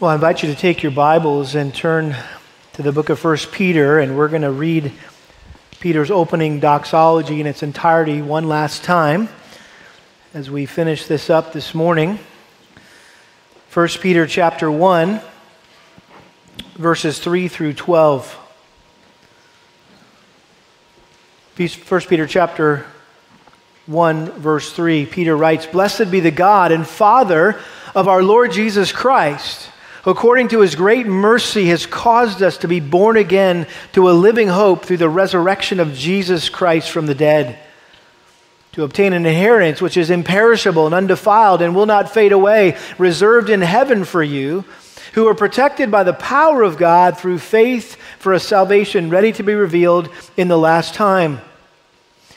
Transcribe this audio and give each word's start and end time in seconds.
Well, 0.00 0.12
I 0.12 0.14
invite 0.14 0.44
you 0.44 0.54
to 0.54 0.54
take 0.54 0.84
your 0.84 0.92
Bibles 0.92 1.56
and 1.56 1.74
turn 1.74 2.14
to 2.74 2.82
the 2.82 2.92
book 2.92 3.08
of 3.08 3.24
1 3.24 3.36
Peter, 3.50 3.98
and 3.98 4.16
we're 4.16 4.28
going 4.28 4.42
to 4.42 4.52
read 4.52 4.92
Peter's 5.80 6.12
opening 6.12 6.60
doxology 6.60 7.40
in 7.40 7.48
its 7.48 7.64
entirety 7.64 8.22
one 8.22 8.46
last 8.46 8.84
time 8.84 9.28
as 10.34 10.48
we 10.48 10.66
finish 10.66 11.08
this 11.08 11.28
up 11.30 11.52
this 11.52 11.74
morning. 11.74 12.20
1 13.74 13.88
Peter 14.00 14.24
chapter 14.24 14.70
1, 14.70 15.20
verses 16.76 17.18
3 17.18 17.48
through 17.48 17.72
12. 17.72 18.38
1 21.56 22.00
Peter 22.02 22.26
chapter 22.28 22.86
1, 23.86 24.30
verse 24.30 24.72
3, 24.72 25.06
Peter 25.06 25.36
writes, 25.36 25.66
Blessed 25.66 26.08
be 26.08 26.20
the 26.20 26.30
God 26.30 26.70
and 26.70 26.86
Father 26.86 27.58
of 27.96 28.06
our 28.06 28.22
Lord 28.22 28.52
Jesus 28.52 28.92
Christ 28.92 29.70
according 30.08 30.48
to 30.48 30.60
his 30.60 30.74
great 30.74 31.06
mercy, 31.06 31.66
has 31.66 31.84
caused 31.84 32.42
us 32.42 32.56
to 32.58 32.68
be 32.68 32.80
born 32.80 33.18
again 33.18 33.66
to 33.92 34.08
a 34.08 34.12
living 34.12 34.48
hope 34.48 34.84
through 34.84 34.96
the 34.96 35.08
resurrection 35.08 35.80
of 35.80 35.92
Jesus 35.92 36.48
Christ 36.48 36.90
from 36.90 37.04
the 37.06 37.14
dead, 37.14 37.58
to 38.72 38.84
obtain 38.84 39.12
an 39.12 39.26
inheritance 39.26 39.82
which 39.82 39.98
is 39.98 40.08
imperishable 40.08 40.86
and 40.86 40.94
undefiled 40.94 41.60
and 41.60 41.74
will 41.74 41.84
not 41.84 42.10
fade 42.10 42.32
away, 42.32 42.78
reserved 42.96 43.50
in 43.50 43.60
heaven 43.60 44.04
for 44.04 44.22
you, 44.22 44.64
who 45.12 45.26
are 45.26 45.34
protected 45.34 45.90
by 45.90 46.04
the 46.04 46.14
power 46.14 46.62
of 46.62 46.78
God 46.78 47.18
through 47.18 47.38
faith 47.38 47.96
for 48.18 48.32
a 48.32 48.40
salvation 48.40 49.10
ready 49.10 49.32
to 49.32 49.42
be 49.42 49.54
revealed 49.54 50.08
in 50.36 50.48
the 50.48 50.58
last 50.58 50.94
time. 50.94 51.40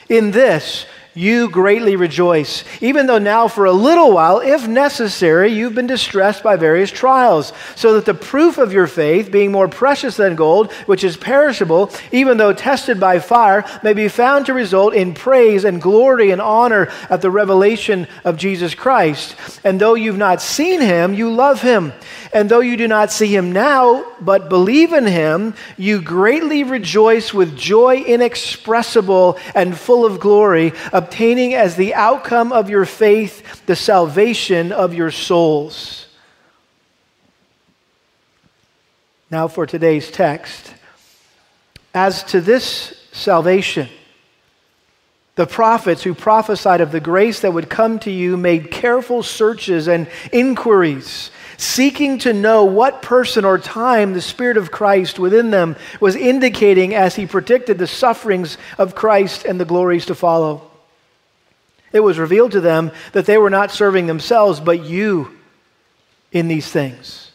In 0.09 0.31
this, 0.31 0.85
you 1.13 1.49
greatly 1.49 1.97
rejoice, 1.97 2.63
even 2.79 3.05
though 3.05 3.19
now 3.19 3.47
for 3.47 3.65
a 3.65 3.71
little 3.71 4.13
while, 4.13 4.39
if 4.39 4.67
necessary, 4.67 5.51
you've 5.51 5.75
been 5.75 5.87
distressed 5.87 6.41
by 6.41 6.55
various 6.55 6.89
trials, 6.89 7.51
so 7.75 7.93
that 7.93 8.05
the 8.05 8.13
proof 8.13 8.57
of 8.57 8.71
your 8.71 8.87
faith, 8.87 9.31
being 9.31 9.51
more 9.51 9.67
precious 9.67 10.15
than 10.15 10.35
gold, 10.35 10.71
which 10.85 11.03
is 11.03 11.17
perishable, 11.17 11.91
even 12.13 12.37
though 12.37 12.53
tested 12.53 12.99
by 12.99 13.19
fire, 13.19 13.65
may 13.83 13.93
be 13.93 14.07
found 14.07 14.45
to 14.45 14.53
result 14.53 14.93
in 14.93 15.13
praise 15.13 15.65
and 15.65 15.81
glory 15.81 16.31
and 16.31 16.41
honor 16.41 16.89
at 17.09 17.21
the 17.21 17.31
revelation 17.31 18.07
of 18.23 18.37
Jesus 18.37 18.73
Christ. 18.73 19.35
And 19.65 19.81
though 19.81 19.95
you've 19.95 20.17
not 20.17 20.41
seen 20.41 20.79
him, 20.79 21.13
you 21.13 21.33
love 21.33 21.61
him. 21.61 21.91
And 22.33 22.49
though 22.49 22.61
you 22.61 22.77
do 22.77 22.87
not 22.87 23.11
see 23.11 23.35
him 23.35 23.51
now, 23.51 24.05
but 24.21 24.47
believe 24.47 24.93
in 24.93 25.05
him, 25.05 25.53
you 25.77 26.01
greatly 26.01 26.63
rejoice 26.63 27.33
with 27.33 27.57
joy 27.57 27.97
inexpressible 27.97 29.37
and 29.53 29.77
full 29.77 30.05
of 30.05 30.21
glory 30.21 30.71
obtaining 31.01 31.53
as 31.53 31.75
the 31.75 31.93
outcome 31.95 32.51
of 32.51 32.69
your 32.69 32.85
faith 32.85 33.65
the 33.65 33.75
salvation 33.75 34.71
of 34.71 34.93
your 34.93 35.11
souls. 35.11 36.07
Now, 39.29 39.47
for 39.47 39.65
today's 39.65 40.11
text. 40.11 40.73
As 41.93 42.23
to 42.25 42.41
this 42.41 43.07
salvation, 43.11 43.89
the 45.35 45.47
prophets 45.47 46.03
who 46.03 46.13
prophesied 46.13 46.81
of 46.81 46.91
the 46.91 46.99
grace 46.99 47.39
that 47.39 47.53
would 47.53 47.69
come 47.69 47.97
to 47.99 48.11
you 48.11 48.37
made 48.37 48.69
careful 48.69 49.23
searches 49.23 49.87
and 49.87 50.07
inquiries, 50.31 51.31
seeking 51.57 52.19
to 52.19 52.33
know 52.33 52.65
what 52.65 53.01
person 53.01 53.43
or 53.43 53.57
time 53.57 54.13
the 54.13 54.21
Spirit 54.21 54.57
of 54.57 54.71
Christ 54.71 55.17
within 55.17 55.49
them 55.49 55.75
was 55.99 56.15
indicating 56.15 56.93
as 56.93 57.15
he 57.15 57.25
predicted 57.25 57.77
the 57.77 57.87
sufferings 57.87 58.57
of 58.77 58.95
Christ 58.95 59.45
and 59.45 59.59
the 59.59 59.65
glories 59.65 60.05
to 60.07 60.15
follow. 60.15 60.70
It 61.93 61.99
was 61.99 62.17
revealed 62.17 62.51
to 62.53 62.61
them 62.61 62.91
that 63.11 63.25
they 63.25 63.37
were 63.37 63.49
not 63.49 63.71
serving 63.71 64.07
themselves, 64.07 64.59
but 64.59 64.83
you 64.83 65.37
in 66.31 66.47
these 66.47 66.71
things, 66.71 67.31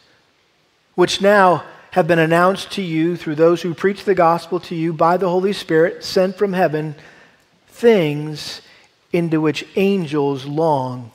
which 0.95 1.21
now 1.21 1.63
have 1.91 2.07
been 2.07 2.19
announced 2.19 2.71
to 2.71 2.81
you 2.81 3.15
through 3.15 3.35
those 3.35 3.61
who 3.61 3.73
preach 3.73 4.03
the 4.03 4.15
gospel 4.15 4.59
to 4.59 4.75
you 4.75 4.93
by 4.93 5.17
the 5.17 5.29
Holy 5.29 5.53
Spirit 5.53 6.03
sent 6.03 6.35
from 6.35 6.53
heaven, 6.53 6.95
things 7.67 8.61
into 9.13 9.39
which 9.39 9.65
angels 9.75 10.45
long 10.45 11.11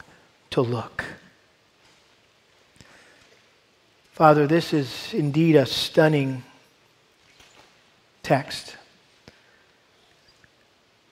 to 0.51 0.61
look. 0.61 1.05
Father, 4.13 4.47
this 4.47 4.73
is 4.73 5.13
indeed 5.13 5.57
a 5.57 5.67
stunning 5.67 6.45
text. 8.23 8.77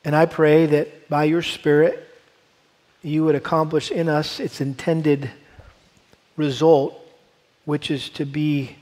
And 0.04 0.14
I 0.14 0.26
pray 0.26 0.66
that 0.66 1.08
by 1.08 1.24
your 1.24 1.42
Spirit, 1.42 2.09
you 3.02 3.24
would 3.24 3.34
accomplish 3.34 3.90
in 3.90 4.08
us 4.08 4.40
its 4.40 4.60
intended 4.60 5.30
result, 6.36 6.98
which 7.64 7.90
is 7.90 8.08
to 8.10 8.24
be 8.24 8.76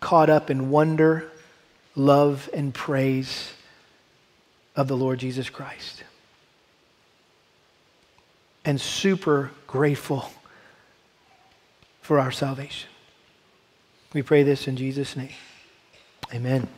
caught 0.00 0.28
up 0.28 0.50
in 0.50 0.70
wonder, 0.70 1.30
love, 1.94 2.50
and 2.52 2.74
praise 2.74 3.52
of 4.76 4.88
the 4.88 4.96
Lord 4.96 5.18
Jesus 5.18 5.48
Christ. 5.48 6.04
And 8.64 8.80
super 8.80 9.50
grateful 9.66 10.30
for 12.00 12.18
our 12.18 12.30
salvation. 12.30 12.88
We 14.12 14.22
pray 14.22 14.42
this 14.42 14.68
in 14.68 14.76
Jesus' 14.76 15.16
name. 15.16 15.30
Amen. 16.32 16.68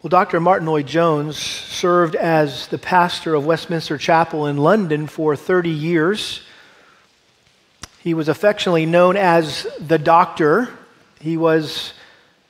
Well, 0.00 0.10
Dr. 0.10 0.38
Martyn 0.38 0.68
Lloyd-Jones 0.68 1.36
served 1.36 2.14
as 2.14 2.68
the 2.68 2.78
pastor 2.78 3.34
of 3.34 3.44
Westminster 3.44 3.98
Chapel 3.98 4.46
in 4.46 4.56
London 4.56 5.08
for 5.08 5.34
30 5.34 5.70
years. 5.70 6.40
He 7.98 8.14
was 8.14 8.28
affectionately 8.28 8.86
known 8.86 9.16
as 9.16 9.66
the 9.80 9.98
doctor. 9.98 10.68
He 11.18 11.36
was 11.36 11.94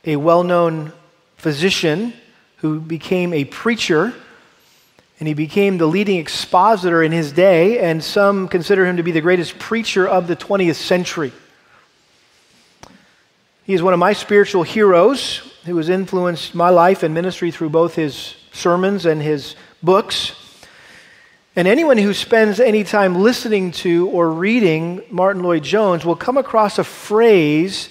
a 0.05 0.17
well 0.17 0.45
known 0.45 0.93
physician 1.39 2.13
who 2.57 2.81
became 2.81 3.33
a 3.33 3.47
preacher, 3.47 4.13
and 5.19 5.27
he 5.27 5.33
became 5.33 5.79
the 5.79 5.87
leading 5.87 6.19
expositor 6.19 7.03
in 7.03 7.13
his 7.13 7.33
day, 7.33 7.79
and 7.79 8.05
some 8.05 8.49
consider 8.49 8.85
him 8.85 8.99
to 8.99 9.03
be 9.03 9.13
the 9.13 9.23
greatest 9.23 9.59
preacher 9.59 10.07
of 10.07 10.27
the 10.27 10.37
20th 10.37 10.75
century. 10.75 11.33
He 13.69 13.75
is 13.75 13.83
one 13.83 13.93
of 13.93 13.99
my 13.99 14.15
spiritual 14.15 14.63
heroes 14.63 15.43
who 15.67 15.77
has 15.77 15.91
influenced 15.91 16.55
my 16.55 16.71
life 16.71 17.03
and 17.03 17.13
ministry 17.13 17.51
through 17.51 17.69
both 17.69 17.95
his 17.95 18.35
sermons 18.51 19.05
and 19.05 19.21
his 19.21 19.57
books. 19.83 20.33
And 21.55 21.69
anyone 21.69 21.99
who 21.99 22.15
spends 22.15 22.61
any 22.61 22.83
time 22.83 23.17
listening 23.17 23.73
to 23.73 24.09
or 24.09 24.31
reading 24.31 25.03
Martyn 25.11 25.43
Lloyd-Jones 25.43 26.07
will 26.07 26.17
come 26.17 26.39
across 26.39 26.79
a 26.79 26.83
phrase 26.83 27.91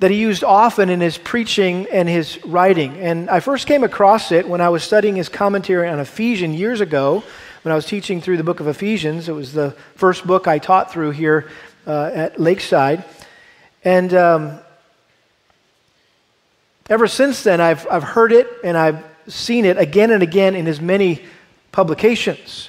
that 0.00 0.10
he 0.10 0.16
used 0.16 0.42
often 0.42 0.90
in 0.90 1.00
his 1.00 1.16
preaching 1.16 1.86
and 1.92 2.08
his 2.08 2.44
writing. 2.44 2.98
And 2.98 3.30
I 3.30 3.38
first 3.38 3.68
came 3.68 3.84
across 3.84 4.32
it 4.32 4.48
when 4.48 4.60
I 4.60 4.70
was 4.70 4.82
studying 4.82 5.14
his 5.14 5.28
commentary 5.28 5.88
on 5.88 6.00
Ephesians 6.00 6.58
years 6.58 6.80
ago, 6.80 7.22
when 7.62 7.70
I 7.70 7.76
was 7.76 7.86
teaching 7.86 8.20
through 8.20 8.38
the 8.38 8.42
book 8.42 8.58
of 8.58 8.66
Ephesians. 8.66 9.28
It 9.28 9.32
was 9.32 9.52
the 9.52 9.76
first 9.94 10.26
book 10.26 10.48
I 10.48 10.58
taught 10.58 10.90
through 10.90 11.12
here 11.12 11.50
uh, 11.86 12.10
at 12.12 12.40
Lakeside. 12.40 13.04
And 13.84 14.12
um, 14.12 14.58
Ever 16.88 17.06
since 17.06 17.42
then, 17.42 17.60
I've, 17.60 17.86
I've 17.90 18.02
heard 18.02 18.32
it 18.32 18.48
and 18.62 18.76
I've 18.76 19.02
seen 19.26 19.64
it 19.64 19.78
again 19.78 20.10
and 20.10 20.22
again 20.22 20.54
in 20.54 20.66
his 20.66 20.80
many 20.80 21.24
publications. 21.72 22.68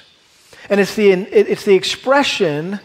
And 0.70 0.80
it's 0.80 0.94
the, 0.94 1.10
it's 1.10 1.64
the 1.64 1.74
expression 1.74 2.80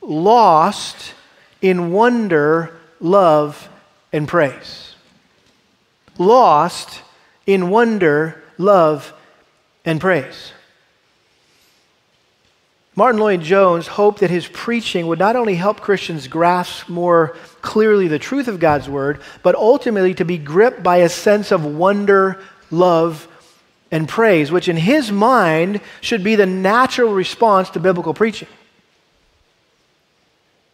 lost 0.00 1.14
in 1.60 1.92
wonder, 1.92 2.76
love, 3.00 3.68
and 4.12 4.28
praise. 4.28 4.94
Lost 6.18 7.02
in 7.46 7.70
wonder, 7.70 8.42
love, 8.58 9.12
and 9.84 10.00
praise. 10.00 10.52
Martyn 12.98 13.20
Lloyd-Jones 13.20 13.86
hoped 13.86 14.18
that 14.18 14.30
his 14.30 14.48
preaching 14.48 15.06
would 15.06 15.20
not 15.20 15.36
only 15.36 15.54
help 15.54 15.80
Christians 15.80 16.26
grasp 16.26 16.88
more 16.88 17.36
clearly 17.62 18.08
the 18.08 18.18
truth 18.18 18.48
of 18.48 18.58
God's 18.58 18.88
word, 18.88 19.20
but 19.44 19.54
ultimately 19.54 20.14
to 20.14 20.24
be 20.24 20.36
gripped 20.36 20.82
by 20.82 20.96
a 20.96 21.08
sense 21.08 21.52
of 21.52 21.64
wonder, 21.64 22.40
love, 22.72 23.28
and 23.92 24.08
praise, 24.08 24.50
which 24.50 24.68
in 24.68 24.76
his 24.76 25.12
mind 25.12 25.80
should 26.00 26.24
be 26.24 26.34
the 26.34 26.44
natural 26.44 27.14
response 27.14 27.70
to 27.70 27.78
biblical 27.78 28.14
preaching. 28.14 28.48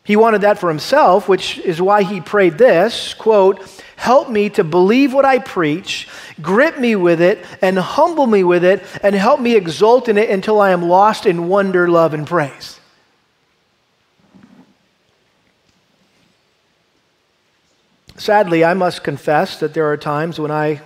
He 0.04 0.16
wanted 0.16 0.42
that 0.42 0.58
for 0.58 0.68
himself, 0.68 1.28
which 1.28 1.58
is 1.58 1.80
why 1.80 2.02
he 2.02 2.20
prayed 2.20 2.58
this 2.58 3.14
quote, 3.14 3.62
Help 3.96 4.28
me 4.28 4.50
to 4.50 4.62
believe 4.62 5.14
what 5.14 5.24
I 5.24 5.38
preach, 5.38 6.08
grip 6.42 6.78
me 6.78 6.94
with 6.94 7.22
it, 7.22 7.42
and 7.62 7.78
humble 7.78 8.26
me 8.26 8.44
with 8.44 8.64
it, 8.64 8.82
and 9.02 9.14
help 9.14 9.40
me 9.40 9.56
exult 9.56 10.08
in 10.08 10.18
it 10.18 10.28
until 10.28 10.60
I 10.60 10.70
am 10.70 10.82
lost 10.82 11.24
in 11.24 11.48
wonder, 11.48 11.88
love, 11.88 12.12
and 12.12 12.26
praise. 12.26 12.80
Sadly, 18.16 18.62
I 18.62 18.74
must 18.74 19.02
confess 19.02 19.58
that 19.60 19.72
there 19.72 19.90
are 19.90 19.96
times 19.96 20.38
when 20.38 20.50
I 20.50 20.82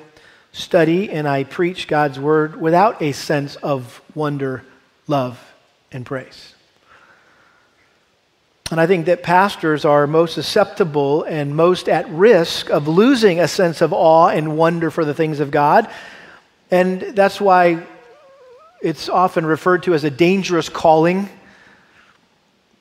study 0.52 1.10
and 1.10 1.26
I 1.26 1.44
preach 1.44 1.88
God's 1.88 2.20
word 2.20 2.60
without 2.60 3.02
a 3.02 3.12
sense 3.12 3.56
of 3.56 4.00
wonder, 4.14 4.62
love, 5.08 5.54
and 5.90 6.06
praise. 6.06 6.54
And 8.70 8.78
I 8.78 8.86
think 8.86 9.06
that 9.06 9.22
pastors 9.22 9.84
are 9.86 10.06
most 10.06 10.34
susceptible 10.34 11.22
and 11.22 11.56
most 11.56 11.88
at 11.88 12.08
risk 12.10 12.70
of 12.70 12.86
losing 12.86 13.40
a 13.40 13.48
sense 13.48 13.80
of 13.80 13.94
awe 13.94 14.28
and 14.28 14.58
wonder 14.58 14.90
for 14.90 15.06
the 15.06 15.14
things 15.14 15.40
of 15.40 15.50
God. 15.50 15.90
And 16.70 17.00
that's 17.00 17.40
why 17.40 17.86
it's 18.82 19.08
often 19.08 19.46
referred 19.46 19.84
to 19.84 19.94
as 19.94 20.04
a 20.04 20.10
dangerous 20.10 20.68
calling. 20.68 21.30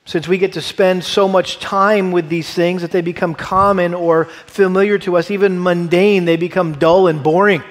Since 0.04 0.28
we 0.28 0.36
get 0.36 0.54
to 0.54 0.60
spend 0.60 1.04
so 1.04 1.26
much 1.26 1.58
time 1.58 2.12
with 2.12 2.28
these 2.28 2.52
things 2.52 2.82
that 2.82 2.90
they 2.90 3.00
become 3.00 3.34
common 3.34 3.94
or 3.94 4.26
familiar 4.46 4.98
to 5.00 5.16
us, 5.16 5.30
even 5.30 5.62
mundane, 5.62 6.26
they 6.26 6.36
become 6.36 6.78
dull 6.78 7.08
and 7.08 7.22
boring. 7.22 7.62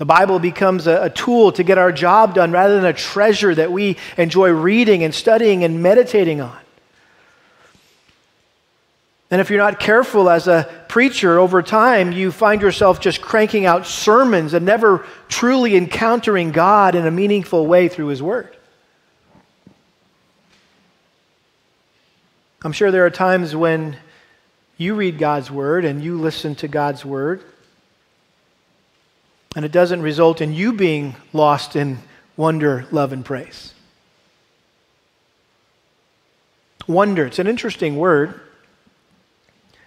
The 0.00 0.06
Bible 0.06 0.38
becomes 0.38 0.86
a, 0.86 1.02
a, 1.02 1.10
tool 1.10 1.52
to 1.52 1.62
get 1.62 1.76
our 1.76 1.92
job 1.92 2.34
done 2.34 2.52
rather 2.52 2.74
than 2.76 2.86
a 2.86 2.92
treasure 2.94 3.54
that 3.54 3.70
we 3.70 3.98
enjoy 4.16 4.48
reading 4.48 5.04
and 5.04 5.14
studying 5.14 5.62
and 5.62 5.82
meditating 5.82 6.40
on. 6.40 6.56
And 9.30 9.42
if 9.42 9.50
you're 9.50 9.58
not 9.58 9.78
careful 9.78 10.30
as 10.30 10.48
a 10.48 10.66
preacher 10.88 11.38
over 11.38 11.60
time, 11.60 12.12
you 12.12 12.32
find 12.32 12.62
yourself 12.62 12.98
just 12.98 13.20
cranking 13.20 13.66
out 13.66 13.86
sermons 13.86 14.54
and 14.54 14.64
never 14.64 15.04
truly 15.28 15.76
encountering 15.76 16.50
God 16.50 16.94
in 16.94 17.06
a 17.06 17.10
meaningful 17.10 17.66
way 17.66 17.88
through 17.88 18.06
His 18.06 18.22
Word. 18.22 18.56
I'm 22.62 22.72
sure 22.72 22.90
there 22.90 23.04
are 23.04 23.10
times 23.10 23.54
when 23.54 23.98
you 24.78 24.94
read 24.94 25.18
God's 25.18 25.50
Word 25.50 25.84
and 25.84 26.02
you 26.02 26.18
listen 26.18 26.54
to 26.54 26.68
God's 26.68 27.04
Word 27.04 27.44
and 29.56 29.64
it 29.64 29.72
doesn't 29.72 30.02
result 30.02 30.40
in 30.40 30.52
you 30.52 30.72
being 30.72 31.16
lost 31.32 31.74
in 31.74 31.98
wonder, 32.36 32.86
love, 32.92 33.12
and 33.12 33.24
praise. 33.24 33.74
Wonder, 36.86 37.26
it's 37.26 37.40
an 37.40 37.48
interesting 37.48 37.96
word. 37.96 38.40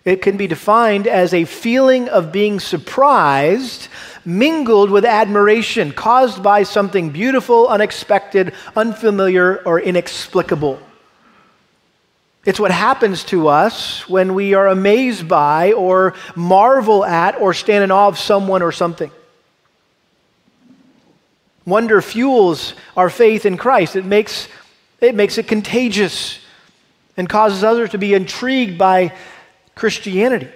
It 0.04 0.22
can 0.22 0.36
be 0.36 0.48
defined 0.48 1.08
as 1.08 1.34
a 1.34 1.46
feeling 1.46 2.10
of 2.10 2.34
being 2.34 2.60
surprised, 2.60 3.88
mingled 4.26 4.92
with 4.92 5.06
admiration, 5.06 5.94
caused 5.94 6.44
by 6.44 6.64
something 6.64 7.12
beautiful, 7.12 7.70
unexpected, 7.70 8.54
unfamiliar, 8.76 9.64
or 9.66 9.80
inexplicable. 9.80 10.78
It's 12.46 12.60
what 12.60 12.72
happens 12.72 13.24
to 13.26 13.48
us 13.48 14.10
when 14.10 14.34
we 14.34 14.54
are 14.56 14.68
amazed 14.68 15.30
by, 15.30 15.72
or 15.72 16.16
marvel 16.36 17.06
at, 17.06 17.40
or 17.40 17.54
stand 17.54 17.86
in 17.86 17.92
awe 17.92 18.10
of 18.10 18.20
someone 18.20 18.62
or 18.62 18.74
something. 18.74 19.10
Wonder 21.66 22.02
fuels 22.02 22.74
our 22.98 23.10
faith 23.10 23.46
in 23.46 23.58
Christ. 23.58 23.96
It 23.96 24.06
makes, 24.06 24.48
it 25.00 25.16
makes 25.16 25.38
it 25.38 25.48
contagious 25.48 26.40
and 27.16 27.30
causes 27.30 27.64
others 27.64 27.92
to 27.92 27.98
be 27.98 28.14
intrigued 28.14 28.78
by 28.78 29.14
Christianity. 29.76 30.50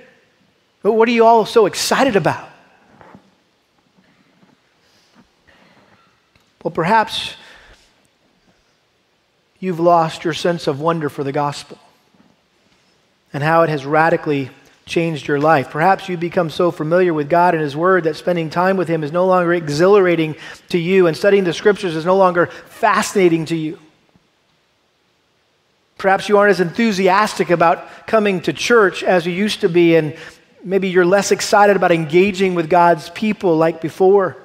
But 0.83 0.94
what 0.94 1.07
are 1.07 1.12
you 1.12 1.25
all 1.25 1.45
so 1.45 1.65
excited 1.65 2.15
about? 2.15 2.50
Well, 6.63 6.71
perhaps 6.71 7.36
you've 9.59 9.80
lost 9.80 10.24
your 10.24 10.33
sense 10.33 10.68
of 10.68 10.81
wonder 10.81 11.09
for 11.09 11.24
the 11.24 11.31
gospel 11.31 11.77
and 13.31 13.44
how 13.44 13.63
it 13.63 13.69
has 13.69 13.86
radically 13.86 14.50
changed 14.88 15.28
your 15.28 15.39
life. 15.39 15.69
Perhaps 15.69 16.10
you 16.10 16.18
become 16.18 16.50
so 16.50 16.72
familiar 16.72 17.13
with 17.13 17.30
God 17.30 17.54
and 17.54 17.62
His 17.62 17.75
Word 17.75 18.06
that 18.06 18.16
spending 18.16 18.50
time 18.50 18.78
with 18.78 18.88
Him 18.88 19.04
is 19.04 19.12
no 19.12 19.28
longer 19.28 19.54
exhilarating 19.54 20.36
to 20.69 20.80
you, 20.80 21.06
and 21.06 21.16
studying 21.16 21.44
the 21.44 21.54
Scriptures 21.54 21.95
is 21.95 22.06
no 22.06 22.18
longer 22.18 22.48
fascinating 22.48 23.45
to 23.45 23.56
you. 23.56 23.78
Perhaps 25.98 26.30
you 26.30 26.38
aren't 26.38 26.51
as 26.51 26.60
enthusiastic 26.60 27.50
about 27.50 28.07
coming 28.07 28.42
to 28.42 28.54
church 28.54 29.04
as 29.04 29.25
you 29.25 29.34
used 29.34 29.62
to 29.62 29.69
be, 29.69 29.95
and 29.95 30.16
maybe 30.63 30.90
you're 30.90 31.06
less 31.06 31.31
excited 31.31 31.75
about 31.75 31.92
engaging 31.92 32.56
with 32.56 32.69
God's 32.69 33.10
people 33.10 33.57
like 33.57 33.81
before. 33.81 34.38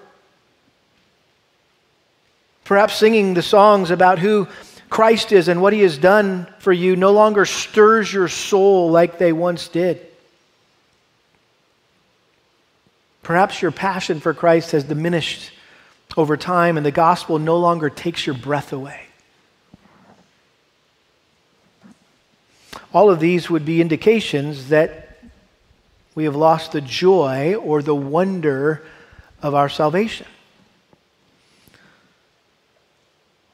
Perhaps 2.65 2.95
singing 2.95 3.35
the 3.35 3.43
songs 3.43 3.91
about 3.91 4.19
who 4.19 4.49
Christ 4.89 5.33
is 5.33 5.49
and 5.49 5.61
what 5.61 5.73
He 5.73 5.81
has 5.81 5.99
done 5.99 6.47
for 6.59 6.73
you 6.73 6.97
no 6.97 7.13
longer 7.13 7.45
stirs 7.45 8.13
your 8.13 8.29
soul 8.29 8.91
like 8.91 9.19
they 9.19 9.33
once 9.33 9.69
did. 9.69 10.07
Perhaps 13.23 13.63
your 13.63 13.71
passion 13.71 14.21
for 14.21 14.35
Christ 14.35 14.73
has 14.73 14.85
diminished 14.85 15.53
over 16.17 16.37
time 16.37 16.77
and 16.77 16.85
the 16.85 16.91
gospel 16.91 17.39
no 17.39 17.57
longer 17.57 17.89
takes 17.89 18.27
your 18.27 18.35
breath 18.35 18.73
away. 18.73 19.01
All 22.93 23.11
of 23.11 23.21
these 23.21 23.49
would 23.49 23.65
be 23.65 23.81
indications 23.81 24.69
that 24.69 25.19
we 26.15 26.25
have 26.25 26.37
lost 26.37 26.73
the 26.73 26.81
joy 26.81 27.55
or 27.55 27.81
the 27.81 27.95
wonder 27.95 28.83
of 29.41 29.55
our 29.55 29.69
salvation. 29.69 30.27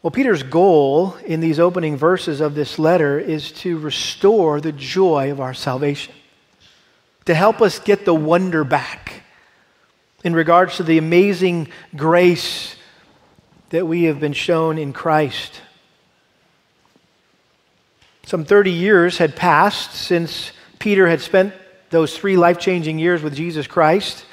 Well, 0.02 0.10
Peter's 0.10 0.42
goal 0.42 1.16
in 1.24 1.40
these 1.40 1.60
opening 1.60 1.96
verses 1.96 2.40
of 2.40 2.54
this 2.54 2.78
letter 2.78 3.18
is 3.18 3.52
to 3.52 3.78
restore 3.78 4.60
the 4.60 4.72
joy 4.72 5.30
of 5.30 5.40
our 5.40 5.54
salvation, 5.54 6.14
to 7.26 7.34
help 7.34 7.60
us 7.60 7.78
get 7.78 8.04
the 8.04 8.14
wonder 8.14 8.64
back 8.64 9.07
in 10.24 10.34
regards 10.34 10.76
to 10.76 10.82
the 10.82 10.98
amazing 10.98 11.68
grace 11.94 12.76
that 13.70 13.86
we 13.86 14.04
have 14.04 14.18
been 14.18 14.32
shown 14.32 14.78
in 14.78 14.92
Christ. 14.92 15.60
Some 18.24 18.44
30 18.44 18.70
years 18.70 19.18
had 19.18 19.36
passed 19.36 19.92
since 19.92 20.52
Peter 20.78 21.08
had 21.08 21.20
spent 21.20 21.54
those 21.90 22.16
three 22.16 22.36
life 22.36 22.58
changing 22.58 22.98
years 22.98 23.22
with 23.22 23.34
Jesus 23.34 23.66
Christ. 23.66 24.24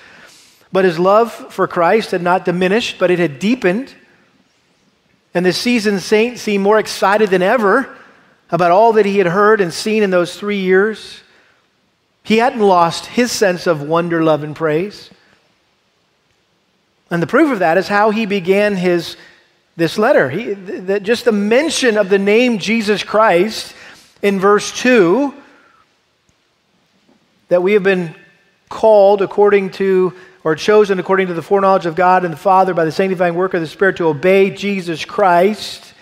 But 0.72 0.86
his 0.86 1.00
love 1.00 1.32
for 1.32 1.68
Christ 1.68 2.12
had 2.12 2.22
not 2.22 2.44
diminished, 2.44 2.98
but 3.00 3.12
it 3.12 3.20
had 3.20 3.40
deepened. 3.40 3.96
And 5.34 5.46
the 5.46 5.54
seasoned 5.54 6.02
saint 6.02 6.40
seemed 6.40 6.64
more 6.64 6.80
excited 6.80 7.30
than 7.30 7.42
ever 7.42 7.96
about 8.52 8.72
all 8.72 8.94
that 8.94 9.06
he 9.06 9.18
had 9.18 9.28
heard 9.28 9.62
and 9.62 9.74
seen 9.74 10.04
in 10.04 10.10
those 10.10 10.38
three 10.38 10.60
years. 10.60 11.22
He 12.24 12.38
hadn't 12.38 12.60
lost 12.60 13.06
his 13.06 13.32
sense 13.32 13.68
of 13.68 13.82
wonder, 13.82 14.24
love, 14.24 14.44
and 14.44 14.56
praise. 14.56 15.10
And 17.16 17.24
the 17.24 17.28
proof 17.28 17.50
of 17.50 17.60
that 17.60 17.78
is 17.78 17.88
how 17.88 18.10
he 18.10 18.26
began 18.26 18.76
his 18.76 19.16
this 19.78 19.98
letter. 19.98 20.30
He, 20.30 20.54
the, 20.54 21.00
just 21.00 21.24
the 21.24 21.32
mention 21.32 21.98
of 21.98 22.10
the 22.10 22.20
name 22.20 22.60
Jesus 22.60 23.06
Christ 23.06 23.74
in 24.22 24.38
verse 24.38 24.78
2 24.82 25.34
that 27.48 27.63
we 27.63 27.72
have 27.72 27.84
been 27.84 28.13
called 28.68 29.22
according 29.22 29.70
to 29.70 30.12
or 30.44 30.58
chosen 30.58 31.00
according 31.00 31.28
to 31.28 31.34
the 31.34 31.42
foreknowledge 31.42 31.86
of 31.86 31.96
God 31.96 32.25
and 32.25 32.34
the 32.34 32.38
Father 32.38 32.74
by 32.74 32.84
the 32.84 32.92
sanctifying 32.92 33.36
work 33.36 33.54
of 33.54 33.62
the 33.62 33.68
Spirit 33.68 33.96
to 33.96 34.08
obey 34.08 34.50
Jesus 34.50 35.06
Christ. 35.06 35.94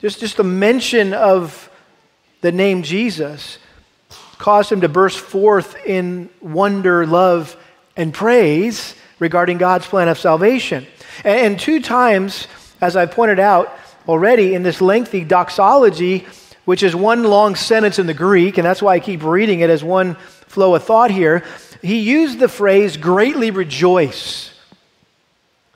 Just, 0.00 0.20
just 0.20 0.36
the 0.36 0.44
mention 0.44 1.12
of 1.12 1.68
the 2.42 2.52
name 2.52 2.84
Jesus 2.84 3.58
caused 4.38 4.70
him 4.70 4.82
to 4.82 4.88
burst 4.88 5.18
forth 5.18 5.84
in 5.84 6.30
wonder, 6.40 7.04
love, 7.04 7.56
and 7.96 8.14
praise 8.14 8.94
regarding 9.18 9.58
God's 9.58 9.86
plan 9.86 10.08
of 10.08 10.18
salvation. 10.18 10.86
And, 11.24 11.58
two 11.58 11.80
times, 11.80 12.46
as 12.80 12.96
I 12.96 13.06
pointed 13.06 13.38
out 13.38 13.76
already 14.06 14.54
in 14.54 14.62
this 14.62 14.80
lengthy 14.80 15.24
doxology, 15.24 16.26
which 16.64 16.82
is 16.82 16.94
one 16.94 17.24
long 17.24 17.54
sentence 17.54 17.98
in 17.98 18.06
the 18.06 18.14
Greek, 18.14 18.58
and 18.58 18.66
that's 18.66 18.82
why 18.82 18.94
I 18.94 19.00
keep 19.00 19.22
reading 19.22 19.60
it 19.60 19.70
as 19.70 19.82
one 19.82 20.14
flow 20.46 20.74
of 20.74 20.84
thought 20.84 21.10
here, 21.10 21.44
he 21.82 21.98
used 22.00 22.38
the 22.38 22.48
phrase 22.48 22.96
greatly 22.96 23.50
rejoice. 23.50 24.52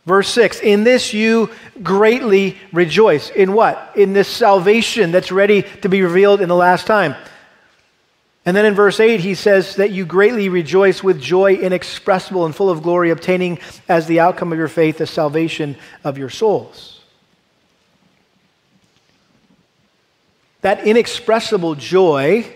Verse 0.04 0.28
6 0.28 0.60
In 0.60 0.84
this 0.84 1.12
you 1.12 1.50
greatly 1.82 2.58
rejoice. 2.72 3.30
In 3.30 3.52
what? 3.52 3.92
In 3.96 4.12
this 4.12 4.28
salvation 4.28 5.12
that's 5.12 5.32
ready 5.32 5.62
to 5.82 5.88
be 5.88 6.02
revealed 6.02 6.40
in 6.40 6.48
the 6.48 6.56
last 6.56 6.86
time. 6.86 7.14
And 8.44 8.56
then 8.56 8.66
in 8.66 8.74
verse 8.74 8.98
8, 8.98 9.20
he 9.20 9.34
says 9.34 9.76
that 9.76 9.92
you 9.92 10.04
greatly 10.04 10.48
rejoice 10.48 11.02
with 11.02 11.20
joy 11.20 11.54
inexpressible 11.54 12.44
and 12.44 12.54
full 12.54 12.70
of 12.70 12.82
glory, 12.82 13.10
obtaining 13.10 13.60
as 13.88 14.06
the 14.06 14.18
outcome 14.18 14.52
of 14.52 14.58
your 14.58 14.68
faith 14.68 14.98
the 14.98 15.06
salvation 15.06 15.76
of 16.02 16.18
your 16.18 16.30
souls. 16.30 17.00
That 20.62 20.86
inexpressible 20.86 21.76
joy, 21.76 22.52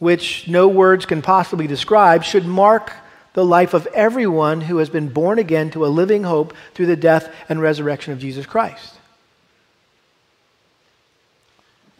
which 0.00 0.48
no 0.48 0.66
words 0.66 1.06
can 1.06 1.22
possibly 1.22 1.68
describe, 1.68 2.24
should 2.24 2.44
mark 2.44 2.92
the 3.34 3.44
life 3.44 3.74
of 3.74 3.86
everyone 3.88 4.60
who 4.60 4.78
has 4.78 4.88
been 4.88 5.08
born 5.08 5.38
again 5.38 5.70
to 5.70 5.84
a 5.84 5.88
living 5.88 6.24
hope 6.24 6.54
through 6.72 6.86
the 6.86 6.96
death 6.96 7.32
and 7.48 7.60
resurrection 7.60 8.12
of 8.12 8.18
Jesus 8.18 8.46
Christ. 8.46 8.94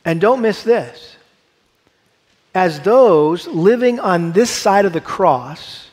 And 0.04 0.20
don't 0.20 0.42
miss 0.42 0.62
this 0.62 1.13
as 2.54 2.80
those 2.80 3.46
living 3.49 3.99
on 3.99 4.32
this 4.32 4.50
side 4.50 4.84
of 4.84 4.92
the 4.92 5.00
cross, 5.00 5.90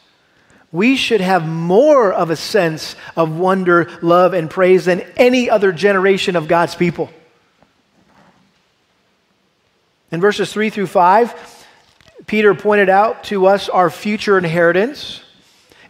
we 0.72 0.96
should 0.96 1.22
have 1.22 1.48
more 1.48 2.13
of 2.13 2.30
a 2.30 2.36
sense 2.36 2.96
of 3.15 3.38
wonder, 3.38 3.89
love, 4.01 4.34
and 4.34 4.50
praise 4.50 4.86
than 4.86 5.01
any 5.18 5.50
other 5.50 5.72
generation 5.72 6.36
of 6.36 6.48
God's 6.48 6.75
people. 6.75 7.10
In 10.12 10.22
verses 10.22 10.53
3 10.53 10.70
through 10.70 10.88
5, 10.88 11.65
Peter 12.27 12.53
pointed 12.53 12.89
out 12.89 13.24
to 13.25 13.48
us 13.48 13.68
our 13.68 13.89
future 13.89 14.38
inheritance. 14.38 15.22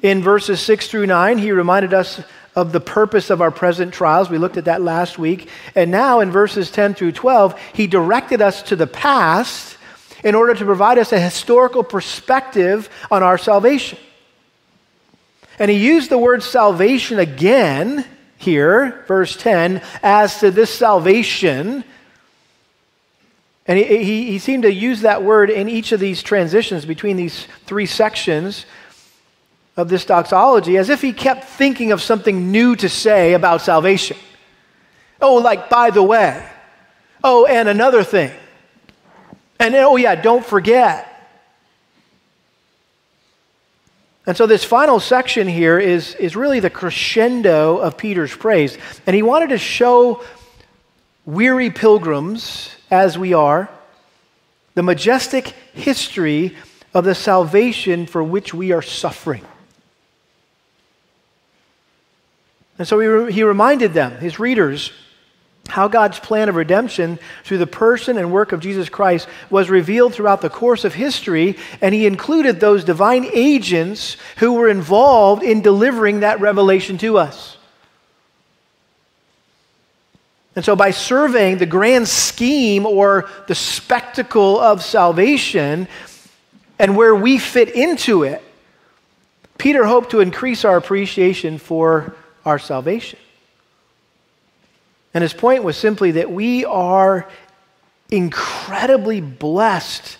In 0.02 0.24
verses 0.24 0.60
6 0.62 0.88
through 0.88 1.08
9, 1.08 1.38
he 1.38 1.52
reminded 1.52 1.94
us 1.94 2.22
of 2.56 2.72
the 2.72 2.80
purpose 2.80 3.30
of 3.30 3.42
our 3.42 3.52
present 3.52 3.94
trials. 3.94 4.30
We 4.30 4.38
looked 4.38 4.58
at 4.58 4.66
that 4.66 4.82
last 4.82 5.20
week. 5.20 5.50
And 5.76 5.92
now 5.92 6.20
in 6.20 6.32
verses 6.32 6.72
10 6.72 6.96
through 6.96 7.14
12, 7.14 7.60
he 7.74 7.88
directed 7.88 8.42
us 8.42 8.64
to 8.64 8.76
the 8.76 8.88
past 8.88 9.78
in 10.24 10.36
order 10.36 10.54
to 10.54 10.66
provide 10.66 10.98
us 10.98 11.12
a 11.12 11.20
historical 11.20 11.84
perspective 11.84 12.90
on 13.10 13.24
our 13.24 13.38
salvation. 13.38 13.98
And 15.60 15.70
he 15.70 15.78
used 15.78 16.10
the 16.10 16.18
word 16.18 16.44
salvation 16.44 17.20
again 17.20 18.06
here, 18.38 19.04
verse 19.08 19.36
10, 19.38 19.82
as 20.02 20.40
to 20.40 20.52
this 20.52 20.74
salvation. 20.74 21.84
And 23.68 23.78
he, 23.78 24.04
he, 24.04 24.32
he, 24.32 24.40
seemed 24.40 24.64
to 24.64 24.74
use 24.74 25.02
that 25.02 25.24
word 25.24 25.50
in 25.50 25.70
each 25.70 25.92
of 25.92 26.00
these 26.00 26.24
transitions 26.24 26.86
between 26.86 27.16
these 27.16 27.48
three 27.66 27.86
sections 27.86 28.66
of 29.78 29.88
this 29.88 30.04
doxology 30.04 30.78
as 30.78 30.90
if 30.90 31.02
he 31.02 31.14
kept 31.14 31.44
thinking 31.44 31.92
of 31.92 32.02
something 32.02 32.52
new 32.52 32.76
to 32.76 32.90
say 32.90 33.34
about 33.34 33.62
salvation. 33.62 34.18
Oh, 35.22 35.36
like, 35.36 35.70
by 35.70 35.92
the 35.92 36.04
way. 36.04 36.44
Oh, 37.24 37.46
and 37.46 37.70
another 37.70 38.04
thing. 38.04 38.32
And 39.62 39.76
oh, 39.76 39.96
yeah, 39.96 40.16
don't 40.16 40.44
forget. 40.44 41.08
And 44.26 44.36
so, 44.36 44.48
this 44.48 44.64
final 44.64 45.00
section 45.00 45.48
here 45.48 45.78
is, 45.78 46.16
is 46.16 46.36
really 46.36 46.60
the 46.60 46.72
crescendo 46.72 47.78
of 47.78 47.96
Peter's 47.96 48.36
praise. 48.36 48.76
And 49.06 49.16
he 49.16 49.22
wanted 49.22 49.50
to 49.50 49.60
show 49.60 50.24
weary 51.28 51.70
pilgrims, 51.70 52.76
as 52.90 53.20
we 53.20 53.34
are, 53.34 53.70
the 54.74 54.82
majestic 54.82 55.50
history 55.74 56.58
of 56.96 57.06
the 57.06 57.14
salvation 57.14 58.08
for 58.08 58.24
which 58.24 58.56
we 58.56 58.72
are 58.72 58.82
suffering. 58.82 59.46
And 62.80 62.88
so 62.88 63.00
he, 63.00 63.06
re- 63.06 63.32
he 63.32 63.44
reminded 63.44 63.94
them, 63.94 64.18
his 64.18 64.40
readers, 64.40 64.92
how 65.68 65.88
God's 65.88 66.20
plan 66.20 66.50
of 66.50 66.56
redemption 66.56 67.20
through 67.44 67.60
the 67.60 67.68
person 67.68 68.18
and 68.18 68.32
work 68.32 68.52
of 68.52 68.60
Jesus 68.60 68.90
Christ 68.90 69.28
was 69.50 69.70
revealed 69.70 70.14
throughout 70.14 70.42
the 70.42 70.50
course 70.50 70.84
of 70.84 70.94
history, 70.94 71.58
and 71.82 71.96
he 71.96 72.06
included 72.06 72.60
those 72.60 72.84
divine 72.84 73.26
agents 73.32 74.18
who 74.38 74.54
were 74.54 74.70
involved 74.70 75.44
in 75.44 75.62
delivering 75.62 76.22
that 76.22 76.42
revelation 76.42 76.98
to 77.00 77.18
us. 77.18 77.58
And 80.56 80.66
so, 80.66 80.76
by 80.76 80.92
surveying 80.92 81.60
the 81.60 81.66
grand 81.66 82.10
scheme 82.10 82.86
or 82.86 83.30
the 83.48 83.56
spectacle 83.56 84.60
of 84.60 84.84
salvation 84.84 85.88
and 86.78 86.98
where 86.98 87.16
we 87.16 87.38
fit 87.38 87.70
into 87.70 88.24
it, 88.24 88.44
Peter 89.58 89.86
hoped 89.86 90.12
to 90.12 90.20
increase 90.20 90.66
our 90.66 90.76
appreciation 90.76 91.58
for 91.58 92.16
our 92.44 92.60
salvation. 92.60 93.20
And 95.14 95.22
his 95.22 95.34
point 95.34 95.64
was 95.64 95.78
simply 95.78 96.12
that 96.12 96.32
we 96.32 96.66
are 96.66 97.28
incredibly 98.10 99.22
blessed, 99.22 100.18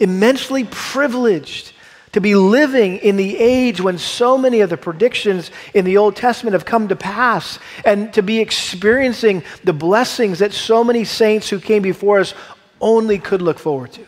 immensely 0.00 0.64
privileged 0.70 1.72
to 2.12 2.20
be 2.20 2.36
living 2.36 2.98
in 2.98 3.16
the 3.16 3.36
age 3.38 3.80
when 3.80 3.98
so 3.98 4.38
many 4.38 4.60
of 4.60 4.70
the 4.70 4.76
predictions 4.76 5.50
in 5.74 5.84
the 5.84 5.96
Old 5.96 6.14
Testament 6.14 6.52
have 6.52 6.64
come 6.64 6.86
to 6.88 6.96
pass, 6.96 7.58
and 7.84 8.12
to 8.14 8.22
be 8.22 8.38
experiencing 8.38 9.42
the 9.64 9.72
blessings 9.72 10.38
that 10.38 10.52
so 10.52 10.84
many 10.84 11.04
saints 11.04 11.50
who 11.50 11.58
came 11.58 11.82
before 11.82 12.20
us 12.20 12.32
only 12.80 13.18
could 13.18 13.42
look 13.42 13.58
forward 13.58 13.92
to. 13.92 14.06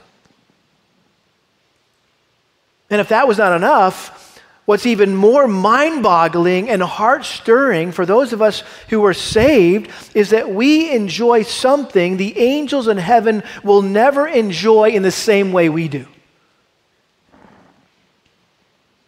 And 2.90 3.00
if 3.00 3.08
that 3.08 3.26
was 3.26 3.38
not 3.38 3.56
enough, 3.56 4.25
What's 4.66 4.84
even 4.84 5.14
more 5.14 5.46
mind 5.46 6.02
boggling 6.02 6.68
and 6.68 6.82
heart 6.82 7.24
stirring 7.24 7.92
for 7.92 8.04
those 8.04 8.32
of 8.32 8.42
us 8.42 8.64
who 8.88 9.04
are 9.04 9.14
saved 9.14 9.90
is 10.12 10.30
that 10.30 10.50
we 10.50 10.90
enjoy 10.90 11.44
something 11.44 12.16
the 12.16 12.36
angels 12.36 12.88
in 12.88 12.98
heaven 12.98 13.44
will 13.62 13.80
never 13.80 14.26
enjoy 14.26 14.90
in 14.90 15.04
the 15.04 15.12
same 15.12 15.52
way 15.52 15.68
we 15.68 15.86
do. 15.86 16.06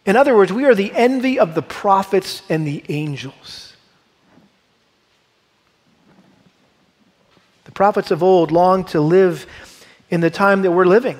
In 0.05 0.15
other 0.15 0.33
words, 0.33 0.53
we 0.53 0.63
are 0.63 0.73
the 0.73 0.93
envy 0.93 1.37
of 1.37 1.55
the 1.55 1.61
prophets 1.61 2.41
and 2.47 2.65
the 2.65 2.81
angels. 2.87 3.75
The 7.65 7.71
prophets 7.73 8.11
of 8.11 8.23
old 8.23 8.51
longed 8.51 8.87
to 8.87 9.01
live 9.01 9.45
in 10.09 10.21
the 10.21 10.29
time 10.29 10.61
that 10.61 10.71
we're 10.71 10.85
living. 10.85 11.19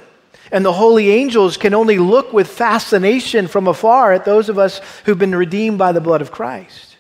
And 0.52 0.66
the 0.66 0.74
holy 0.74 1.12
angels 1.12 1.58
can 1.58 1.74
only 1.74 2.00
look 2.00 2.34
with 2.34 2.48
fascination 2.48 3.48
from 3.48 3.68
afar 3.68 4.14
at 4.14 4.26
those 4.26 4.50
of 4.50 4.58
us 4.58 4.82
who've 5.06 5.18
been 5.18 5.36
redeemed 5.36 5.78
by 5.78 5.92
the 5.92 6.02
blood 6.02 6.22
of 6.22 6.32
Christ. 6.32 6.98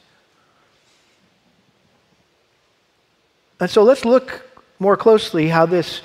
And 3.59 3.69
so 3.69 3.83
let's 3.83 4.05
look 4.05 4.45
more 4.79 4.95
closely 4.95 5.49
how 5.49 5.65
this 5.65 6.01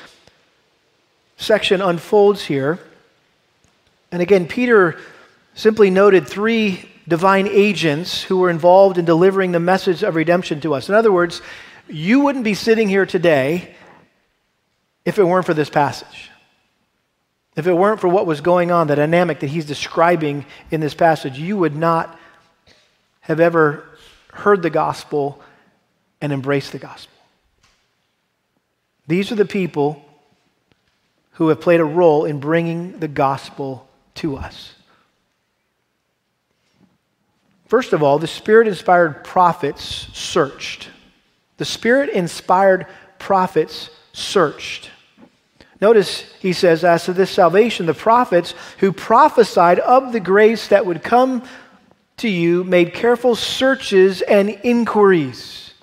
section 1.36 1.80
unfolds 1.80 2.44
here. 2.44 2.80
And 4.10 4.22
again, 4.22 4.46
Peter 4.46 4.98
simply 5.54 5.90
noted 5.90 6.26
three 6.26 6.88
divine 7.06 7.46
agents 7.46 8.22
who 8.22 8.38
were 8.38 8.50
involved 8.50 8.98
in 8.98 9.04
delivering 9.04 9.52
the 9.52 9.60
message 9.60 10.02
of 10.02 10.14
redemption 10.14 10.60
to 10.62 10.74
us. 10.74 10.88
In 10.88 10.94
other 10.94 11.12
words, 11.12 11.42
you 11.88 12.20
wouldn't 12.20 12.44
be 12.44 12.54
sitting 12.54 12.88
here 12.88 13.06
today 13.06 13.74
if 15.04 15.18
it 15.18 15.24
weren't 15.24 15.46
for 15.46 15.54
this 15.54 15.70
passage. 15.70 16.30
If 17.56 17.66
it 17.66 17.72
weren't 17.72 18.00
for 18.00 18.08
what 18.08 18.26
was 18.26 18.40
going 18.40 18.70
on, 18.70 18.88
the 18.88 18.96
dynamic 18.96 19.40
that 19.40 19.46
he's 19.48 19.64
describing 19.64 20.44
in 20.70 20.80
this 20.80 20.94
passage, 20.94 21.38
you 21.38 21.56
would 21.56 21.76
not 21.76 22.18
have 23.20 23.40
ever 23.40 23.88
heard 24.32 24.62
the 24.62 24.70
gospel 24.70 25.40
and 26.20 26.32
embraced 26.32 26.72
the 26.72 26.78
gospel. 26.78 27.14
These 29.06 29.30
are 29.30 29.36
the 29.36 29.44
people 29.44 30.04
who 31.32 31.48
have 31.48 31.60
played 31.60 31.80
a 31.80 31.84
role 31.84 32.24
in 32.24 32.40
bringing 32.40 32.98
the 32.98 33.08
gospel 33.08 33.88
to 34.16 34.36
us. 34.36 34.74
First 37.66 37.92
of 37.92 38.02
all, 38.02 38.18
the 38.18 38.26
Spirit 38.26 38.68
inspired 38.68 39.24
prophets 39.24 39.82
searched. 40.12 40.88
The 41.56 41.64
Spirit 41.64 42.10
inspired 42.10 42.86
prophets 43.18 43.90
searched. 44.12 44.90
Notice 45.84 46.24
he 46.40 46.54
says, 46.54 46.82
as 46.82 47.04
to 47.04 47.12
this 47.12 47.30
salvation, 47.30 47.84
the 47.84 47.92
prophets 47.92 48.54
who 48.78 48.90
prophesied 48.90 49.78
of 49.80 50.14
the 50.14 50.18
grace 50.18 50.68
that 50.68 50.86
would 50.86 51.02
come 51.02 51.42
to 52.16 52.26
you 52.26 52.64
made 52.64 52.94
careful 52.94 53.36
searches 53.36 54.22
and 54.22 54.48
inquiries. 54.48 55.74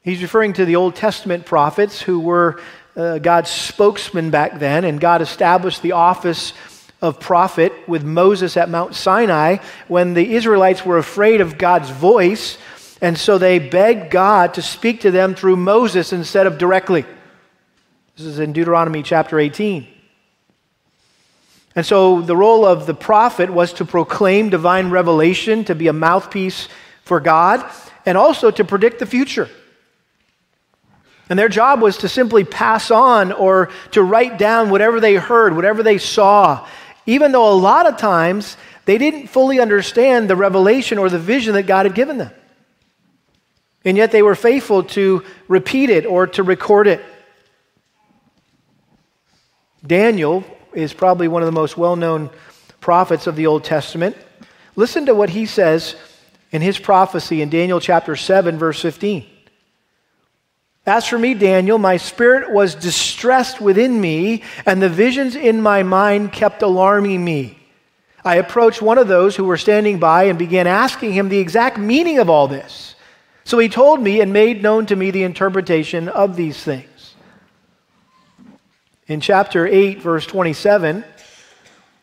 He's 0.00 0.22
referring 0.22 0.54
to 0.54 0.64
the 0.64 0.76
Old 0.76 0.96
Testament 0.96 1.44
prophets 1.44 2.00
who 2.00 2.20
were 2.20 2.62
uh, 2.96 3.18
God's 3.18 3.50
spokesman 3.50 4.30
back 4.30 4.58
then, 4.58 4.86
and 4.86 4.98
God 4.98 5.20
established 5.20 5.82
the 5.82 5.92
office 5.92 6.54
of 7.02 7.20
prophet 7.20 7.74
with 7.86 8.02
Moses 8.02 8.56
at 8.56 8.70
Mount 8.70 8.94
Sinai 8.94 9.58
when 9.88 10.14
the 10.14 10.36
Israelites 10.36 10.86
were 10.86 10.96
afraid 10.96 11.42
of 11.42 11.58
God's 11.58 11.90
voice 11.90 12.56
and 13.00 13.16
so 13.16 13.38
they 13.38 13.58
begged 13.58 14.10
God 14.10 14.54
to 14.54 14.62
speak 14.62 15.00
to 15.02 15.10
them 15.10 15.34
through 15.34 15.56
Moses 15.56 16.12
instead 16.12 16.46
of 16.46 16.58
directly. 16.58 17.04
This 18.16 18.26
is 18.26 18.38
in 18.38 18.52
Deuteronomy 18.52 19.02
chapter 19.02 19.38
18. 19.38 19.86
And 21.74 21.86
so 21.86 22.20
the 22.20 22.36
role 22.36 22.66
of 22.66 22.86
the 22.86 22.94
prophet 22.94 23.48
was 23.48 23.72
to 23.74 23.84
proclaim 23.84 24.50
divine 24.50 24.90
revelation, 24.90 25.64
to 25.64 25.74
be 25.74 25.88
a 25.88 25.92
mouthpiece 25.92 26.68
for 27.04 27.20
God, 27.20 27.64
and 28.04 28.18
also 28.18 28.50
to 28.50 28.64
predict 28.64 28.98
the 28.98 29.06
future. 29.06 29.48
And 31.30 31.38
their 31.38 31.48
job 31.48 31.80
was 31.80 31.98
to 31.98 32.08
simply 32.08 32.42
pass 32.42 32.90
on 32.90 33.30
or 33.30 33.70
to 33.92 34.02
write 34.02 34.36
down 34.36 34.68
whatever 34.68 35.00
they 35.00 35.14
heard, 35.14 35.54
whatever 35.54 35.82
they 35.82 35.98
saw, 35.98 36.66
even 37.06 37.30
though 37.30 37.50
a 37.50 37.54
lot 37.54 37.86
of 37.86 37.96
times 37.96 38.56
they 38.84 38.98
didn't 38.98 39.28
fully 39.28 39.60
understand 39.60 40.28
the 40.28 40.34
revelation 40.34 40.98
or 40.98 41.08
the 41.08 41.20
vision 41.20 41.54
that 41.54 41.68
God 41.68 41.86
had 41.86 41.94
given 41.94 42.18
them. 42.18 42.32
And 43.84 43.96
yet 43.96 44.12
they 44.12 44.22
were 44.22 44.34
faithful 44.34 44.82
to 44.84 45.24
repeat 45.48 45.90
it 45.90 46.06
or 46.06 46.26
to 46.28 46.42
record 46.42 46.86
it. 46.86 47.02
Daniel 49.86 50.44
is 50.74 50.92
probably 50.92 51.28
one 51.28 51.42
of 51.42 51.46
the 51.46 51.52
most 51.52 51.76
well 51.76 51.96
known 51.96 52.30
prophets 52.80 53.26
of 53.26 53.36
the 53.36 53.46
Old 53.46 53.64
Testament. 53.64 54.16
Listen 54.76 55.06
to 55.06 55.14
what 55.14 55.30
he 55.30 55.46
says 55.46 55.96
in 56.52 56.62
his 56.62 56.78
prophecy 56.78 57.42
in 57.42 57.48
Daniel 57.48 57.80
chapter 57.80 58.16
7, 58.16 58.58
verse 58.58 58.80
15. 58.80 59.26
As 60.86 61.06
for 61.06 61.18
me, 61.18 61.34
Daniel, 61.34 61.78
my 61.78 61.98
spirit 61.98 62.50
was 62.50 62.74
distressed 62.74 63.60
within 63.60 64.00
me, 64.00 64.42
and 64.64 64.80
the 64.80 64.88
visions 64.88 65.36
in 65.36 65.60
my 65.60 65.82
mind 65.82 66.32
kept 66.32 66.62
alarming 66.62 67.22
me. 67.24 67.58
I 68.24 68.36
approached 68.36 68.82
one 68.82 68.98
of 68.98 69.08
those 69.08 69.36
who 69.36 69.44
were 69.44 69.56
standing 69.56 69.98
by 69.98 70.24
and 70.24 70.38
began 70.38 70.66
asking 70.66 71.12
him 71.12 71.28
the 71.28 71.38
exact 71.38 71.78
meaning 71.78 72.18
of 72.18 72.28
all 72.28 72.48
this. 72.48 72.89
So 73.50 73.58
he 73.58 73.68
told 73.68 74.00
me 74.00 74.20
and 74.20 74.32
made 74.32 74.62
known 74.62 74.86
to 74.86 74.94
me 74.94 75.10
the 75.10 75.24
interpretation 75.24 76.08
of 76.08 76.36
these 76.36 76.62
things. 76.62 77.16
in 79.08 79.20
chapter 79.20 79.66
8, 79.66 80.00
verse 80.00 80.24
27. 80.24 81.04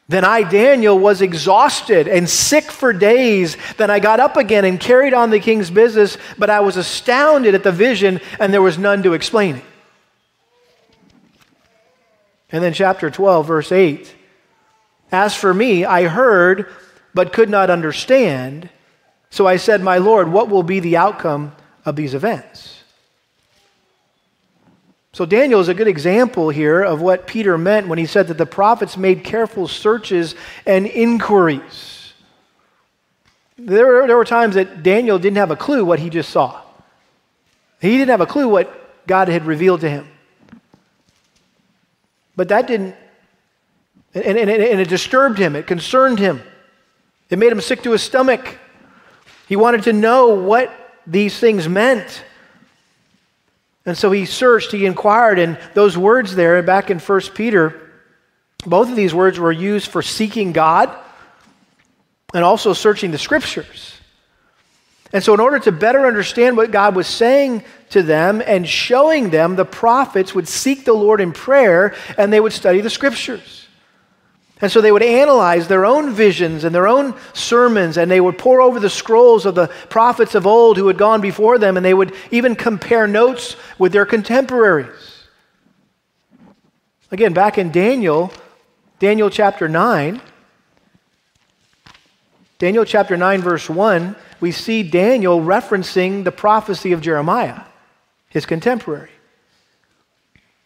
Then 0.10 0.26
I, 0.26 0.44
Daniel, 0.44 1.00
was 1.00 1.22
exhausted 1.22 2.10
and 2.10 2.30
sick 2.30 2.66
for 2.66 2.92
days. 2.92 3.56
Then 3.78 3.90
I 3.90 4.00
got 4.00 4.20
up 4.20 4.36
again 4.36 4.66
and 4.66 4.78
carried 4.78 5.14
on 5.14 5.30
the 5.30 5.40
king's 5.40 5.72
business, 5.72 6.18
but 6.38 6.50
I 6.50 6.60
was 6.60 6.76
astounded 6.76 7.56
at 7.56 7.64
the 7.64 7.72
vision, 7.72 8.20
and 8.42 8.54
there 8.54 8.62
was 8.62 8.78
none 8.78 9.02
to 9.04 9.14
explain 9.14 9.56
it. 9.56 9.64
And 12.52 12.62
then, 12.62 12.74
chapter 12.74 13.10
12, 13.10 13.48
verse 13.48 13.72
8 13.72 14.14
As 15.14 15.34
for 15.34 15.54
me, 15.54 15.86
I 15.86 16.10
heard, 16.10 16.70
but 17.14 17.32
could 17.32 17.50
not 17.50 17.70
understand. 17.70 18.70
So 19.30 19.46
I 19.46 19.58
said, 19.58 19.82
My 19.82 19.98
Lord, 19.98 20.32
what 20.32 20.50
will 20.50 20.64
be 20.64 20.80
the 20.80 20.98
outcome 20.98 21.56
of 21.86 21.96
these 21.96 22.14
events? 22.14 22.84
So 25.14 25.26
Daniel 25.26 25.60
is 25.60 25.68
a 25.68 25.74
good 25.74 25.88
example 25.88 26.50
here 26.50 26.84
of 26.84 27.02
what 27.02 27.26
Peter 27.26 27.58
meant 27.58 27.88
when 27.88 27.98
he 27.98 28.06
said 28.06 28.28
that 28.28 28.38
the 28.38 28.46
prophets 28.46 28.98
made 28.98 29.24
careful 29.24 29.68
searches 29.68 30.36
and 30.66 30.86
inquiries. 30.86 32.14
There 33.58 33.88
were, 33.88 34.08
there 34.08 34.16
were 34.16 34.26
times 34.26 34.54
that 34.54 34.84
Daniel 34.84 35.18
didn't 35.18 35.38
have 35.38 35.50
a 35.50 35.56
clue 35.56 35.84
what 35.84 35.98
he 35.98 36.12
just 36.12 36.30
saw. 36.30 36.62
He 37.82 37.98
didn't 37.98 38.10
have 38.10 38.22
a 38.22 38.28
clue 38.28 38.48
what 38.48 39.08
God 39.08 39.28
had 39.28 39.46
revealed 39.46 39.82
to 39.82 39.90
him. 39.90 40.08
But 42.36 42.50
that 42.50 42.68
didn't, 42.68 42.96
and, 44.14 44.38
and, 44.38 44.50
and 44.50 44.80
it 44.80 44.88
disturbed 44.88 45.40
him, 45.40 45.56
it 45.56 45.66
concerned 45.66 46.20
him, 46.20 46.44
it 47.32 47.40
made 47.40 47.52
him 47.52 47.62
sick 47.62 47.82
to 47.84 47.92
his 47.92 48.04
stomach. 48.04 48.60
He 49.48 49.56
wanted 49.56 49.84
to 49.84 49.94
know 49.94 50.30
what 50.30 50.72
these 51.06 51.38
things 51.40 51.68
meant. 51.68 52.24
And 53.86 53.98
so 53.98 54.12
he 54.12 54.26
searched, 54.26 54.72
he 54.72 54.86
inquired, 54.86 55.40
and 55.40 55.58
those 55.74 55.98
words 55.98 56.36
there 56.36 56.62
back 56.62 56.90
in 56.90 57.00
1 57.00 57.22
Peter, 57.34 57.90
both 58.66 58.90
of 58.90 58.96
these 58.96 59.14
words 59.14 59.40
were 59.40 59.52
used 59.52 59.88
for 59.90 60.02
seeking 60.02 60.52
God 60.52 60.94
and 62.34 62.44
also 62.44 62.74
searching 62.74 63.12
the 63.12 63.18
scriptures. 63.18 63.94
And 65.14 65.24
so, 65.24 65.34
in 65.34 65.40
order 65.40 65.60
to 65.60 65.72
better 65.72 66.06
understand 66.06 66.58
what 66.58 66.72
God 66.72 66.94
was 66.94 67.08
saying 67.08 67.64
to 67.92 68.04
them 68.04 68.42
and 68.46 68.68
showing 68.68 69.30
them, 69.30 69.56
the 69.56 69.64
prophets 69.64 70.36
would 70.36 70.50
seek 70.50 70.84
the 70.84 70.94
Lord 70.94 71.22
in 71.22 71.32
prayer 71.32 71.96
and 72.18 72.32
they 72.32 72.42
would 72.42 72.52
study 72.52 72.82
the 72.82 72.90
scriptures. 72.90 73.67
And 74.60 74.72
so 74.72 74.82
they 74.82 74.92
would 74.92 75.04
analyze 75.04 75.68
their 75.68 75.86
own 75.86 76.14
visions 76.14 76.64
and 76.64 76.74
their 76.74 76.88
own 76.88 77.14
sermons, 77.34 77.98
and 77.98 78.10
they 78.10 78.20
would 78.20 78.38
pore 78.38 78.62
over 78.62 78.80
the 78.80 78.90
scrolls 78.90 79.46
of 79.46 79.54
the 79.54 79.68
prophets 79.90 80.34
of 80.34 80.48
old 80.48 80.78
who 80.78 80.88
had 80.88 80.98
gone 80.98 81.22
before 81.22 81.60
them, 81.60 81.78
and 81.78 81.86
they 81.86 81.94
would 81.94 82.14
even 82.32 82.56
compare 82.56 83.08
notes 83.08 83.56
with 83.78 83.92
their 83.92 84.06
contemporaries. 84.06 85.28
Again, 87.12 87.34
back 87.34 87.58
in 87.58 87.72
Daniel, 87.72 88.32
Daniel 89.00 89.30
chapter 89.30 89.70
9, 89.70 90.22
Daniel 92.58 92.84
chapter 92.84 93.16
9, 93.16 93.42
verse 93.42 93.70
1, 93.70 94.16
we 94.40 94.52
see 94.52 94.82
Daniel 94.82 95.40
referencing 95.40 96.24
the 96.24 96.32
prophecy 96.32 96.92
of 96.92 97.02
Jeremiah, 97.02 97.62
his 98.30 98.48
contemporary. 98.48 99.12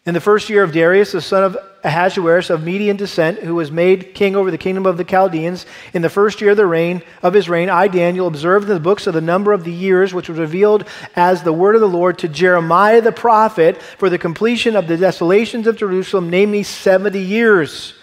In 0.04 0.14
the 0.14 0.20
first 0.20 0.50
year 0.50 0.64
of 0.64 0.72
Darius, 0.72 1.12
the 1.12 1.20
son 1.20 1.44
of 1.44 1.56
Ahasuerus 1.84 2.50
of 2.50 2.64
Median 2.64 2.96
descent, 2.96 3.38
who 3.38 3.54
was 3.54 3.70
made 3.70 4.14
king 4.14 4.34
over 4.34 4.50
the 4.50 4.58
kingdom 4.58 4.84
of 4.84 4.96
the 4.96 5.04
Chaldeans, 5.04 5.64
in 5.92 6.02
the 6.02 6.10
first 6.10 6.40
year 6.40 6.50
of 6.50 6.56
the 6.56 6.66
reign 6.66 7.02
of 7.22 7.34
his 7.34 7.48
reign, 7.48 7.70
I 7.70 7.86
Daniel 7.86 8.26
observed 8.26 8.68
in 8.68 8.74
the 8.74 8.80
books 8.80 9.06
of 9.06 9.14
the 9.14 9.20
number 9.20 9.52
of 9.52 9.62
the 9.62 9.72
years 9.72 10.12
which 10.12 10.28
was 10.28 10.38
revealed 10.38 10.88
as 11.14 11.42
the 11.42 11.52
word 11.52 11.76
of 11.76 11.80
the 11.80 11.88
Lord 11.88 12.18
to 12.18 12.28
Jeremiah 12.28 13.00
the 13.00 13.12
prophet 13.12 13.80
for 13.80 14.10
the 14.10 14.18
completion 14.18 14.74
of 14.74 14.88
the 14.88 14.96
desolations 14.96 15.68
of 15.68 15.76
Jerusalem, 15.76 16.30
namely 16.30 16.64
seventy 16.64 17.22
years. 17.22 17.94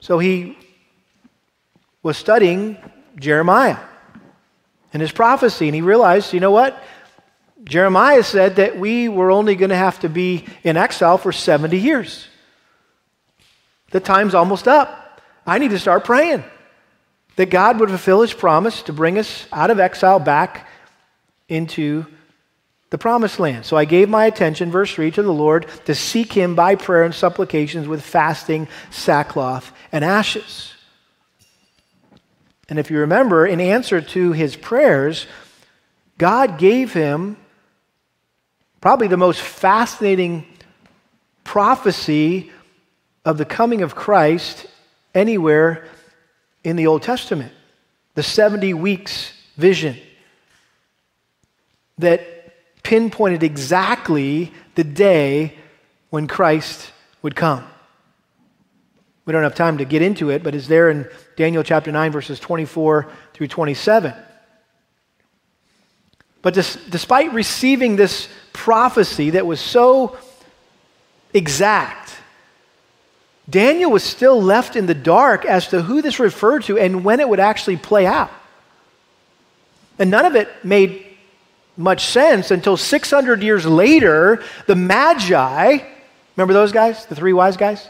So 0.00 0.18
he 0.18 0.56
was 2.02 2.16
studying 2.16 2.78
Jeremiah 3.16 3.78
and 4.94 5.02
his 5.02 5.12
prophecy, 5.12 5.68
and 5.68 5.74
he 5.74 5.82
realized, 5.82 6.32
you 6.32 6.40
know 6.40 6.50
what? 6.50 6.82
Jeremiah 7.68 8.22
said 8.22 8.56
that 8.56 8.78
we 8.78 9.08
were 9.08 9.30
only 9.30 9.54
going 9.54 9.70
to 9.70 9.76
have 9.76 10.00
to 10.00 10.08
be 10.08 10.46
in 10.64 10.76
exile 10.76 11.18
for 11.18 11.32
70 11.32 11.78
years. 11.78 12.26
The 13.90 14.00
time's 14.00 14.34
almost 14.34 14.66
up. 14.66 15.20
I 15.46 15.58
need 15.58 15.70
to 15.70 15.78
start 15.78 16.04
praying 16.04 16.44
that 17.36 17.50
God 17.50 17.78
would 17.78 17.90
fulfill 17.90 18.22
his 18.22 18.32
promise 18.32 18.82
to 18.82 18.92
bring 18.92 19.18
us 19.18 19.46
out 19.52 19.70
of 19.70 19.78
exile 19.78 20.18
back 20.18 20.66
into 21.48 22.06
the 22.90 22.98
promised 22.98 23.38
land. 23.38 23.66
So 23.66 23.76
I 23.76 23.84
gave 23.84 24.08
my 24.08 24.24
attention, 24.24 24.70
verse 24.70 24.92
3, 24.94 25.10
to 25.12 25.22
the 25.22 25.32
Lord 25.32 25.66
to 25.84 25.94
seek 25.94 26.32
him 26.32 26.54
by 26.54 26.74
prayer 26.74 27.04
and 27.04 27.14
supplications 27.14 27.86
with 27.86 28.02
fasting, 28.02 28.66
sackcloth, 28.90 29.72
and 29.92 30.04
ashes. 30.04 30.72
And 32.68 32.78
if 32.78 32.90
you 32.90 32.98
remember, 33.00 33.46
in 33.46 33.60
answer 33.60 34.00
to 34.00 34.32
his 34.32 34.56
prayers, 34.56 35.26
God 36.16 36.58
gave 36.58 36.92
him 36.92 37.36
Probably 38.80 39.08
the 39.08 39.16
most 39.16 39.40
fascinating 39.40 40.46
prophecy 41.44 42.50
of 43.24 43.38
the 43.38 43.44
coming 43.44 43.82
of 43.82 43.94
Christ 43.94 44.66
anywhere 45.14 45.86
in 46.62 46.76
the 46.76 46.86
Old 46.86 47.02
Testament 47.02 47.52
the 48.14 48.22
70 48.24 48.74
weeks 48.74 49.32
vision 49.56 49.96
that 51.98 52.20
pinpointed 52.82 53.44
exactly 53.44 54.52
the 54.74 54.82
day 54.82 55.54
when 56.10 56.26
Christ 56.26 56.90
would 57.22 57.36
come. 57.36 57.64
We 59.24 59.32
don't 59.32 59.44
have 59.44 59.54
time 59.54 59.78
to 59.78 59.84
get 59.84 60.02
into 60.02 60.30
it, 60.30 60.42
but 60.42 60.56
it's 60.56 60.66
there 60.66 60.90
in 60.90 61.08
Daniel 61.36 61.62
chapter 61.62 61.92
9, 61.92 62.10
verses 62.10 62.40
24 62.40 63.08
through 63.34 63.46
27. 63.46 64.12
But 66.42 66.54
despite 66.54 67.32
receiving 67.32 67.94
this 67.94 68.28
prophecy 68.68 69.30
that 69.30 69.46
was 69.46 69.62
so 69.62 70.14
exact, 71.32 72.14
Daniel 73.48 73.90
was 73.90 74.04
still 74.04 74.42
left 74.42 74.76
in 74.76 74.84
the 74.84 74.94
dark 74.94 75.46
as 75.46 75.68
to 75.68 75.80
who 75.80 76.02
this 76.02 76.20
referred 76.20 76.64
to 76.64 76.76
and 76.76 77.02
when 77.02 77.18
it 77.18 77.26
would 77.26 77.40
actually 77.40 77.78
play 77.78 78.04
out. 78.04 78.30
And 79.98 80.10
none 80.10 80.26
of 80.26 80.36
it 80.36 80.50
made 80.62 81.02
much 81.78 82.04
sense 82.04 82.50
until 82.50 82.76
600 82.76 83.42
years 83.42 83.64
later, 83.64 84.42
the 84.66 84.74
Magi, 84.74 85.78
remember 86.36 86.52
those 86.52 86.70
guys, 86.70 87.06
the 87.06 87.14
three 87.14 87.32
wise 87.32 87.56
guys? 87.56 87.88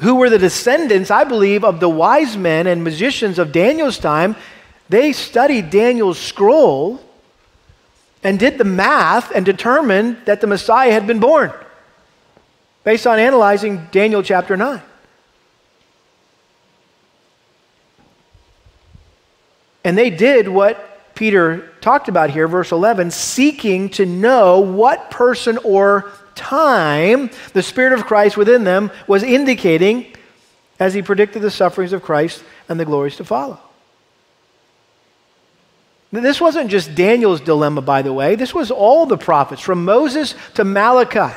Who 0.00 0.16
were 0.16 0.28
the 0.28 0.38
descendants, 0.38 1.10
I 1.10 1.24
believe, 1.24 1.64
of 1.64 1.80
the 1.80 1.88
wise 1.88 2.36
men 2.36 2.66
and 2.66 2.84
magicians 2.84 3.38
of 3.38 3.52
Daniel's 3.52 3.96
time, 3.96 4.36
they 4.90 5.14
studied 5.14 5.70
Daniel's 5.70 6.18
scroll 6.18 7.00
and 8.22 8.38
did 8.38 8.58
the 8.58 8.64
math 8.64 9.30
and 9.30 9.44
determined 9.46 10.18
that 10.26 10.40
the 10.40 10.46
Messiah 10.46 10.92
had 10.92 11.06
been 11.06 11.20
born 11.20 11.52
based 12.84 13.06
on 13.06 13.18
analyzing 13.18 13.86
Daniel 13.92 14.22
chapter 14.22 14.56
9. 14.56 14.82
And 19.84 19.96
they 19.96 20.10
did 20.10 20.48
what 20.48 21.14
Peter 21.14 21.72
talked 21.80 22.08
about 22.08 22.30
here, 22.30 22.46
verse 22.46 22.72
11, 22.72 23.10
seeking 23.10 23.88
to 23.90 24.06
know 24.06 24.60
what 24.60 25.10
person 25.10 25.58
or 25.58 26.10
time 26.34 27.30
the 27.52 27.62
Spirit 27.62 27.92
of 27.92 28.06
Christ 28.06 28.36
within 28.36 28.64
them 28.64 28.90
was 29.06 29.22
indicating 29.22 30.14
as 30.78 30.94
he 30.94 31.02
predicted 31.02 31.42
the 31.42 31.50
sufferings 31.50 31.92
of 31.92 32.02
Christ 32.02 32.42
and 32.68 32.80
the 32.80 32.84
glories 32.84 33.16
to 33.16 33.24
follow. 33.24 33.58
This 36.12 36.40
wasn't 36.40 36.70
just 36.70 36.94
Daniel's 36.94 37.40
dilemma, 37.40 37.82
by 37.82 38.02
the 38.02 38.12
way. 38.12 38.34
This 38.34 38.52
was 38.52 38.70
all 38.70 39.06
the 39.06 39.16
prophets, 39.16 39.62
from 39.62 39.84
Moses 39.84 40.34
to 40.54 40.64
Malachi. 40.64 41.36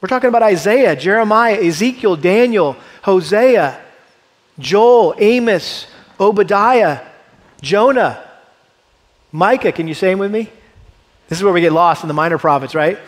We're 0.00 0.08
talking 0.08 0.28
about 0.28 0.42
Isaiah, 0.42 0.96
Jeremiah, 0.96 1.54
Ezekiel, 1.54 2.16
Daniel, 2.16 2.76
Hosea, 3.02 3.80
Joel, 4.58 5.14
Amos, 5.18 5.86
Obadiah, 6.18 7.00
Jonah, 7.62 8.22
Micah. 9.32 9.72
Can 9.72 9.88
you 9.88 9.94
say 9.94 10.10
them 10.10 10.18
with 10.18 10.32
me? 10.32 10.50
This 11.28 11.38
is 11.38 11.44
where 11.44 11.52
we 11.52 11.60
get 11.60 11.72
lost 11.72 12.02
in 12.02 12.08
the 12.08 12.14
minor 12.14 12.38
prophets, 12.38 12.74
right? 12.74 12.98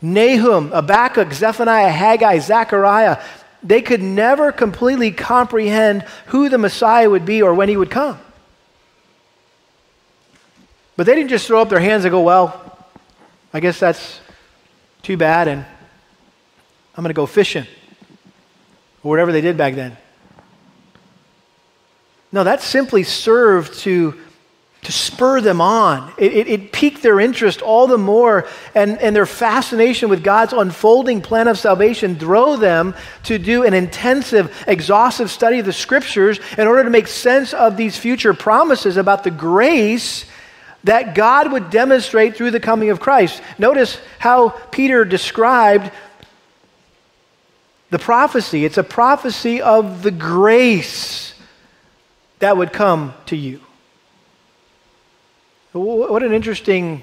Nahum, 0.00 0.70
Habakkuk, 0.70 1.32
Zephaniah, 1.32 1.90
Haggai, 1.90 2.38
Zechariah. 2.38 3.20
They 3.62 3.82
could 3.82 4.02
never 4.02 4.52
completely 4.52 5.10
comprehend 5.10 6.02
who 6.26 6.48
the 6.48 6.58
Messiah 6.58 7.10
would 7.10 7.24
be 7.24 7.42
or 7.42 7.54
when 7.54 7.68
he 7.68 7.76
would 7.76 7.90
come. 7.90 8.20
But 10.96 11.06
they 11.06 11.14
didn't 11.14 11.30
just 11.30 11.46
throw 11.46 11.60
up 11.60 11.68
their 11.68 11.80
hands 11.80 12.04
and 12.04 12.10
go, 12.10 12.22
well, 12.22 12.62
I 13.52 13.60
guess 13.60 13.78
that's 13.78 14.20
too 15.02 15.16
bad, 15.16 15.46
and 15.48 15.64
I'm 16.96 17.02
going 17.02 17.10
to 17.10 17.14
go 17.14 17.26
fishing. 17.26 17.66
Or 19.02 19.10
whatever 19.10 19.30
they 19.30 19.40
did 19.40 19.56
back 19.56 19.74
then. 19.74 19.96
No, 22.32 22.44
that 22.44 22.60
simply 22.60 23.02
served 23.02 23.78
to 23.80 24.14
to 24.86 24.92
spur 24.92 25.40
them 25.40 25.60
on. 25.60 26.12
It, 26.16 26.32
it, 26.32 26.48
it, 26.48 26.72
piqued 26.72 27.02
their 27.02 27.18
interest 27.18 27.60
all 27.60 27.88
the 27.88 27.98
more, 27.98 28.46
and, 28.72 28.96
and 28.98 29.16
their 29.16 29.26
fascination 29.26 30.08
with 30.08 30.22
God's 30.22 30.52
unfolding 30.52 31.22
plan 31.22 31.48
of 31.48 31.58
salvation 31.58 32.14
drove 32.14 32.60
them 32.60 32.94
to 33.24 33.36
do 33.36 33.64
an 33.64 33.74
intensive, 33.74 34.56
exhaustive 34.68 35.28
study 35.28 35.58
of 35.58 35.66
the 35.66 35.72
scriptures 35.72 36.38
in 36.56 36.68
order 36.68 36.84
to 36.84 36.90
make 36.90 37.08
sense 37.08 37.52
of 37.52 37.76
these 37.76 37.98
future 37.98 38.32
promises 38.32 38.96
about 38.96 39.24
the 39.24 39.30
grace 39.32 40.24
that 40.86 41.16
God 41.16 41.50
would 41.50 41.70
demonstrate 41.70 42.36
through 42.36 42.52
the 42.52 42.60
coming 42.60 42.90
of 42.90 43.00
Christ. 43.00 43.42
Notice 43.58 43.98
how 44.20 44.50
Peter 44.70 45.04
described 45.04 45.90
the 47.90 47.98
prophecy. 47.98 48.64
It's 48.64 48.78
a 48.78 48.84
prophecy 48.84 49.60
of 49.60 50.04
the 50.04 50.12
grace 50.12 51.34
that 52.38 52.56
would 52.56 52.72
come 52.72 53.14
to 53.26 53.36
you. 53.36 53.60
What 55.72 56.22
an 56.22 56.32
interesting 56.32 57.02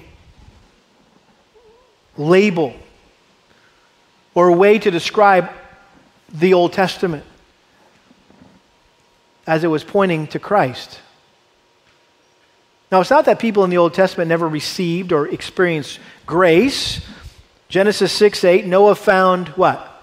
label 2.16 2.74
or 4.34 4.50
way 4.52 4.78
to 4.78 4.90
describe 4.90 5.50
the 6.32 6.54
Old 6.54 6.72
Testament 6.72 7.24
as 9.46 9.62
it 9.62 9.68
was 9.68 9.84
pointing 9.84 10.26
to 10.28 10.38
Christ. 10.38 11.00
Now, 12.94 13.00
it's 13.00 13.10
not 13.10 13.24
that 13.24 13.40
people 13.40 13.64
in 13.64 13.70
the 13.70 13.78
Old 13.78 13.92
Testament 13.92 14.28
never 14.28 14.48
received 14.48 15.12
or 15.12 15.26
experienced 15.26 15.98
grace. 16.26 17.04
Genesis 17.68 18.12
6 18.12 18.44
8, 18.44 18.66
Noah 18.66 18.94
found 18.94 19.48
what? 19.48 20.00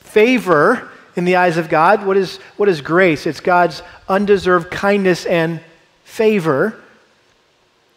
Favor 0.00 0.90
in 1.14 1.24
the 1.24 1.36
eyes 1.36 1.56
of 1.56 1.68
God. 1.68 2.04
What 2.04 2.16
is, 2.16 2.38
what 2.56 2.68
is 2.68 2.80
grace? 2.80 3.28
It's 3.28 3.38
God's 3.38 3.80
undeserved 4.08 4.72
kindness 4.72 5.24
and 5.24 5.60
favor. 6.02 6.74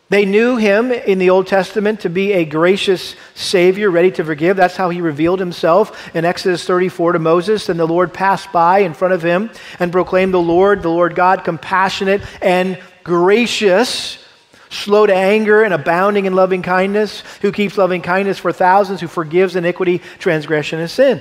They 0.10 0.26
knew 0.26 0.58
him 0.58 0.92
in 0.92 1.18
the 1.18 1.32
Old 1.32 1.48
Testament 1.48 2.02
to 2.02 2.10
be 2.10 2.34
a 2.34 2.46
gracious 2.46 3.16
Savior, 3.34 3.90
ready 3.90 4.12
to 4.12 4.24
forgive. 4.24 4.58
That's 4.58 4.76
how 4.76 4.92
he 4.92 5.02
revealed 5.02 5.40
himself 5.40 6.16
in 6.16 6.24
Exodus 6.24 6.66
34 6.66 7.14
to 7.14 7.20
Moses. 7.20 7.68
And 7.68 7.80
the 7.80 7.88
Lord 7.88 8.14
passed 8.14 8.52
by 8.52 8.80
in 8.80 8.94
front 8.94 9.16
of 9.16 9.24
him 9.24 9.50
and 9.80 9.92
proclaimed 9.92 10.36
the 10.36 10.40
Lord, 10.40 10.84
the 10.84 10.90
Lord 10.90 11.16
God, 11.16 11.44
compassionate 11.44 12.22
and 12.44 12.80
gracious, 13.10 14.24
slow 14.70 15.08
to 15.08 15.16
anger 15.16 15.64
and 15.64 15.74
abounding 15.74 16.26
in 16.26 16.36
loving 16.36 16.62
kindness, 16.62 17.24
who 17.42 17.52
keeps 17.52 17.76
loving 17.76 18.04
kindness 18.04 18.38
for 18.38 18.54
thousands, 18.54 19.02
who 19.02 19.08
forgives 19.08 19.56
iniquity, 19.56 19.98
transgression, 20.20 20.80
and 20.80 20.92
sin. 20.92 21.20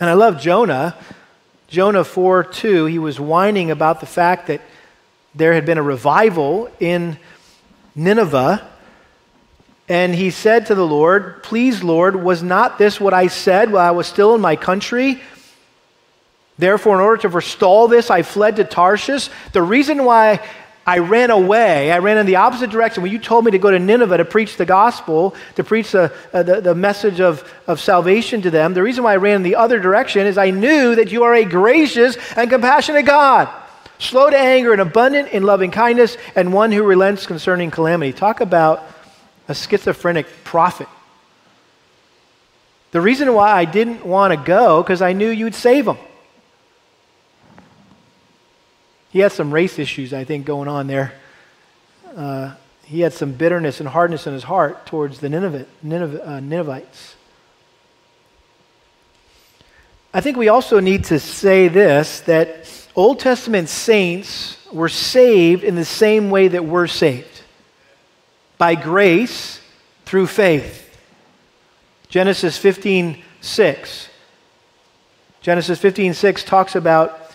And 0.00 0.10
I 0.10 0.14
love 0.14 0.40
Jonah. 0.40 0.96
Jonah 1.68 2.02
4 2.02 2.42
2, 2.42 2.86
he 2.86 2.98
was 2.98 3.20
whining 3.20 3.70
about 3.70 4.00
the 4.00 4.06
fact 4.06 4.48
that 4.48 4.60
there 5.32 5.54
had 5.54 5.64
been 5.64 5.78
a 5.78 5.82
revival 5.82 6.68
in 6.80 7.16
Nineveh. 7.94 8.68
And 9.88 10.12
he 10.12 10.30
said 10.30 10.66
to 10.66 10.74
the 10.74 10.86
Lord, 10.86 11.44
Please, 11.44 11.84
Lord, 11.84 12.16
was 12.16 12.42
not 12.42 12.78
this 12.78 13.00
what 13.00 13.14
I 13.14 13.28
said 13.28 13.70
while 13.70 13.86
I 13.86 13.92
was 13.92 14.08
still 14.08 14.34
in 14.34 14.40
my 14.40 14.56
country? 14.56 15.22
Therefore, 16.58 16.94
in 16.96 17.00
order 17.00 17.22
to 17.22 17.30
forestall 17.30 17.88
this, 17.88 18.10
I 18.10 18.22
fled 18.22 18.56
to 18.56 18.64
Tarshish. 18.64 19.28
The 19.52 19.62
reason 19.62 20.04
why 20.04 20.40
I 20.86 20.98
ran 20.98 21.30
away, 21.30 21.92
I 21.92 21.98
ran 21.98 22.16
in 22.16 22.26
the 22.26 22.36
opposite 22.36 22.70
direction. 22.70 23.02
When 23.02 23.12
you 23.12 23.18
told 23.18 23.44
me 23.44 23.50
to 23.50 23.58
go 23.58 23.70
to 23.70 23.78
Nineveh 23.78 24.16
to 24.18 24.24
preach 24.24 24.56
the 24.56 24.64
gospel, 24.64 25.34
to 25.56 25.64
preach 25.64 25.92
the, 25.92 26.12
uh, 26.32 26.42
the, 26.42 26.60
the 26.60 26.74
message 26.74 27.20
of, 27.20 27.50
of 27.66 27.80
salvation 27.80 28.40
to 28.42 28.50
them, 28.50 28.72
the 28.72 28.82
reason 28.82 29.04
why 29.04 29.12
I 29.12 29.16
ran 29.16 29.36
in 29.36 29.42
the 29.42 29.56
other 29.56 29.80
direction 29.80 30.26
is 30.26 30.38
I 30.38 30.50
knew 30.50 30.94
that 30.94 31.12
you 31.12 31.24
are 31.24 31.34
a 31.34 31.44
gracious 31.44 32.16
and 32.36 32.48
compassionate 32.48 33.04
God 33.04 33.48
slow 33.98 34.30
to 34.30 34.38
anger 34.38 34.72
and 34.72 34.80
abundant 34.80 35.28
in 35.28 35.42
loving 35.42 35.70
kindness, 35.70 36.16
and 36.34 36.52
one 36.52 36.72
who 36.72 36.82
relents 36.82 37.26
concerning 37.26 37.70
calamity. 37.70 38.12
Talk 38.12 38.40
about 38.40 38.82
a 39.48 39.54
schizophrenic 39.54 40.26
prophet. 40.44 40.88
The 42.92 43.00
reason 43.00 43.32
why 43.34 43.52
I 43.52 43.64
didn't 43.64 44.04
want 44.04 44.32
to 44.32 44.36
go, 44.36 44.82
because 44.82 45.02
I 45.02 45.12
knew 45.12 45.28
you'd 45.28 45.54
save 45.54 45.86
him. 45.86 45.98
He 49.16 49.22
had 49.22 49.32
some 49.32 49.50
race 49.50 49.78
issues, 49.78 50.12
I 50.12 50.24
think, 50.24 50.44
going 50.44 50.68
on 50.68 50.88
there. 50.88 51.14
Uh, 52.14 52.54
he 52.84 53.00
had 53.00 53.14
some 53.14 53.32
bitterness 53.32 53.80
and 53.80 53.88
hardness 53.88 54.26
in 54.26 54.34
his 54.34 54.42
heart 54.42 54.84
towards 54.84 55.20
the 55.20 55.30
Nineveh, 55.30 55.64
uh, 56.22 56.40
Ninevites. 56.40 57.16
I 60.12 60.20
think 60.20 60.36
we 60.36 60.48
also 60.48 60.80
need 60.80 61.04
to 61.04 61.18
say 61.18 61.68
this 61.68 62.20
that 62.26 62.70
Old 62.94 63.18
Testament 63.18 63.70
saints 63.70 64.58
were 64.70 64.90
saved 64.90 65.64
in 65.64 65.76
the 65.76 65.86
same 65.86 66.28
way 66.28 66.48
that 66.48 66.66
we're 66.66 66.86
saved 66.86 67.40
by 68.58 68.74
grace 68.74 69.62
through 70.04 70.26
faith. 70.26 70.94
Genesis 72.10 72.58
15 72.58 73.22
6. 73.40 74.08
Genesis 75.40 75.78
15 75.78 76.12
6 76.12 76.44
talks 76.44 76.76
about 76.76 77.32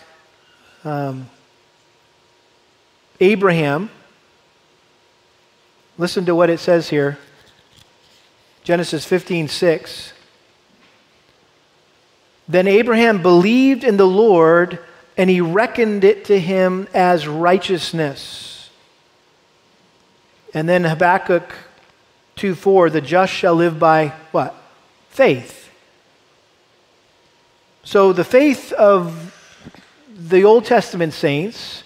um, 0.84 1.28
Abraham. 3.22 3.88
Listen 5.96 6.26
to 6.26 6.34
what 6.34 6.50
it 6.50 6.58
says 6.58 6.88
here. 6.88 7.18
Genesis 8.64 9.04
15 9.04 9.46
6. 9.46 10.12
Then 12.48 12.66
Abraham 12.66 13.22
believed 13.22 13.84
in 13.84 13.96
the 13.96 14.06
Lord 14.06 14.80
and 15.16 15.30
he 15.30 15.40
reckoned 15.40 16.02
it 16.02 16.24
to 16.26 16.38
him 16.38 16.88
as 16.92 17.28
righteousness. 17.28 18.70
And 20.52 20.68
then 20.68 20.82
Habakkuk 20.82 21.54
2 22.36 22.56
4, 22.56 22.90
the 22.90 23.00
just 23.00 23.32
shall 23.32 23.54
live 23.54 23.78
by 23.78 24.08
what? 24.32 24.54
Faith. 25.10 25.70
So 27.84 28.12
the 28.12 28.24
faith 28.24 28.72
of 28.72 29.32
the 30.08 30.42
Old 30.44 30.64
Testament 30.64 31.12
saints 31.12 31.84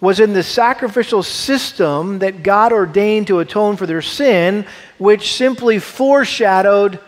was 0.00 0.18
in 0.20 0.32
the 0.32 0.42
sacrificial 0.42 1.22
system 1.22 2.20
that 2.20 2.42
God 2.42 2.72
ordained 2.72 3.26
to 3.26 3.40
atone 3.40 3.76
for 3.76 3.86
their 3.86 4.02
sin, 4.02 4.66
which 4.98 5.34
simply 5.34 5.78
foreshadowed 5.78 6.98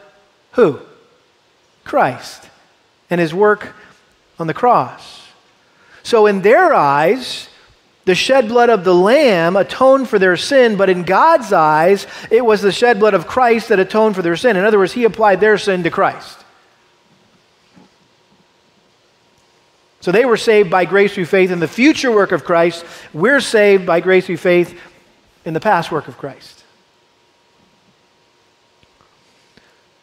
who? 0.53 0.79
Christ 1.85 2.49
and 3.09 3.21
his 3.21 3.33
work 3.35 3.75
on 4.39 4.47
the 4.47 4.55
cross. 4.55 5.29
So, 6.03 6.27
in 6.27 6.43
their 6.43 6.75
eyes, 6.75 7.49
the 8.05 8.15
shed 8.15 8.49
blood 8.49 8.69
of 8.69 8.85
the 8.85 8.95
Lamb 8.95 9.57
atoned 9.57 10.09
for 10.09 10.19
their 10.19 10.37
sin, 10.37 10.77
but 10.77 10.91
in 10.91 11.05
God's 11.05 11.53
eyes, 11.53 12.07
it 12.31 12.45
was 12.45 12.61
the 12.61 12.73
shed 12.73 12.99
blood 12.99 13.15
of 13.15 13.27
Christ 13.27 13.69
that 13.69 13.79
atoned 13.79 14.17
for 14.17 14.23
their 14.23 14.37
sin. 14.37 14.57
In 14.57 14.65
other 14.65 14.79
words, 14.79 14.93
He 14.93 15.05
applied 15.05 15.41
their 15.41 15.59
sin 15.59 15.83
to 15.85 15.91
Christ. 15.91 16.42
So 20.03 20.11
they 20.11 20.25
were 20.25 20.37
saved 20.37 20.69
by 20.69 20.85
grace 20.85 21.15
through 21.15 21.27
faith 21.27 21.51
in 21.51 21.61
the 21.61 21.69
future 21.69 22.11
work 22.11 22.33
of 22.33 22.45
Christ. 22.45 22.85
We're 23.15 23.41
saved 23.41 23.87
by 23.87 24.01
grace 24.01 24.27
through 24.27 24.37
faith 24.37 24.79
in 25.45 25.55
the 25.55 25.61
past 25.61 25.93
work 25.93 26.09
of 26.09 26.19
Christ. 26.19 26.65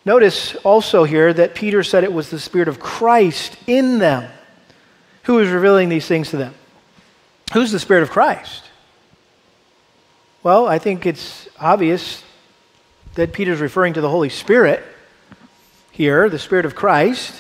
Notice 0.06 0.56
also 0.64 1.04
here 1.04 1.34
that 1.34 1.54
Peter 1.54 1.84
said 1.84 2.06
it 2.06 2.14
was 2.14 2.30
the 2.30 2.40
Spirit 2.40 2.70
of 2.70 2.80
Christ 2.80 3.58
in 3.68 4.00
them 4.00 4.32
who 5.24 5.36
was 5.36 5.50
revealing 5.50 5.90
these 5.90 6.08
things 6.08 6.30
to 6.30 6.38
them. 6.38 6.56
Who's 7.54 7.72
the 7.72 7.80
Spirit 7.80 8.04
of 8.04 8.10
Christ? 8.10 8.64
Well, 10.44 10.66
I 10.66 10.80
think 10.80 11.06
it's 11.06 11.50
obvious 11.60 12.24
that 13.16 13.34
Peter's 13.34 13.60
referring 13.60 13.94
to 13.94 14.02
the 14.02 14.10
Holy 14.10 14.30
Spirit 14.30 14.82
here, 15.92 16.30
the 16.30 16.40
Spirit 16.40 16.66
of 16.66 16.74
Christ. 16.74 17.34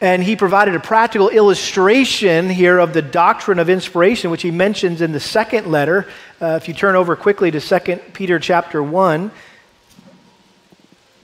And 0.00 0.22
he 0.22 0.36
provided 0.36 0.76
a 0.76 0.80
practical 0.80 1.28
illustration 1.28 2.48
here 2.48 2.78
of 2.78 2.92
the 2.92 3.02
doctrine 3.02 3.58
of 3.58 3.68
inspiration, 3.68 4.30
which 4.30 4.42
he 4.42 4.52
mentions 4.52 5.00
in 5.00 5.10
the 5.10 5.18
second 5.18 5.66
letter. 5.66 6.06
Uh, 6.40 6.58
if 6.60 6.68
you 6.68 6.74
turn 6.74 6.94
over 6.94 7.16
quickly 7.16 7.50
to 7.50 7.60
2 7.60 7.96
Peter 8.12 8.38
chapter 8.38 8.80
1, 8.80 9.32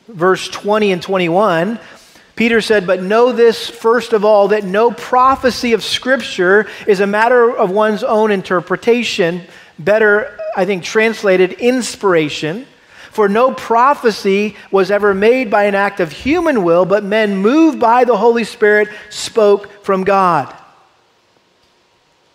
verse 0.09 0.49
20 0.49 0.91
and 0.91 1.01
21, 1.01 1.79
Peter 2.35 2.61
said, 2.61 2.85
But 2.85 3.01
know 3.01 3.31
this 3.31 3.71
first 3.71 4.13
of 4.13 4.25
all, 4.25 4.49
that 4.49 4.65
no 4.65 4.91
prophecy 4.91 5.73
of 5.73 5.85
Scripture 5.85 6.67
is 6.89 6.99
a 6.99 7.07
matter 7.07 7.57
of 7.57 7.71
one's 7.71 8.03
own 8.03 8.33
interpretation. 8.33 9.43
Better, 9.79 10.37
I 10.57 10.65
think, 10.65 10.83
translated, 10.83 11.53
inspiration. 11.53 12.67
For 13.15 13.29
no 13.29 13.53
prophecy 13.53 14.57
was 14.73 14.91
ever 14.91 15.15
made 15.15 15.49
by 15.49 15.67
an 15.67 15.77
act 15.77 16.01
of 16.01 16.11
human 16.11 16.65
will, 16.65 16.85
but 16.85 17.05
men 17.05 17.37
moved 17.37 17.79
by 17.79 18.03
the 18.03 18.17
Holy 18.17 18.43
Spirit 18.43 18.89
spoke 19.09 19.71
from 19.85 20.03
God. 20.03 20.53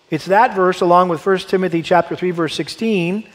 It's 0.10 0.28
that 0.28 0.56
verse, 0.56 0.80
along 0.80 1.10
with 1.10 1.26
1 1.26 1.40
Timothy 1.40 1.82
chapter 1.82 2.16
3, 2.16 2.32
verse 2.32 2.56
16, 2.56 3.28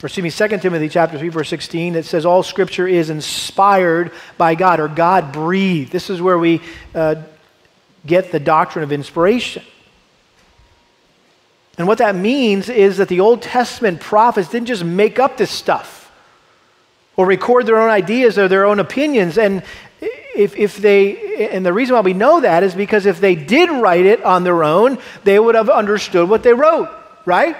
or 0.00 0.06
excuse 0.06 0.22
me, 0.22 0.48
2 0.48 0.58
Timothy 0.58 0.88
chapter 0.88 1.18
3, 1.18 1.28
verse 1.28 1.48
16, 1.48 1.94
that 1.94 2.04
says 2.04 2.24
all 2.24 2.44
scripture 2.44 2.86
is 2.86 3.10
inspired 3.10 4.12
by 4.38 4.54
God 4.54 4.78
or 4.78 4.86
God 4.86 5.32
breathed. 5.32 5.90
This 5.90 6.08
is 6.08 6.22
where 6.22 6.38
we 6.38 6.60
uh, 6.94 7.16
get 8.06 8.30
the 8.30 8.38
doctrine 8.38 8.84
of 8.84 8.92
inspiration. 8.92 9.64
And 11.78 11.88
what 11.88 11.98
that 11.98 12.14
means 12.14 12.68
is 12.68 12.98
that 12.98 13.08
the 13.08 13.18
Old 13.18 13.42
Testament 13.42 14.00
prophets 14.00 14.48
didn't 14.48 14.68
just 14.68 14.84
make 14.84 15.18
up 15.18 15.36
this 15.36 15.50
stuff 15.50 16.05
or 17.16 17.26
record 17.26 17.66
their 17.66 17.80
own 17.80 17.90
ideas 17.90 18.38
or 18.38 18.48
their 18.48 18.66
own 18.66 18.78
opinions. 18.78 19.38
And 19.38 19.62
if, 20.00 20.56
if 20.56 20.76
they, 20.76 21.48
and 21.50 21.64
the 21.64 21.72
reason 21.72 21.94
why 21.94 22.02
we 22.02 22.12
know 22.12 22.40
that 22.40 22.62
is 22.62 22.74
because 22.74 23.06
if 23.06 23.20
they 23.20 23.34
did 23.34 23.70
write 23.70 24.04
it 24.04 24.22
on 24.22 24.44
their 24.44 24.62
own, 24.62 24.98
they 25.24 25.38
would 25.38 25.54
have 25.54 25.70
understood 25.70 26.28
what 26.28 26.42
they 26.42 26.52
wrote, 26.52 26.90
right? 27.24 27.56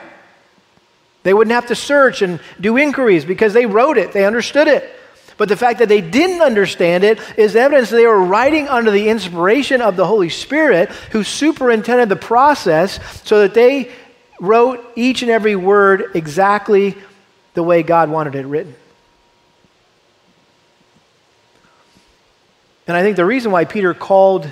They 1.23 1.35
wouldn't 1.35 1.55
have 1.55 1.67
to 1.67 1.75
search 1.75 2.23
and 2.23 2.39
do 2.61 2.77
inquiries 2.77 3.25
because 3.25 3.53
they 3.53 3.67
wrote 3.67 3.99
it, 3.99 4.13
they 4.13 4.27
understood 4.27 4.69
it. 4.69 4.93
But 5.39 5.49
the 5.49 5.57
fact 5.57 5.81
that 5.81 5.89
they 5.89 6.01
didn't 6.01 6.41
understand 6.41 7.05
it 7.05 7.19
is 7.37 7.57
evidence 7.57 7.91
that 7.91 7.97
they 7.97 8.07
were 8.07 8.25
writing 8.25 8.69
under 8.69 8.91
the 8.91 9.09
inspiration 9.09 9.83
of 9.83 9.97
the 9.97 10.07
Holy 10.07 10.31
Spirit 10.31 10.89
who 11.11 11.25
superintended 11.25 12.09
the 12.09 12.17
process 12.17 12.99
so 13.25 13.41
that 13.41 13.53
they 13.53 13.91
wrote 14.41 14.85
each 14.97 15.23
and 15.23 15.31
every 15.31 15.57
word 15.57 16.13
exactly 16.15 16.97
the 17.55 17.63
way 17.63 17.83
God 17.83 18.09
wanted 18.09 18.35
it 18.35 18.47
written. 18.47 18.75
And 22.87 22.97
I 22.97 23.03
think 23.03 23.17
the 23.17 23.25
reason 23.25 23.51
why 23.51 23.65
Peter 23.65 23.95
called 23.95 24.51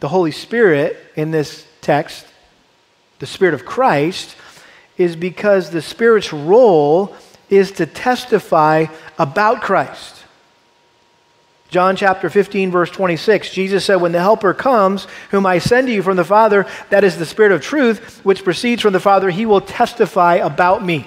the 0.00 0.08
Holy 0.08 0.32
Spirit 0.32 0.96
in 1.16 1.30
this 1.30 1.66
text 1.80 2.26
the 3.20 3.26
Spirit 3.26 3.54
of 3.54 3.64
Christ 3.64 4.34
is 4.96 5.14
because 5.14 5.70
the 5.70 5.82
Spirit's 5.82 6.32
role 6.32 7.14
is 7.48 7.72
to 7.72 7.86
testify 7.86 8.86
about 9.18 9.60
Christ. 9.60 10.24
John 11.68 11.94
chapter 11.94 12.28
15, 12.28 12.72
verse 12.72 12.90
26, 12.90 13.50
Jesus 13.50 13.84
said, 13.84 13.96
When 13.96 14.10
the 14.10 14.20
Helper 14.20 14.54
comes, 14.54 15.06
whom 15.30 15.46
I 15.46 15.58
send 15.58 15.86
to 15.86 15.92
you 15.92 16.02
from 16.02 16.16
the 16.16 16.24
Father, 16.24 16.66
that 16.88 17.04
is 17.04 17.16
the 17.16 17.26
Spirit 17.26 17.52
of 17.52 17.60
truth, 17.60 18.24
which 18.24 18.42
proceeds 18.42 18.82
from 18.82 18.92
the 18.92 18.98
Father, 18.98 19.30
he 19.30 19.46
will 19.46 19.60
testify 19.60 20.36
about 20.36 20.84
me. 20.84 21.06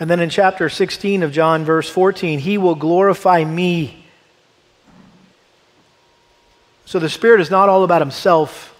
And 0.00 0.08
then 0.08 0.20
in 0.20 0.30
chapter 0.30 0.68
16 0.68 1.22
of 1.22 1.32
John, 1.32 1.64
verse 1.64 1.90
14, 1.90 2.38
he 2.38 2.56
will 2.56 2.76
glorify 2.76 3.44
me. 3.44 3.97
So 6.88 6.98
the 6.98 7.10
Spirit 7.10 7.42
is 7.42 7.50
not 7.50 7.68
all 7.68 7.84
about 7.84 8.00
himself. 8.00 8.74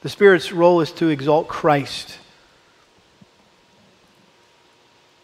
The 0.00 0.08
Spirit's 0.08 0.50
role 0.50 0.80
is 0.80 0.90
to 0.94 1.08
exalt 1.08 1.46
Christ. 1.46 2.18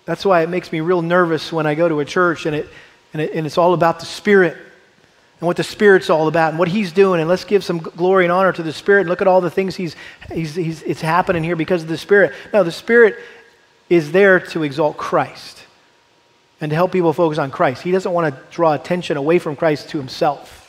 That's 0.05 0.24
why 0.24 0.42
it 0.42 0.48
makes 0.48 0.70
me 0.70 0.79
real 0.79 1.03
nervous 1.03 1.53
when 1.53 1.66
I 1.66 1.74
go 1.74 1.88
to 1.88 1.98
a 1.98 2.05
church 2.05 2.46
and, 2.46 2.55
it, 2.55 2.68
and, 3.12 3.20
it, 3.20 3.33
and 3.33 3.46
it's 3.46 3.59
all 3.59 3.74
about 3.74 3.98
the 3.98 4.07
Spirit 4.07 4.57
and 5.40 5.48
what 5.48 5.57
the 5.57 5.64
Spirit's 5.64 6.09
all 6.09 6.29
about 6.29 6.51
and 6.51 6.59
what 6.61 6.68
He's 6.68 6.92
doing. 6.92 7.18
And 7.20 7.29
let's 7.29 7.42
give 7.42 7.64
some 7.64 7.79
glory 7.79 8.24
and 8.24 8.31
honor 8.31 8.53
to 8.53 8.62
the 8.62 8.72
Spirit 8.72 9.01
and 9.01 9.09
look 9.09 9.20
at 9.20 9.27
all 9.27 9.40
the 9.40 9.51
things 9.51 9.74
He's, 9.74 9.96
he's, 10.33 10.55
he's 10.55 10.83
it's 10.85 11.01
happening 11.01 11.42
here 11.42 11.57
because 11.57 11.83
of 11.83 11.88
the 11.88 11.98
Spirit. 11.98 12.33
No, 12.53 12.62
the 12.62 12.70
Spirit 12.70 13.16
is 13.90 14.12
there 14.12 14.38
to 14.38 14.62
exalt 14.62 14.98
Christ 14.98 15.58
and 16.61 16.71
to 16.71 16.77
help 16.77 16.92
people 16.92 17.12
focus 17.12 17.38
on 17.38 17.51
Christ. 17.51 17.83
He 17.83 17.92
doesn't 17.92 18.12
want 18.12 18.35
to 18.35 18.42
draw 18.51 18.73
attention 18.73 19.16
away 19.16 19.38
from 19.38 19.57
Christ 19.57 19.90
to 19.90 19.99
Himself. 19.99 20.64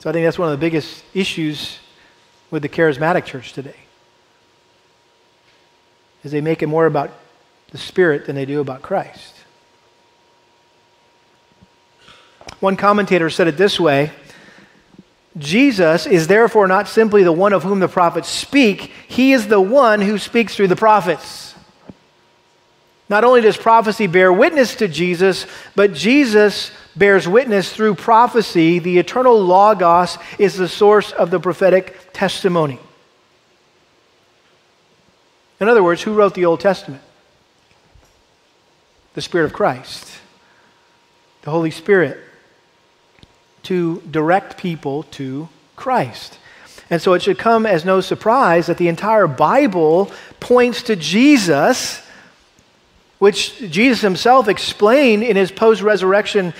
So 0.00 0.10
I 0.10 0.12
think 0.12 0.24
that's 0.24 0.38
one 0.38 0.48
of 0.48 0.52
the 0.52 0.64
biggest 0.64 1.04
issues 1.14 1.78
with 2.50 2.62
the 2.62 2.68
charismatic 2.68 3.24
church 3.24 3.52
today 3.52 3.74
is 6.24 6.32
they 6.32 6.40
make 6.40 6.62
it 6.62 6.66
more 6.66 6.86
about 6.86 7.10
the 7.70 7.78
Spirit 7.78 8.26
than 8.26 8.34
they 8.36 8.44
do 8.44 8.60
about 8.60 8.82
Christ. 8.82 9.34
One 12.60 12.76
commentator 12.76 13.30
said 13.30 13.48
it 13.48 13.56
this 13.56 13.78
way 13.78 14.10
Jesus 15.36 16.06
is 16.06 16.26
therefore 16.26 16.66
not 16.66 16.88
simply 16.88 17.22
the 17.22 17.32
one 17.32 17.52
of 17.52 17.62
whom 17.62 17.80
the 17.80 17.88
prophets 17.88 18.28
speak, 18.28 18.92
he 19.06 19.32
is 19.32 19.46
the 19.46 19.60
one 19.60 20.00
who 20.00 20.18
speaks 20.18 20.56
through 20.56 20.68
the 20.68 20.76
prophets. 20.76 21.47
Not 23.08 23.24
only 23.24 23.40
does 23.40 23.56
prophecy 23.56 24.06
bear 24.06 24.32
witness 24.32 24.76
to 24.76 24.88
Jesus, 24.88 25.46
but 25.74 25.94
Jesus 25.94 26.70
bears 26.94 27.26
witness 27.26 27.72
through 27.72 27.94
prophecy. 27.94 28.78
The 28.78 28.98
eternal 28.98 29.40
Logos 29.40 30.18
is 30.38 30.56
the 30.56 30.68
source 30.68 31.12
of 31.12 31.30
the 31.30 31.40
prophetic 31.40 32.12
testimony. 32.12 32.78
In 35.60 35.68
other 35.68 35.82
words, 35.82 36.02
who 36.02 36.14
wrote 36.14 36.34
the 36.34 36.44
Old 36.44 36.60
Testament? 36.60 37.02
The 39.14 39.22
Spirit 39.22 39.46
of 39.46 39.52
Christ, 39.52 40.06
the 41.42 41.50
Holy 41.50 41.70
Spirit, 41.70 42.18
to 43.64 44.00
direct 44.10 44.58
people 44.58 45.02
to 45.04 45.48
Christ. 45.74 46.38
And 46.90 47.02
so 47.02 47.14
it 47.14 47.22
should 47.22 47.38
come 47.38 47.66
as 47.66 47.84
no 47.84 48.00
surprise 48.00 48.66
that 48.66 48.78
the 48.78 48.88
entire 48.88 49.26
Bible 49.26 50.10
points 50.40 50.82
to 50.84 50.96
Jesus, 50.96 52.00
which 53.18 53.58
Jesus 53.70 54.00
himself 54.00 54.48
explained 54.48 55.22
in 55.22 55.36
his 55.36 55.50
post 55.50 55.82
resurrection 55.82 56.54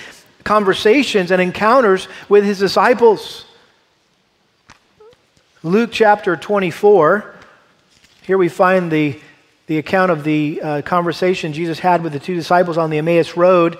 conversations 0.44 1.30
and 1.30 1.40
encounters 1.40 2.08
with 2.28 2.44
his 2.44 2.58
disciples. 2.58 3.44
Luke 5.62 5.90
chapter 5.92 6.36
24 6.36 7.34
here 8.28 8.36
we 8.36 8.50
find 8.50 8.92
the, 8.92 9.18
the 9.68 9.78
account 9.78 10.10
of 10.12 10.22
the 10.22 10.60
uh, 10.60 10.82
conversation 10.82 11.54
Jesus 11.54 11.78
had 11.78 12.02
with 12.02 12.12
the 12.12 12.18
two 12.18 12.34
disciples 12.34 12.76
on 12.76 12.90
the 12.90 12.98
Emmaus 12.98 13.38
Road. 13.38 13.78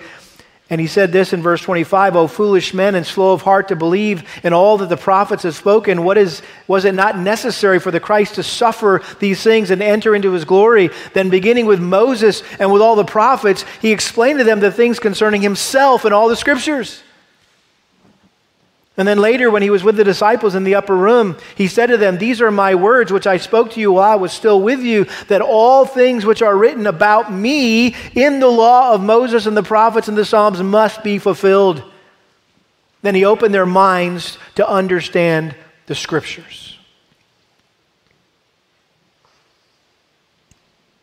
And 0.71 0.79
he 0.79 0.85
said 0.85 1.11
this 1.11 1.33
in 1.33 1.41
verse 1.41 1.61
25, 1.61 2.15
O 2.15 2.27
foolish 2.27 2.75
men 2.75 2.93
and 2.93 3.05
slow 3.05 3.33
of 3.33 3.41
heart 3.41 3.69
to 3.69 3.75
believe 3.75 4.23
in 4.43 4.53
all 4.53 4.77
that 4.77 4.89
the 4.89 4.97
prophets 4.97 5.41
have 5.41 5.55
spoken. 5.55 6.03
What 6.03 6.17
is, 6.17 6.43
was 6.67 6.85
it 6.85 6.93
not 6.93 7.17
necessary 7.17 7.79
for 7.79 7.89
the 7.89 7.99
Christ 7.99 8.35
to 8.35 8.43
suffer 8.43 9.01
these 9.19 9.41
things 9.41 9.71
and 9.71 9.81
enter 9.81 10.13
into 10.13 10.31
his 10.31 10.45
glory? 10.45 10.91
Then, 11.13 11.31
beginning 11.31 11.65
with 11.65 11.79
Moses 11.79 12.43
and 12.59 12.71
with 12.71 12.83
all 12.83 12.95
the 12.95 13.03
prophets, 13.03 13.65
he 13.81 13.91
explained 13.91 14.37
to 14.39 14.45
them 14.45 14.59
the 14.59 14.71
things 14.71 14.99
concerning 14.99 15.41
himself 15.41 16.05
in 16.05 16.13
all 16.13 16.29
the 16.29 16.35
scriptures. 16.35 17.01
And 18.99 19.07
then 19.07 19.17
later, 19.17 19.49
when 19.49 19.61
he 19.61 19.69
was 19.69 19.81
with 19.81 19.95
the 19.95 20.03
disciples 20.03 20.55
in 20.55 20.65
the 20.65 20.75
upper 20.75 20.95
room, 20.95 21.37
he 21.55 21.69
said 21.69 21.87
to 21.87 21.95
them, 21.95 22.17
These 22.17 22.41
are 22.41 22.51
my 22.51 22.75
words 22.75 23.13
which 23.13 23.27
I 23.27 23.37
spoke 23.37 23.71
to 23.71 23.79
you 23.79 23.93
while 23.93 24.11
I 24.11 24.15
was 24.15 24.33
still 24.33 24.61
with 24.61 24.81
you, 24.81 25.05
that 25.29 25.41
all 25.41 25.85
things 25.85 26.25
which 26.25 26.41
are 26.41 26.57
written 26.57 26.85
about 26.85 27.31
me 27.31 27.95
in 28.13 28.41
the 28.41 28.49
law 28.49 28.93
of 28.93 29.01
Moses 29.01 29.45
and 29.45 29.55
the 29.55 29.63
prophets 29.63 30.09
and 30.09 30.17
the 30.17 30.25
Psalms 30.25 30.61
must 30.61 31.01
be 31.01 31.17
fulfilled. 31.17 31.81
Then 33.01 33.15
he 33.15 33.23
opened 33.23 33.53
their 33.53 33.65
minds 33.65 34.37
to 34.55 34.69
understand 34.69 35.55
the 35.85 35.95
scriptures. 35.95 36.77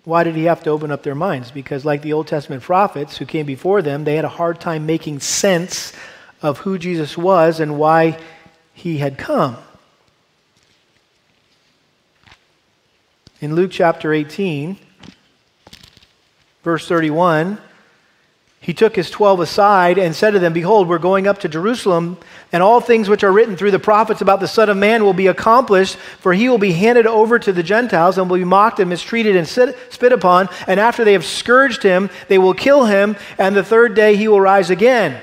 Why 0.05 0.23
did 0.23 0.37
he 0.37 0.45
have 0.45 0.63
to 0.65 0.71
open 0.71 0.91
up 0.91 1.03
their 1.03 1.15
minds? 1.15 1.51
Because, 1.51 1.87
like 1.87 2.03
the 2.03 2.13
Old 2.13 2.27
Testament 2.27 2.63
prophets 2.63 3.17
who 3.17 3.25
came 3.25 3.47
before 3.47 3.81
them, 3.81 4.05
they 4.05 4.17
had 4.17 4.27
a 4.27 4.29
hard 4.29 4.61
time 4.61 4.85
making 4.85 5.21
sense 5.21 5.95
of 6.43 6.59
who 6.59 6.79
Jesus 6.79 7.17
was 7.17 7.61
and 7.61 7.79
why 7.79 8.19
he 8.75 8.99
had 8.99 9.19
come. 9.19 9.57
In 13.41 13.55
Luke 13.55 13.71
chapter 13.71 14.13
18, 14.13 14.79
verse 16.63 16.89
31, 16.89 17.59
he 18.67 18.75
took 18.75 18.97
his 18.97 19.11
twelve 19.11 19.39
aside 19.39 19.97
and 19.97 20.13
said 20.13 20.33
to 20.33 20.41
them, 20.41 20.53
Behold, 20.53 20.89
we're 20.89 20.99
going 20.99 21.29
up 21.29 21.39
to 21.39 21.49
Jerusalem, 21.49 22.19
and 22.51 22.65
all 22.65 22.81
things 22.81 23.09
which 23.09 23.23
are 23.23 23.31
written 23.31 23.57
through 23.57 23.71
the 23.71 23.79
prophets 23.79 24.23
about 24.23 24.41
the 24.41 24.49
Son 24.49 24.69
of 24.69 24.77
Man 24.77 25.05
will 25.05 25.13
be 25.13 25.29
accomplished, 25.29 25.95
for 25.95 26.33
he 26.33 26.49
will 26.49 26.59
be 26.59 26.73
handed 26.73 27.07
over 27.07 27.39
to 27.39 27.53
the 27.53 27.63
Gentiles 27.63 28.19
and 28.19 28.29
will 28.29 28.39
be 28.39 28.45
mocked 28.45 28.81
and 28.81 28.91
mistreated 28.91 29.37
and 29.37 29.47
sit, 29.47 29.79
spit 29.93 30.13
upon. 30.13 30.49
And 30.67 30.81
after 30.81 31.05
they 31.05 31.13
have 31.13 31.25
scourged 31.25 31.85
him, 31.85 32.11
they 32.27 32.39
will 32.39 32.55
kill 32.55 32.87
him, 32.87 33.15
and 33.39 33.55
the 33.55 33.63
third 33.63 33.95
day 33.95 34.17
he 34.17 34.27
will 34.27 34.41
rise 34.41 34.69
again. 34.69 35.21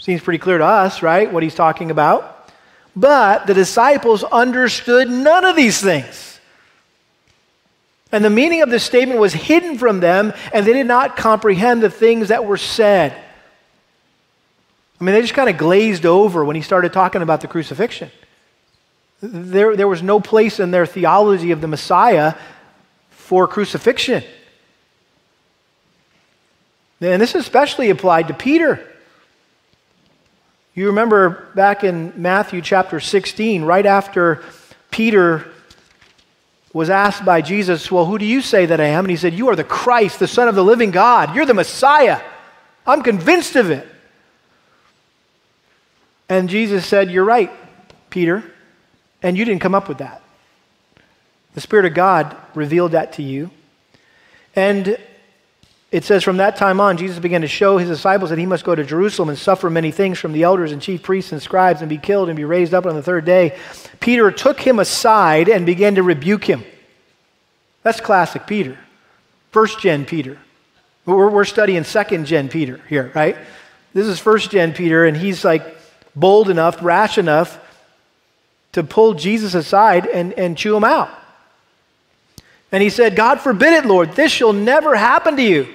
Seems 0.00 0.22
pretty 0.22 0.38
clear 0.38 0.58
to 0.58 0.64
us, 0.64 1.02
right, 1.02 1.30
what 1.32 1.42
he's 1.42 1.54
talking 1.54 1.90
about. 1.90 2.50
But 2.94 3.46
the 3.46 3.54
disciples 3.54 4.24
understood 4.24 5.10
none 5.10 5.44
of 5.44 5.56
these 5.56 5.80
things. 5.80 6.40
And 8.10 8.24
the 8.24 8.30
meaning 8.30 8.62
of 8.62 8.70
this 8.70 8.84
statement 8.84 9.20
was 9.20 9.32
hidden 9.32 9.76
from 9.76 10.00
them, 10.00 10.32
and 10.52 10.66
they 10.66 10.72
did 10.72 10.86
not 10.86 11.16
comprehend 11.16 11.82
the 11.82 11.90
things 11.90 12.28
that 12.28 12.44
were 12.44 12.56
said. 12.56 13.12
I 15.00 15.04
mean, 15.04 15.14
they 15.14 15.20
just 15.20 15.34
kind 15.34 15.50
of 15.50 15.58
glazed 15.58 16.06
over 16.06 16.44
when 16.44 16.56
he 16.56 16.62
started 16.62 16.92
talking 16.92 17.22
about 17.22 17.40
the 17.40 17.48
crucifixion. 17.48 18.10
There, 19.20 19.76
there 19.76 19.88
was 19.88 20.02
no 20.02 20.20
place 20.20 20.58
in 20.58 20.70
their 20.70 20.86
theology 20.86 21.50
of 21.50 21.60
the 21.60 21.68
Messiah 21.68 22.34
for 23.10 23.46
crucifixion. 23.46 24.24
And 27.00 27.20
this 27.20 27.34
especially 27.34 27.90
applied 27.90 28.28
to 28.28 28.34
Peter. 28.34 28.84
You 30.78 30.86
remember 30.86 31.48
back 31.56 31.82
in 31.82 32.12
Matthew 32.14 32.62
chapter 32.62 33.00
16, 33.00 33.64
right 33.64 33.84
after 33.84 34.44
Peter 34.92 35.50
was 36.72 36.88
asked 36.88 37.24
by 37.24 37.40
Jesus, 37.40 37.90
Well, 37.90 38.06
who 38.06 38.16
do 38.16 38.24
you 38.24 38.40
say 38.40 38.64
that 38.64 38.80
I 38.80 38.84
am? 38.84 39.04
And 39.04 39.10
he 39.10 39.16
said, 39.16 39.34
You 39.34 39.48
are 39.48 39.56
the 39.56 39.64
Christ, 39.64 40.20
the 40.20 40.28
Son 40.28 40.46
of 40.46 40.54
the 40.54 40.62
living 40.62 40.92
God. 40.92 41.34
You're 41.34 41.46
the 41.46 41.52
Messiah. 41.52 42.22
I'm 42.86 43.02
convinced 43.02 43.56
of 43.56 43.72
it. 43.72 43.88
And 46.28 46.48
Jesus 46.48 46.86
said, 46.86 47.10
You're 47.10 47.24
right, 47.24 47.50
Peter, 48.08 48.44
and 49.20 49.36
you 49.36 49.44
didn't 49.44 49.62
come 49.62 49.74
up 49.74 49.88
with 49.88 49.98
that. 49.98 50.22
The 51.54 51.60
Spirit 51.60 51.86
of 51.86 51.94
God 51.94 52.36
revealed 52.54 52.92
that 52.92 53.14
to 53.14 53.24
you. 53.24 53.50
And 54.54 54.96
it 55.90 56.04
says, 56.04 56.22
From 56.22 56.36
that 56.36 56.56
time 56.56 56.80
on, 56.80 56.96
Jesus 56.96 57.18
began 57.18 57.40
to 57.40 57.48
show 57.48 57.78
his 57.78 57.88
disciples 57.88 58.30
that 58.30 58.38
he 58.38 58.46
must 58.46 58.64
go 58.64 58.74
to 58.74 58.84
Jerusalem 58.84 59.30
and 59.30 59.38
suffer 59.38 59.70
many 59.70 59.90
things 59.90 60.18
from 60.18 60.32
the 60.32 60.42
elders 60.42 60.72
and 60.72 60.82
chief 60.82 61.02
priests 61.02 61.32
and 61.32 61.42
scribes 61.42 61.80
and 61.80 61.88
be 61.88 61.98
killed 61.98 62.28
and 62.28 62.36
be 62.36 62.44
raised 62.44 62.74
up 62.74 62.84
on 62.84 62.94
the 62.94 63.02
third 63.02 63.24
day. 63.24 63.58
Peter 64.00 64.30
took 64.30 64.60
him 64.60 64.78
aside 64.78 65.48
and 65.48 65.64
began 65.64 65.94
to 65.94 66.02
rebuke 66.02 66.44
him. 66.44 66.62
That's 67.82 68.00
classic 68.00 68.46
Peter. 68.46 68.78
First 69.50 69.80
gen 69.80 70.04
Peter. 70.04 70.38
We're, 71.06 71.30
we're 71.30 71.44
studying 71.46 71.84
second 71.84 72.26
gen 72.26 72.50
Peter 72.50 72.80
here, 72.88 73.10
right? 73.14 73.36
This 73.94 74.06
is 74.06 74.18
first 74.18 74.50
gen 74.50 74.74
Peter, 74.74 75.06
and 75.06 75.16
he's 75.16 75.42
like 75.42 75.64
bold 76.14 76.50
enough, 76.50 76.82
rash 76.82 77.16
enough 77.16 77.58
to 78.72 78.84
pull 78.84 79.14
Jesus 79.14 79.54
aside 79.54 80.06
and, 80.06 80.34
and 80.34 80.58
chew 80.58 80.76
him 80.76 80.84
out. 80.84 81.08
And 82.70 82.82
he 82.82 82.90
said, 82.90 83.16
God 83.16 83.40
forbid 83.40 83.72
it, 83.72 83.86
Lord, 83.86 84.12
this 84.12 84.30
shall 84.30 84.52
never 84.52 84.94
happen 84.94 85.36
to 85.36 85.42
you. 85.42 85.74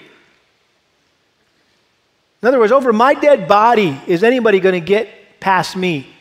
In 2.44 2.48
other 2.48 2.60
words, 2.60 2.74
over 2.74 2.92
my 2.92 3.14
dead 3.14 3.48
body, 3.48 3.98
is 4.06 4.22
anybody 4.22 4.60
going 4.60 4.74
to 4.74 4.86
get 4.86 5.40
past 5.40 5.78
me 5.78 6.14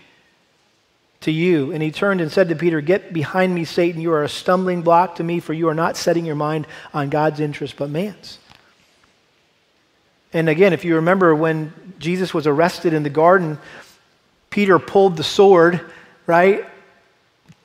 to 1.22 1.32
you? 1.32 1.72
And 1.72 1.82
he 1.82 1.90
turned 1.90 2.20
and 2.20 2.30
said 2.30 2.50
to 2.50 2.54
Peter, 2.54 2.80
Get 2.80 3.12
behind 3.12 3.52
me, 3.52 3.64
Satan. 3.64 4.00
You 4.00 4.12
are 4.12 4.22
a 4.22 4.28
stumbling 4.28 4.82
block 4.82 5.16
to 5.16 5.24
me, 5.24 5.40
for 5.40 5.52
you 5.52 5.68
are 5.68 5.74
not 5.74 5.96
setting 5.96 6.24
your 6.24 6.36
mind 6.36 6.68
on 6.94 7.10
God's 7.10 7.40
interest, 7.40 7.74
but 7.76 7.90
man's. 7.90 8.38
And 10.32 10.48
again, 10.48 10.72
if 10.72 10.84
you 10.84 10.94
remember 10.94 11.34
when 11.34 11.72
Jesus 11.98 12.32
was 12.32 12.46
arrested 12.46 12.92
in 12.92 13.02
the 13.02 13.10
garden, 13.10 13.58
Peter 14.48 14.78
pulled 14.78 15.16
the 15.16 15.24
sword, 15.24 15.80
right, 16.28 16.64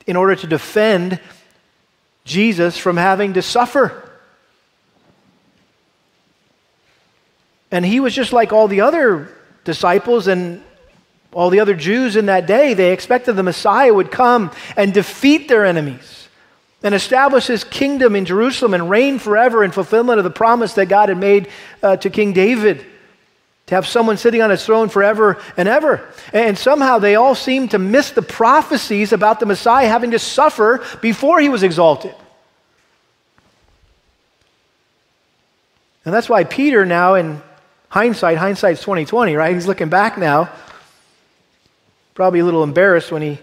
in 0.04 0.16
order 0.16 0.34
to 0.34 0.48
defend 0.48 1.20
Jesus 2.24 2.76
from 2.76 2.96
having 2.96 3.34
to 3.34 3.42
suffer. 3.42 4.07
And 7.70 7.84
he 7.84 8.00
was 8.00 8.14
just 8.14 8.32
like 8.32 8.52
all 8.52 8.68
the 8.68 8.80
other 8.80 9.28
disciples 9.64 10.26
and 10.26 10.62
all 11.32 11.50
the 11.50 11.60
other 11.60 11.74
Jews 11.74 12.16
in 12.16 12.26
that 12.26 12.46
day. 12.46 12.74
They 12.74 12.92
expected 12.92 13.34
the 13.34 13.42
Messiah 13.42 13.92
would 13.92 14.10
come 14.10 14.50
and 14.76 14.92
defeat 14.94 15.48
their 15.48 15.64
enemies 15.64 16.28
and 16.82 16.94
establish 16.94 17.46
his 17.46 17.64
kingdom 17.64 18.14
in 18.14 18.24
Jerusalem 18.24 18.72
and 18.72 18.88
reign 18.88 19.18
forever 19.18 19.64
in 19.64 19.72
fulfillment 19.72 20.18
of 20.18 20.24
the 20.24 20.30
promise 20.30 20.74
that 20.74 20.86
God 20.86 21.08
had 21.08 21.18
made 21.18 21.48
uh, 21.82 21.96
to 21.96 22.08
King 22.08 22.32
David 22.32 22.86
to 23.66 23.74
have 23.74 23.86
someone 23.86 24.16
sitting 24.16 24.40
on 24.40 24.48
his 24.48 24.64
throne 24.64 24.88
forever 24.88 25.38
and 25.56 25.68
ever. 25.68 26.08
And 26.32 26.56
somehow 26.56 26.98
they 26.98 27.16
all 27.16 27.34
seem 27.34 27.68
to 27.68 27.78
miss 27.78 28.12
the 28.12 28.22
prophecies 28.22 29.12
about 29.12 29.40
the 29.40 29.46
Messiah 29.46 29.88
having 29.88 30.12
to 30.12 30.18
suffer 30.18 30.82
before 31.02 31.38
he 31.40 31.50
was 31.50 31.62
exalted. 31.62 32.14
And 36.06 36.14
that's 36.14 36.28
why 36.28 36.44
Peter 36.44 36.86
now 36.86 37.16
in 37.16 37.42
hindsight, 37.88 38.38
hindsight's 38.38 38.80
2020, 38.80 39.34
right? 39.34 39.54
He's 39.54 39.66
looking 39.66 39.88
back 39.88 40.18
now. 40.18 40.50
Probably 42.14 42.40
a 42.40 42.44
little 42.44 42.64
embarrassed 42.64 43.12
when 43.12 43.22
he 43.22 43.38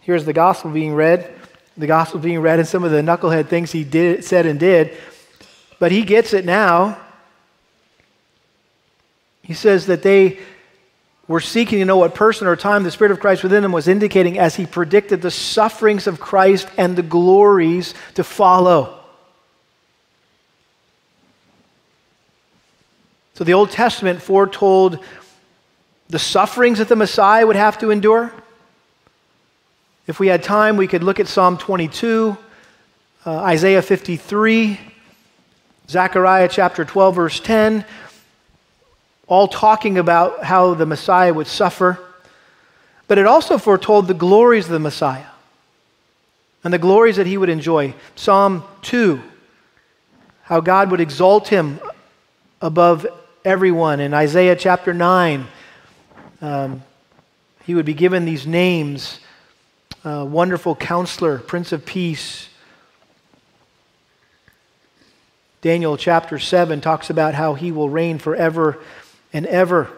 hears 0.00 0.24
the 0.24 0.32
gospel 0.32 0.70
being 0.70 0.94
read, 0.94 1.32
the 1.76 1.86
gospel 1.86 2.20
being 2.20 2.40
read 2.40 2.58
and 2.58 2.66
some 2.66 2.84
of 2.84 2.90
the 2.90 3.00
knucklehead 3.00 3.48
things 3.48 3.72
he 3.72 3.84
did 3.84 4.24
said 4.24 4.46
and 4.46 4.58
did. 4.58 4.96
But 5.78 5.92
he 5.92 6.02
gets 6.02 6.32
it 6.32 6.44
now 6.44 6.98
he 9.42 9.54
says 9.54 9.86
that 9.86 10.02
they 10.02 10.38
were 11.28 11.40
seeking 11.40 11.78
to 11.78 11.84
know 11.84 11.96
what 11.96 12.14
person 12.14 12.46
or 12.46 12.56
time 12.56 12.82
the 12.84 12.90
Spirit 12.90 13.10
of 13.10 13.20
Christ 13.20 13.42
within 13.42 13.62
them 13.62 13.72
was 13.72 13.88
indicating 13.88 14.38
as 14.38 14.56
he 14.56 14.66
predicted 14.66 15.22
the 15.22 15.30
sufferings 15.30 16.06
of 16.06 16.20
Christ 16.20 16.68
and 16.76 16.96
the 16.96 17.02
glories 17.02 17.94
to 18.14 18.24
follow. 18.24 19.01
So 23.42 23.44
the 23.44 23.54
Old 23.54 23.72
Testament 23.72 24.22
foretold 24.22 25.00
the 26.08 26.20
sufferings 26.20 26.78
that 26.78 26.86
the 26.86 26.94
Messiah 26.94 27.44
would 27.44 27.56
have 27.56 27.76
to 27.78 27.90
endure. 27.90 28.32
If 30.06 30.20
we 30.20 30.28
had 30.28 30.44
time, 30.44 30.76
we 30.76 30.86
could 30.86 31.02
look 31.02 31.18
at 31.18 31.26
Psalm 31.26 31.58
22, 31.58 32.36
uh, 33.26 33.36
Isaiah 33.38 33.82
53, 33.82 34.78
Zechariah 35.88 36.48
chapter 36.48 36.84
12, 36.84 37.14
verse 37.16 37.40
10 37.40 37.84
all 39.26 39.48
talking 39.48 39.98
about 39.98 40.44
how 40.44 40.74
the 40.74 40.86
Messiah 40.86 41.34
would 41.34 41.48
suffer. 41.48 41.98
But 43.08 43.18
it 43.18 43.26
also 43.26 43.58
foretold 43.58 44.06
the 44.06 44.14
glories 44.14 44.66
of 44.66 44.70
the 44.70 44.78
Messiah 44.78 45.26
and 46.62 46.72
the 46.72 46.78
glories 46.78 47.16
that 47.16 47.26
he 47.26 47.36
would 47.36 47.48
enjoy. 47.48 47.92
Psalm 48.14 48.62
2, 48.82 49.20
how 50.44 50.60
God 50.60 50.92
would 50.92 51.00
exalt 51.00 51.48
him 51.48 51.80
above 52.60 53.04
everyone. 53.44 53.98
In 53.98 54.14
Isaiah 54.14 54.54
chapter 54.54 54.94
9, 54.94 55.46
um, 56.40 56.82
he 57.64 57.74
would 57.74 57.84
be 57.84 57.94
given 57.94 58.24
these 58.24 58.46
names 58.46 59.18
uh, 60.04 60.24
Wonderful 60.28 60.76
Counselor, 60.76 61.38
Prince 61.38 61.72
of 61.72 61.84
Peace. 61.84 62.48
Daniel 65.60 65.96
chapter 65.96 66.38
7 66.38 66.80
talks 66.80 67.10
about 67.10 67.34
how 67.34 67.54
he 67.54 67.72
will 67.72 67.88
reign 67.88 68.18
forever 68.18 68.78
and 69.32 69.44
ever. 69.46 69.90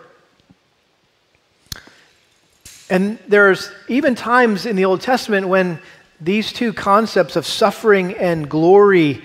And 2.89 3.19
there's 3.29 3.71
even 3.89 4.15
times 4.15 4.65
in 4.65 4.77
the 4.77 4.87
Old 4.87 5.03
Testament 5.03 5.49
when 5.49 5.81
these 6.19 6.51
two 6.51 6.73
concepts 6.73 7.37
of 7.37 7.47
suffering 7.47 8.15
and 8.15 8.49
glory 8.49 9.23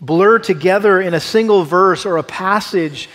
blur 0.00 0.38
together 0.38 1.00
in 1.00 1.14
a 1.14 1.20
single 1.20 1.64
verse 1.64 2.06
or 2.06 2.16
a 2.16 2.22
passage, 2.22 3.08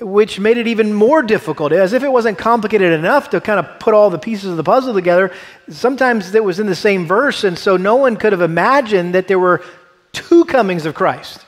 which 0.00 0.38
made 0.38 0.58
it 0.58 0.66
even 0.66 0.92
more 0.92 1.22
difficult. 1.22 1.72
As 1.72 1.92
if 1.92 2.02
it 2.02 2.10
wasn't 2.10 2.38
complicated 2.38 2.92
enough 2.92 3.30
to 3.30 3.40
kind 3.40 3.58
of 3.58 3.78
put 3.78 3.94
all 3.94 4.10
the 4.10 4.18
pieces 4.18 4.50
of 4.50 4.56
the 4.56 4.64
puzzle 4.64 4.92
together, 4.92 5.32
sometimes 5.70 6.34
it 6.34 6.44
was 6.44 6.58
in 6.58 6.66
the 6.66 6.74
same 6.74 7.06
verse, 7.06 7.44
and 7.44 7.58
so 7.58 7.76
no 7.76 7.96
one 7.96 8.16
could 8.16 8.32
have 8.32 8.42
imagined 8.42 9.14
that 9.14 9.28
there 9.28 9.38
were 9.38 9.64
two 10.12 10.44
comings 10.44 10.84
of 10.84 10.94
Christ. 10.94 11.44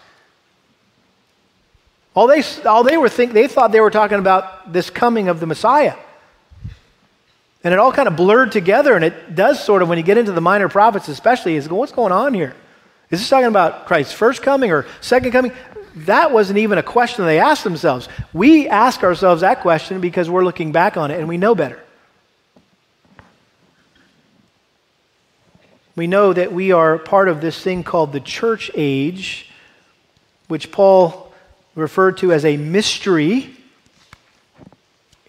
All 2.14 2.26
they, 2.26 2.42
all 2.64 2.82
they 2.82 2.96
were 2.96 3.08
think, 3.08 3.32
they 3.32 3.48
thought 3.48 3.70
they 3.70 3.80
were 3.80 3.90
talking 3.90 4.18
about 4.18 4.72
this 4.72 4.90
coming 4.90 5.28
of 5.28 5.40
the 5.40 5.46
Messiah. 5.46 5.94
And 7.64 7.74
it 7.74 7.78
all 7.78 7.92
kind 7.92 8.08
of 8.08 8.16
blurred 8.16 8.52
together, 8.52 8.94
and 8.94 9.04
it 9.04 9.34
does 9.34 9.62
sort 9.62 9.82
of 9.82 9.88
when 9.88 9.98
you 9.98 10.04
get 10.04 10.16
into 10.16 10.32
the 10.32 10.40
minor 10.40 10.68
prophets, 10.68 11.08
especially, 11.08 11.56
is 11.56 11.68
what's 11.68 11.92
going 11.92 12.12
on 12.12 12.34
here? 12.34 12.54
Is 13.10 13.20
this 13.20 13.28
talking 13.28 13.46
about 13.46 13.86
Christ's 13.86 14.12
first 14.12 14.42
coming 14.42 14.70
or 14.70 14.86
second 15.00 15.32
coming? 15.32 15.52
That 15.96 16.30
wasn't 16.30 16.58
even 16.58 16.78
a 16.78 16.82
question 16.82 17.24
they 17.24 17.40
asked 17.40 17.64
themselves. 17.64 18.08
We 18.32 18.68
ask 18.68 19.02
ourselves 19.02 19.40
that 19.40 19.60
question 19.62 20.00
because 20.00 20.28
we're 20.28 20.44
looking 20.44 20.72
back 20.72 20.96
on 20.96 21.10
it 21.10 21.18
and 21.18 21.28
we 21.28 21.38
know 21.38 21.54
better. 21.54 21.80
We 25.96 26.06
know 26.06 26.32
that 26.32 26.52
we 26.52 26.70
are 26.70 26.98
part 26.98 27.28
of 27.28 27.40
this 27.40 27.60
thing 27.60 27.82
called 27.82 28.12
the 28.12 28.20
church 28.20 28.70
age, 28.74 29.50
which 30.46 30.70
Paul 30.70 31.32
referred 31.74 32.18
to 32.18 32.32
as 32.32 32.44
a 32.44 32.56
mystery 32.56 33.56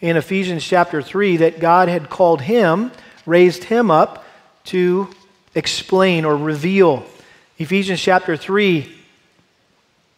in 0.01 0.15
Ephesians 0.15 0.63
chapter 0.63 1.01
3 1.01 1.37
that 1.37 1.59
God 1.59 1.89
had 1.89 2.09
called 2.09 2.41
him, 2.41 2.91
raised 3.25 3.63
him 3.63 3.89
up 3.89 4.25
to 4.65 5.09
explain 5.55 6.25
or 6.25 6.37
reveal. 6.37 7.05
Ephesians 7.59 7.99
chapter 7.99 8.37
3, 8.37 8.98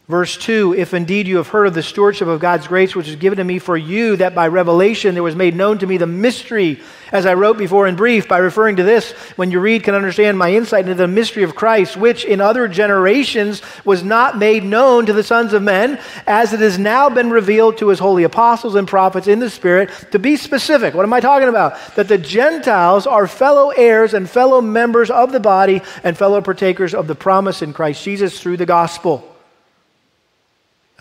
Verse 0.08 0.36
2 0.36 0.74
If 0.74 0.94
indeed 0.94 1.28
you 1.28 1.36
have 1.36 1.48
heard 1.48 1.66
of 1.66 1.74
the 1.74 1.82
stewardship 1.82 2.26
of 2.26 2.40
God's 2.40 2.66
grace, 2.66 2.96
which 2.96 3.08
is 3.08 3.14
given 3.14 3.36
to 3.36 3.44
me 3.44 3.60
for 3.60 3.76
you, 3.76 4.16
that 4.16 4.34
by 4.34 4.48
revelation 4.48 5.14
there 5.14 5.22
was 5.22 5.36
made 5.36 5.54
known 5.54 5.78
to 5.78 5.86
me 5.86 5.96
the 5.96 6.08
mystery, 6.08 6.80
as 7.12 7.24
I 7.24 7.34
wrote 7.34 7.56
before 7.56 7.86
in 7.86 7.94
brief, 7.94 8.26
by 8.26 8.38
referring 8.38 8.76
to 8.76 8.82
this, 8.82 9.12
when 9.36 9.52
you 9.52 9.60
read, 9.60 9.84
can 9.84 9.94
understand 9.94 10.36
my 10.36 10.52
insight 10.52 10.88
into 10.88 10.96
the 10.96 11.06
mystery 11.06 11.44
of 11.44 11.54
Christ, 11.54 11.96
which 11.96 12.24
in 12.24 12.40
other 12.40 12.66
generations 12.66 13.62
was 13.84 14.02
not 14.02 14.38
made 14.38 14.64
known 14.64 15.06
to 15.06 15.12
the 15.12 15.22
sons 15.22 15.52
of 15.52 15.62
men, 15.62 16.00
as 16.26 16.52
it 16.52 16.60
has 16.60 16.80
now 16.80 17.08
been 17.08 17.30
revealed 17.30 17.78
to 17.78 17.88
his 17.88 18.00
holy 18.00 18.24
apostles 18.24 18.74
and 18.74 18.88
prophets 18.88 19.28
in 19.28 19.38
the 19.38 19.50
Spirit. 19.50 19.88
To 20.10 20.18
be 20.18 20.36
specific, 20.36 20.94
what 20.94 21.04
am 21.04 21.12
I 21.12 21.20
talking 21.20 21.48
about? 21.48 21.78
That 21.94 22.08
the 22.08 22.18
Gentiles 22.18 23.06
are 23.06 23.28
fellow 23.28 23.70
heirs 23.70 24.14
and 24.14 24.28
fellow 24.28 24.60
members 24.60 25.10
of 25.10 25.30
the 25.30 25.40
body 25.40 25.80
and 26.02 26.18
fellow 26.18 26.40
partakers 26.40 26.92
of 26.92 27.06
the 27.06 27.14
promise 27.14 27.62
in 27.62 27.72
Christ 27.72 28.02
Jesus 28.02 28.40
through 28.40 28.56
the 28.56 28.66
gospel 28.66 29.31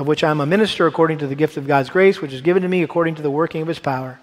of 0.01 0.07
which 0.07 0.23
I 0.23 0.31
am 0.31 0.41
a 0.41 0.47
minister 0.47 0.87
according 0.87 1.19
to 1.19 1.27
the 1.27 1.35
gift 1.35 1.57
of 1.57 1.67
God's 1.67 1.91
grace, 1.91 2.19
which 2.19 2.33
is 2.33 2.41
given 2.41 2.63
to 2.63 2.67
me 2.67 2.81
according 2.81 3.15
to 3.15 3.21
the 3.21 3.29
working 3.29 3.61
of 3.61 3.67
his 3.67 3.77
power, 3.77 4.19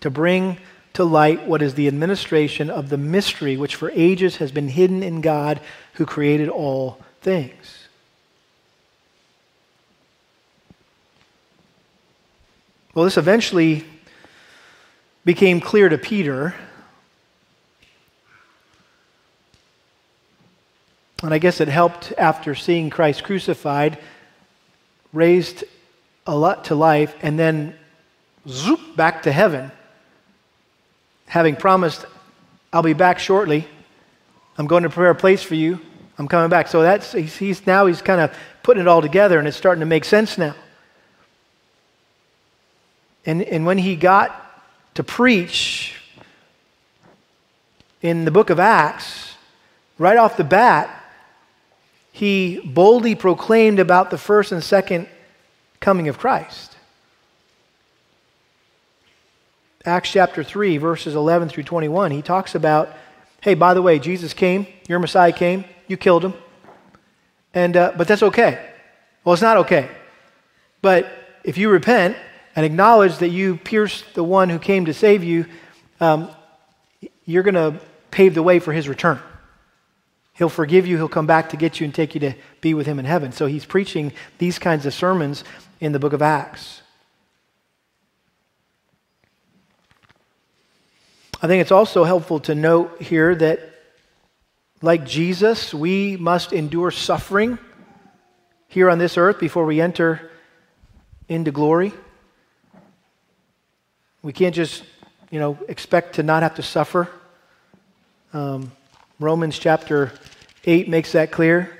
to 0.00 0.08
bring 0.08 0.56
to 0.92 1.04
light 1.04 1.48
what 1.48 1.62
is 1.62 1.74
the 1.74 1.88
administration 1.88 2.70
of 2.70 2.90
the 2.90 2.96
mystery 2.96 3.56
which 3.56 3.74
for 3.74 3.90
ages 3.90 4.36
has 4.36 4.52
been 4.52 4.68
hidden 4.68 5.02
in 5.02 5.20
God 5.20 5.60
who 5.94 6.06
created 6.06 6.48
all 6.48 7.00
things. 7.22 7.88
Well, 12.94 13.04
this 13.04 13.16
eventually 13.16 13.84
became 15.24 15.60
clear 15.60 15.88
to 15.88 15.98
Peter. 15.98 16.54
And 21.22 21.32
I 21.32 21.38
guess 21.38 21.60
it 21.60 21.68
helped 21.68 22.12
after 22.18 22.54
seeing 22.54 22.90
Christ 22.90 23.22
crucified, 23.22 23.98
raised 25.12 25.64
a 26.26 26.36
lot 26.36 26.66
to 26.66 26.74
life, 26.74 27.14
and 27.22 27.38
then 27.38 27.76
zoop 28.48 28.96
back 28.96 29.22
to 29.22 29.32
heaven, 29.32 29.70
having 31.26 31.54
promised, 31.54 32.04
I'll 32.72 32.82
be 32.82 32.92
back 32.92 33.18
shortly. 33.18 33.66
I'm 34.58 34.66
going 34.66 34.82
to 34.82 34.88
prepare 34.88 35.10
a 35.10 35.14
place 35.14 35.42
for 35.42 35.54
you. 35.54 35.80
I'm 36.18 36.28
coming 36.28 36.50
back. 36.50 36.68
So 36.68 36.82
that's 36.82 37.12
he's, 37.12 37.36
he's 37.36 37.66
now 37.66 37.86
he's 37.86 38.02
kind 38.02 38.20
of 38.20 38.36
putting 38.62 38.82
it 38.82 38.88
all 38.88 39.00
together, 39.00 39.38
and 39.38 39.46
it's 39.46 39.56
starting 39.56 39.80
to 39.80 39.86
make 39.86 40.04
sense 40.04 40.36
now. 40.36 40.54
And, 43.24 43.42
and 43.42 43.64
when 43.64 43.78
he 43.78 43.94
got 43.94 44.38
to 44.94 45.04
preach 45.04 46.00
in 48.02 48.24
the 48.24 48.30
book 48.30 48.50
of 48.50 48.58
Acts, 48.58 49.36
right 49.98 50.16
off 50.16 50.36
the 50.36 50.44
bat, 50.44 51.01
he 52.12 52.60
boldly 52.60 53.14
proclaimed 53.14 53.78
about 53.78 54.10
the 54.10 54.18
first 54.18 54.52
and 54.52 54.62
second 54.62 55.08
coming 55.80 56.08
of 56.08 56.18
Christ. 56.18 56.76
Acts 59.84 60.12
chapter 60.12 60.44
3, 60.44 60.76
verses 60.76 61.14
11 61.14 61.48
through 61.48 61.64
21, 61.64 62.12
he 62.12 62.22
talks 62.22 62.54
about 62.54 62.94
hey, 63.40 63.54
by 63.54 63.74
the 63.74 63.82
way, 63.82 63.98
Jesus 63.98 64.32
came, 64.32 64.68
your 64.88 65.00
Messiah 65.00 65.32
came, 65.32 65.64
you 65.88 65.96
killed 65.96 66.24
him, 66.24 66.32
and, 67.52 67.76
uh, 67.76 67.92
but 67.96 68.06
that's 68.06 68.22
okay. 68.22 68.64
Well, 69.24 69.32
it's 69.32 69.42
not 69.42 69.56
okay. 69.58 69.88
But 70.80 71.10
if 71.42 71.58
you 71.58 71.68
repent 71.68 72.16
and 72.54 72.64
acknowledge 72.64 73.18
that 73.18 73.30
you 73.30 73.56
pierced 73.56 74.14
the 74.14 74.22
one 74.22 74.48
who 74.48 74.60
came 74.60 74.84
to 74.84 74.94
save 74.94 75.24
you, 75.24 75.46
um, 76.00 76.30
you're 77.24 77.42
going 77.42 77.54
to 77.54 77.80
pave 78.12 78.34
the 78.34 78.42
way 78.42 78.60
for 78.60 78.72
his 78.72 78.88
return. 78.88 79.18
He'll 80.42 80.48
forgive 80.48 80.88
you, 80.88 80.96
he'll 80.96 81.08
come 81.08 81.28
back 81.28 81.50
to 81.50 81.56
get 81.56 81.78
you 81.78 81.84
and 81.84 81.94
take 81.94 82.16
you 82.16 82.20
to 82.22 82.34
be 82.60 82.74
with 82.74 82.84
him 82.84 82.98
in 82.98 83.04
heaven. 83.04 83.30
So 83.30 83.46
he's 83.46 83.64
preaching 83.64 84.12
these 84.38 84.58
kinds 84.58 84.86
of 84.86 84.92
sermons 84.92 85.44
in 85.78 85.92
the 85.92 86.00
book 86.00 86.12
of 86.12 86.20
Acts. 86.20 86.82
I 91.40 91.46
think 91.46 91.60
it's 91.60 91.70
also 91.70 92.02
helpful 92.02 92.40
to 92.40 92.56
note 92.56 93.00
here 93.00 93.36
that, 93.36 93.60
like 94.80 95.06
Jesus, 95.06 95.72
we 95.72 96.16
must 96.16 96.52
endure 96.52 96.90
suffering 96.90 97.56
here 98.66 98.90
on 98.90 98.98
this 98.98 99.16
earth 99.16 99.38
before 99.38 99.64
we 99.64 99.80
enter 99.80 100.28
into 101.28 101.52
glory. 101.52 101.92
We 104.22 104.32
can't 104.32 104.56
just, 104.56 104.82
you 105.30 105.38
know, 105.38 105.56
expect 105.68 106.16
to 106.16 106.24
not 106.24 106.42
have 106.42 106.56
to 106.56 106.62
suffer. 106.64 107.08
Um, 108.32 108.72
Romans 109.20 109.56
chapter 109.56 110.10
8 110.64 110.88
makes 110.88 111.12
that 111.12 111.30
clear. 111.30 111.78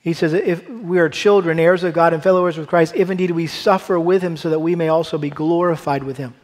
He 0.00 0.12
says, 0.12 0.32
if 0.34 0.68
we 0.70 1.00
are 1.00 1.08
children, 1.08 1.58
heirs 1.58 1.82
of 1.82 1.92
God, 1.92 2.12
and 2.12 2.22
fellow 2.22 2.44
heirs 2.44 2.56
with 2.56 2.68
Christ, 2.68 2.94
if 2.94 3.10
indeed 3.10 3.32
we 3.32 3.48
suffer 3.48 3.98
with 3.98 4.22
him, 4.22 4.36
so 4.36 4.50
that 4.50 4.60
we 4.60 4.76
may 4.76 4.88
also 4.88 5.18
be 5.18 5.30
glorified 5.30 6.04
with 6.04 6.16
him. 6.16 6.34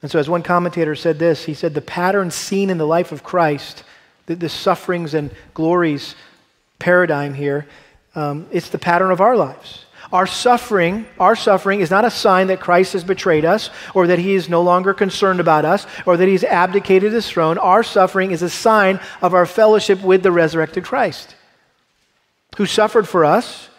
And 0.00 0.10
so, 0.10 0.18
as 0.18 0.28
one 0.28 0.42
commentator 0.42 0.94
said 0.96 1.18
this, 1.18 1.44
he 1.44 1.54
said, 1.54 1.74
the 1.74 1.80
pattern 1.80 2.30
seen 2.30 2.70
in 2.70 2.78
the 2.78 2.86
life 2.86 3.12
of 3.12 3.22
Christ, 3.22 3.84
the, 4.26 4.34
the 4.34 4.48
sufferings 4.48 5.14
and 5.14 5.30
glories 5.54 6.14
paradigm 6.78 7.34
here, 7.34 7.66
um, 8.14 8.46
it's 8.50 8.70
the 8.70 8.78
pattern 8.78 9.10
of 9.10 9.20
our 9.20 9.36
lives. 9.36 9.84
Our 10.12 10.26
suffering, 10.26 11.06
our 11.18 11.34
suffering 11.34 11.80
is 11.80 11.90
not 11.90 12.04
a 12.04 12.10
sign 12.10 12.48
that 12.48 12.60
Christ 12.60 12.92
has 12.92 13.02
betrayed 13.02 13.46
us 13.46 13.70
or 13.94 14.06
that 14.08 14.18
he 14.18 14.34
is 14.34 14.48
no 14.48 14.60
longer 14.60 14.92
concerned 14.92 15.40
about 15.40 15.64
us 15.64 15.86
or 16.04 16.18
that 16.18 16.28
he's 16.28 16.44
abdicated 16.44 17.12
his 17.12 17.28
throne. 17.28 17.56
Our 17.56 17.82
suffering 17.82 18.30
is 18.30 18.42
a 18.42 18.50
sign 18.50 19.00
of 19.22 19.32
our 19.32 19.46
fellowship 19.46 20.02
with 20.02 20.22
the 20.22 20.30
resurrected 20.30 20.84
Christ 20.84 21.34
who 22.56 22.66
suffered 22.66 23.08
for 23.08 23.24
us. 23.24 23.70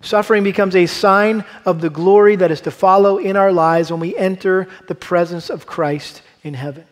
Suffering 0.00 0.42
becomes 0.42 0.74
a 0.74 0.86
sign 0.86 1.44
of 1.64 1.80
the 1.80 1.90
glory 1.90 2.34
that 2.34 2.50
is 2.50 2.60
to 2.62 2.72
follow 2.72 3.18
in 3.18 3.36
our 3.36 3.52
lives 3.52 3.92
when 3.92 4.00
we 4.00 4.16
enter 4.16 4.66
the 4.88 4.96
presence 4.96 5.48
of 5.48 5.66
Christ 5.66 6.22
in 6.42 6.54
heaven. 6.54 6.84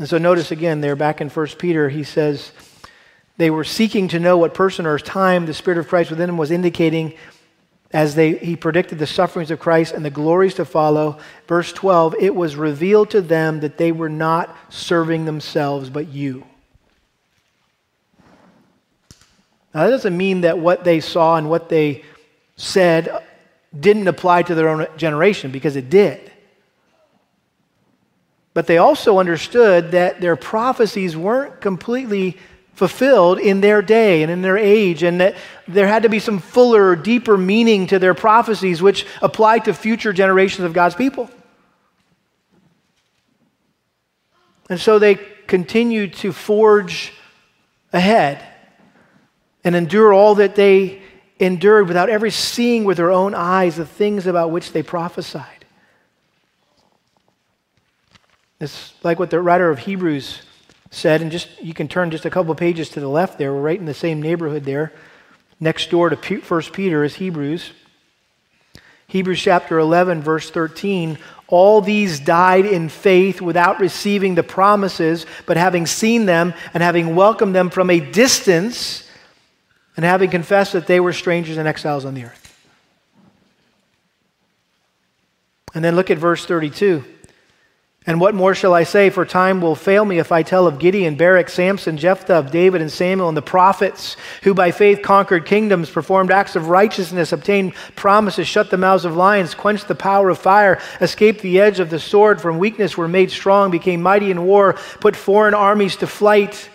And 0.00 0.08
so 0.08 0.16
notice 0.16 0.50
again 0.50 0.80
there 0.80 0.96
back 0.96 1.20
in 1.20 1.28
1 1.28 1.46
Peter, 1.58 1.90
he 1.90 2.04
says, 2.04 2.52
they 3.36 3.50
were 3.50 3.64
seeking 3.64 4.08
to 4.08 4.18
know 4.18 4.38
what 4.38 4.54
person 4.54 4.86
or 4.86 4.98
time 4.98 5.44
the 5.44 5.52
Spirit 5.52 5.76
of 5.76 5.88
Christ 5.88 6.08
within 6.08 6.26
them 6.26 6.38
was 6.38 6.50
indicating 6.50 7.12
as 7.92 8.14
they, 8.14 8.36
he 8.36 8.56
predicted 8.56 8.98
the 8.98 9.06
sufferings 9.06 9.50
of 9.50 9.60
Christ 9.60 9.92
and 9.92 10.02
the 10.02 10.08
glories 10.08 10.54
to 10.54 10.64
follow. 10.64 11.18
Verse 11.46 11.70
12, 11.74 12.14
it 12.18 12.34
was 12.34 12.56
revealed 12.56 13.10
to 13.10 13.20
them 13.20 13.60
that 13.60 13.76
they 13.76 13.92
were 13.92 14.08
not 14.08 14.56
serving 14.70 15.26
themselves, 15.26 15.90
but 15.90 16.08
you. 16.08 16.46
Now, 19.74 19.84
that 19.84 19.90
doesn't 19.90 20.16
mean 20.16 20.40
that 20.40 20.58
what 20.58 20.82
they 20.82 21.00
saw 21.00 21.36
and 21.36 21.50
what 21.50 21.68
they 21.68 22.04
said 22.56 23.22
didn't 23.78 24.08
apply 24.08 24.44
to 24.44 24.54
their 24.54 24.70
own 24.70 24.86
generation, 24.96 25.50
because 25.50 25.76
it 25.76 25.90
did. 25.90 26.29
But 28.60 28.66
they 28.66 28.76
also 28.76 29.18
understood 29.18 29.92
that 29.92 30.20
their 30.20 30.36
prophecies 30.36 31.16
weren't 31.16 31.62
completely 31.62 32.36
fulfilled 32.74 33.38
in 33.38 33.62
their 33.62 33.80
day 33.80 34.22
and 34.22 34.30
in 34.30 34.42
their 34.42 34.58
age, 34.58 35.02
and 35.02 35.18
that 35.22 35.36
there 35.66 35.88
had 35.88 36.02
to 36.02 36.10
be 36.10 36.18
some 36.18 36.40
fuller, 36.40 36.94
deeper 36.94 37.38
meaning 37.38 37.86
to 37.86 37.98
their 37.98 38.12
prophecies 38.12 38.82
which 38.82 39.06
applied 39.22 39.64
to 39.64 39.72
future 39.72 40.12
generations 40.12 40.66
of 40.66 40.74
God's 40.74 40.94
people. 40.94 41.30
And 44.68 44.78
so 44.78 44.98
they 44.98 45.14
continued 45.46 46.12
to 46.16 46.30
forge 46.30 47.14
ahead 47.94 48.44
and 49.64 49.74
endure 49.74 50.12
all 50.12 50.34
that 50.34 50.54
they 50.54 51.00
endured 51.38 51.88
without 51.88 52.10
ever 52.10 52.28
seeing 52.28 52.84
with 52.84 52.98
their 52.98 53.10
own 53.10 53.34
eyes 53.34 53.76
the 53.76 53.86
things 53.86 54.26
about 54.26 54.50
which 54.50 54.72
they 54.72 54.82
prophesied. 54.82 55.59
It's 58.60 58.92
like 59.02 59.18
what 59.18 59.30
the 59.30 59.40
writer 59.40 59.70
of 59.70 59.80
Hebrews 59.80 60.42
said, 60.90 61.22
and 61.22 61.32
just 61.32 61.48
you 61.62 61.72
can 61.72 61.88
turn 61.88 62.10
just 62.10 62.26
a 62.26 62.30
couple 62.30 62.54
pages 62.54 62.90
to 62.90 63.00
the 63.00 63.08
left 63.08 63.38
there. 63.38 63.54
We're 63.54 63.60
right 63.60 63.78
in 63.78 63.86
the 63.86 63.94
same 63.94 64.20
neighborhood 64.20 64.64
there. 64.64 64.92
Next 65.58 65.90
door 65.90 66.10
to 66.10 66.40
First 66.40 66.72
Peter 66.72 67.02
is 67.04 67.14
Hebrews. 67.14 67.72
Hebrews 69.06 69.40
chapter 69.40 69.78
11, 69.78 70.22
verse 70.22 70.50
13. 70.50 71.18
All 71.48 71.80
these 71.80 72.20
died 72.20 72.64
in 72.64 72.88
faith 72.88 73.40
without 73.40 73.80
receiving 73.80 74.36
the 74.36 74.42
promises, 74.42 75.26
but 75.46 75.56
having 75.56 75.86
seen 75.86 76.26
them 76.26 76.54
and 76.72 76.82
having 76.82 77.16
welcomed 77.16 77.54
them 77.54 77.70
from 77.70 77.90
a 77.90 77.98
distance, 77.98 79.08
and 79.96 80.04
having 80.04 80.30
confessed 80.30 80.72
that 80.74 80.86
they 80.86 81.00
were 81.00 81.12
strangers 81.12 81.56
and 81.56 81.66
exiles 81.66 82.04
on 82.04 82.14
the 82.14 82.24
earth. 82.24 82.46
And 85.74 85.84
then 85.84 85.96
look 85.96 86.10
at 86.10 86.18
verse 86.18 86.46
32. 86.46 87.04
And 88.06 88.18
what 88.18 88.34
more 88.34 88.54
shall 88.54 88.72
I 88.72 88.84
say? 88.84 89.10
For 89.10 89.26
time 89.26 89.60
will 89.60 89.74
fail 89.74 90.06
me 90.06 90.18
if 90.18 90.32
I 90.32 90.42
tell 90.42 90.66
of 90.66 90.78
Gideon, 90.78 91.16
Barak, 91.16 91.50
Samson, 91.50 91.98
Jephthah, 91.98 92.48
David 92.50 92.80
and 92.80 92.90
Samuel 92.90 93.28
and 93.28 93.36
the 93.36 93.42
prophets, 93.42 94.16
who 94.42 94.54
by 94.54 94.70
faith 94.70 95.02
conquered 95.02 95.44
kingdoms, 95.44 95.90
performed 95.90 96.30
acts 96.30 96.56
of 96.56 96.68
righteousness, 96.68 97.30
obtained 97.30 97.74
promises, 97.96 98.48
shut 98.48 98.70
the 98.70 98.78
mouths 98.78 99.04
of 99.04 99.16
lions, 99.16 99.54
quenched 99.54 99.86
the 99.86 99.94
power 99.94 100.30
of 100.30 100.38
fire, 100.38 100.80
escaped 101.02 101.42
the 101.42 101.60
edge 101.60 101.78
of 101.78 101.90
the 101.90 102.00
sword, 102.00 102.40
from 102.40 102.58
weakness 102.58 102.96
were 102.96 103.06
made 103.06 103.30
strong, 103.30 103.70
became 103.70 104.00
mighty 104.00 104.30
in 104.30 104.46
war, 104.46 104.78
put 105.00 105.14
foreign 105.14 105.52
armies 105.54 105.96
to 105.96 106.06
flight. 106.06 106.70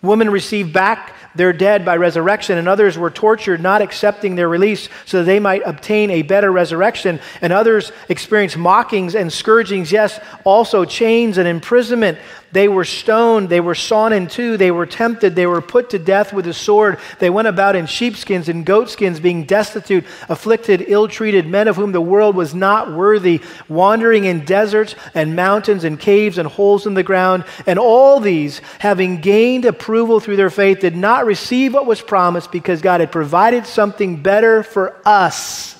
Women 0.00 0.30
received 0.30 0.72
back 0.72 1.14
their 1.34 1.52
dead 1.52 1.84
by 1.84 1.96
resurrection, 1.96 2.58
and 2.58 2.68
others 2.68 2.98
were 2.98 3.10
tortured, 3.10 3.60
not 3.60 3.82
accepting 3.82 4.34
their 4.34 4.48
release 4.48 4.88
so 5.06 5.18
that 5.18 5.24
they 5.24 5.40
might 5.40 5.62
obtain 5.64 6.10
a 6.10 6.22
better 6.22 6.52
resurrection. 6.52 7.20
And 7.40 7.52
others 7.52 7.92
experienced 8.08 8.56
mockings 8.56 9.14
and 9.14 9.32
scourgings, 9.32 9.90
yes, 9.90 10.20
also 10.44 10.84
chains 10.84 11.38
and 11.38 11.48
imprisonment. 11.48 12.18
They 12.52 12.68
were 12.68 12.84
stoned, 12.84 13.48
they 13.48 13.60
were 13.60 13.74
sawn 13.74 14.12
in 14.12 14.28
two, 14.28 14.58
they 14.58 14.70
were 14.70 14.84
tempted, 14.84 15.34
they 15.34 15.46
were 15.46 15.62
put 15.62 15.88
to 15.90 15.98
death 15.98 16.34
with 16.34 16.46
a 16.46 16.52
sword. 16.52 16.98
They 17.18 17.30
went 17.30 17.48
about 17.48 17.76
in 17.76 17.86
sheepskins 17.86 18.50
and 18.50 18.66
goatskins, 18.66 19.20
being 19.20 19.44
destitute, 19.44 20.04
afflicted, 20.28 20.84
ill 20.86 21.08
treated, 21.08 21.46
men 21.46 21.66
of 21.66 21.76
whom 21.76 21.92
the 21.92 22.00
world 22.00 22.36
was 22.36 22.54
not 22.54 22.92
worthy, 22.92 23.40
wandering 23.70 24.24
in 24.24 24.44
deserts 24.44 24.94
and 25.14 25.34
mountains 25.34 25.84
and 25.84 25.98
caves 25.98 26.36
and 26.36 26.46
holes 26.46 26.86
in 26.86 26.92
the 26.92 27.02
ground. 27.02 27.44
And 27.66 27.78
all 27.78 28.20
these, 28.20 28.58
having 28.78 29.22
gained 29.22 29.64
approval 29.64 30.20
through 30.20 30.36
their 30.36 30.50
faith, 30.50 30.80
did 30.80 30.94
not 30.94 31.24
receive 31.24 31.72
what 31.72 31.86
was 31.86 32.02
promised 32.02 32.52
because 32.52 32.82
God 32.82 33.00
had 33.00 33.10
provided 33.10 33.66
something 33.66 34.22
better 34.22 34.62
for 34.62 35.00
us, 35.06 35.74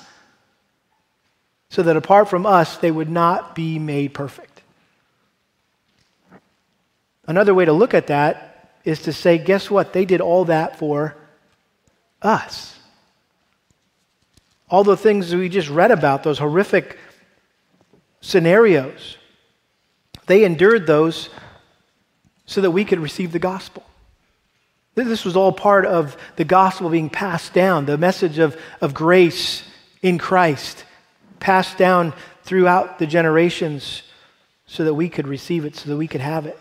so 1.69 1.83
that 1.83 1.97
apart 1.97 2.29
from 2.29 2.47
us, 2.47 2.77
they 2.77 2.91
would 2.91 3.09
not 3.09 3.53
be 3.53 3.77
made 3.77 4.15
perfect. 4.15 4.52
Another 7.25 7.53
way 7.53 7.65
to 7.65 7.73
look 7.73 7.93
at 7.93 8.07
that 8.07 8.79
is 8.83 9.03
to 9.03 9.13
say, 9.13 9.37
guess 9.37 9.71
what? 9.71 9.93
They 9.93 10.05
did 10.05 10.21
all 10.21 10.45
that 10.45 10.77
for 10.77 11.15
us. 12.21 12.77
All 14.69 14.83
the 14.83 14.97
things 14.97 15.33
we 15.33 15.49
just 15.49 15.69
read 15.69 15.91
about, 15.91 16.23
those 16.23 16.39
horrific 16.39 16.97
scenarios, 18.21 19.17
they 20.25 20.43
endured 20.43 20.87
those 20.87 21.29
so 22.45 22.61
that 22.61 22.71
we 22.71 22.83
could 22.83 22.99
receive 22.99 23.31
the 23.31 23.39
gospel. 23.39 23.83
This 24.95 25.25
was 25.25 25.35
all 25.35 25.51
part 25.51 25.85
of 25.85 26.17
the 26.35 26.43
gospel 26.43 26.89
being 26.89 27.09
passed 27.09 27.53
down, 27.53 27.85
the 27.85 27.97
message 27.97 28.37
of, 28.37 28.57
of 28.79 28.93
grace 28.93 29.63
in 30.01 30.17
Christ, 30.17 30.85
passed 31.39 31.77
down 31.77 32.13
throughout 32.43 32.99
the 32.99 33.07
generations 33.07 34.03
so 34.67 34.83
that 34.85 34.93
we 34.93 35.09
could 35.09 35.27
receive 35.27 35.65
it, 35.65 35.75
so 35.75 35.89
that 35.89 35.97
we 35.97 36.07
could 36.07 36.21
have 36.21 36.45
it. 36.45 36.59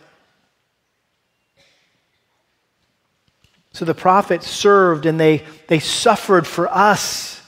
So 3.73 3.85
the 3.85 3.95
prophets 3.95 4.49
served 4.49 5.07
and 5.07 5.19
they, 5.19 5.45
they 5.69 5.79
suffered 5.79 6.47
for 6.47 6.69
us. 6.69 7.41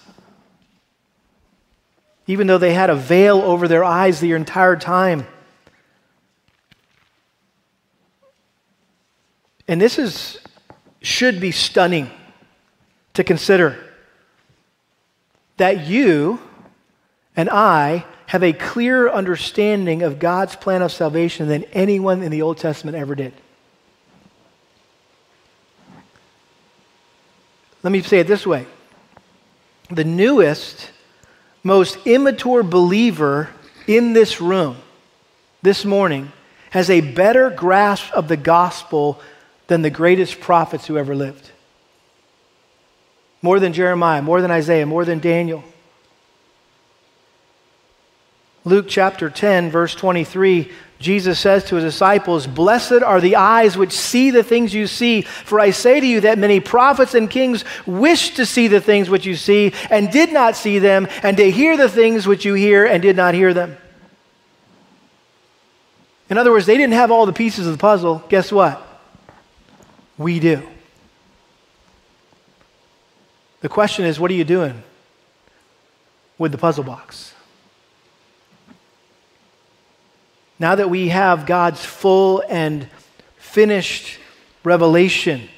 Even 2.26 2.46
though 2.46 2.58
they 2.58 2.72
had 2.72 2.88
a 2.88 2.94
veil 2.94 3.42
over 3.42 3.68
their 3.68 3.84
eyes 3.84 4.20
the 4.20 4.32
entire 4.32 4.76
time. 4.76 5.26
And 9.68 9.80
this 9.80 9.98
is, 9.98 10.38
should 11.02 11.40
be 11.40 11.50
stunning 11.50 12.10
to 13.14 13.24
consider 13.24 13.78
that 15.58 15.86
you 15.86 16.40
and 17.36 17.50
I 17.50 18.06
have 18.26 18.42
a 18.42 18.52
clearer 18.52 19.12
understanding 19.12 20.02
of 20.02 20.18
God's 20.18 20.56
plan 20.56 20.82
of 20.82 20.90
salvation 20.90 21.48
than 21.48 21.64
anyone 21.64 22.22
in 22.22 22.30
the 22.30 22.42
Old 22.42 22.58
Testament 22.58 22.96
ever 22.96 23.14
did. 23.14 23.34
Let 27.84 27.92
me 27.92 28.02
say 28.02 28.18
it 28.18 28.26
this 28.26 28.46
way 28.46 28.66
the 29.90 30.04
newest, 30.04 30.90
most 31.62 31.98
immature 32.06 32.64
believer 32.64 33.50
in 33.86 34.14
this 34.14 34.40
room 34.40 34.78
this 35.62 35.84
morning 35.84 36.32
has 36.70 36.90
a 36.90 37.00
better 37.00 37.50
grasp 37.50 38.10
of 38.12 38.26
the 38.26 38.36
gospel 38.36 39.20
than 39.66 39.82
the 39.82 39.90
greatest 39.90 40.40
prophets 40.40 40.86
who 40.86 40.98
ever 40.98 41.14
lived. 41.14 41.50
More 43.42 43.60
than 43.60 43.74
Jeremiah, 43.74 44.22
more 44.22 44.40
than 44.40 44.50
Isaiah, 44.50 44.86
more 44.86 45.04
than 45.04 45.20
Daniel. 45.20 45.62
Luke 48.64 48.86
chapter 48.88 49.28
10, 49.28 49.70
verse 49.70 49.94
23, 49.94 50.72
Jesus 51.04 51.38
says 51.38 51.64
to 51.64 51.76
his 51.76 51.84
disciples, 51.84 52.46
Blessed 52.46 53.02
are 53.04 53.20
the 53.20 53.36
eyes 53.36 53.76
which 53.76 53.92
see 53.92 54.30
the 54.30 54.42
things 54.42 54.72
you 54.72 54.86
see. 54.86 55.20
For 55.20 55.60
I 55.60 55.70
say 55.70 56.00
to 56.00 56.06
you 56.06 56.22
that 56.22 56.38
many 56.38 56.60
prophets 56.60 57.14
and 57.14 57.28
kings 57.30 57.62
wished 57.84 58.36
to 58.36 58.46
see 58.46 58.68
the 58.68 58.80
things 58.80 59.10
which 59.10 59.26
you 59.26 59.36
see 59.36 59.74
and 59.90 60.10
did 60.10 60.32
not 60.32 60.56
see 60.56 60.78
them, 60.78 61.06
and 61.22 61.36
to 61.36 61.50
hear 61.50 61.76
the 61.76 61.90
things 61.90 62.26
which 62.26 62.46
you 62.46 62.54
hear 62.54 62.86
and 62.86 63.02
did 63.02 63.16
not 63.16 63.34
hear 63.34 63.52
them. 63.52 63.76
In 66.30 66.38
other 66.38 66.50
words, 66.50 66.64
they 66.64 66.78
didn't 66.78 66.94
have 66.94 67.10
all 67.10 67.26
the 67.26 67.34
pieces 67.34 67.66
of 67.66 67.72
the 67.74 67.78
puzzle. 67.78 68.24
Guess 68.30 68.50
what? 68.50 68.80
We 70.16 70.40
do. 70.40 70.66
The 73.60 73.68
question 73.68 74.06
is, 74.06 74.18
what 74.18 74.30
are 74.30 74.34
you 74.34 74.44
doing 74.44 74.82
with 76.38 76.50
the 76.50 76.58
puzzle 76.58 76.84
box? 76.84 77.33
Now 80.64 80.76
that 80.76 80.88
we 80.88 81.10
have 81.10 81.44
God's 81.44 81.84
full 81.84 82.42
and 82.48 82.88
finished 83.36 84.18
revelation, 84.64 85.50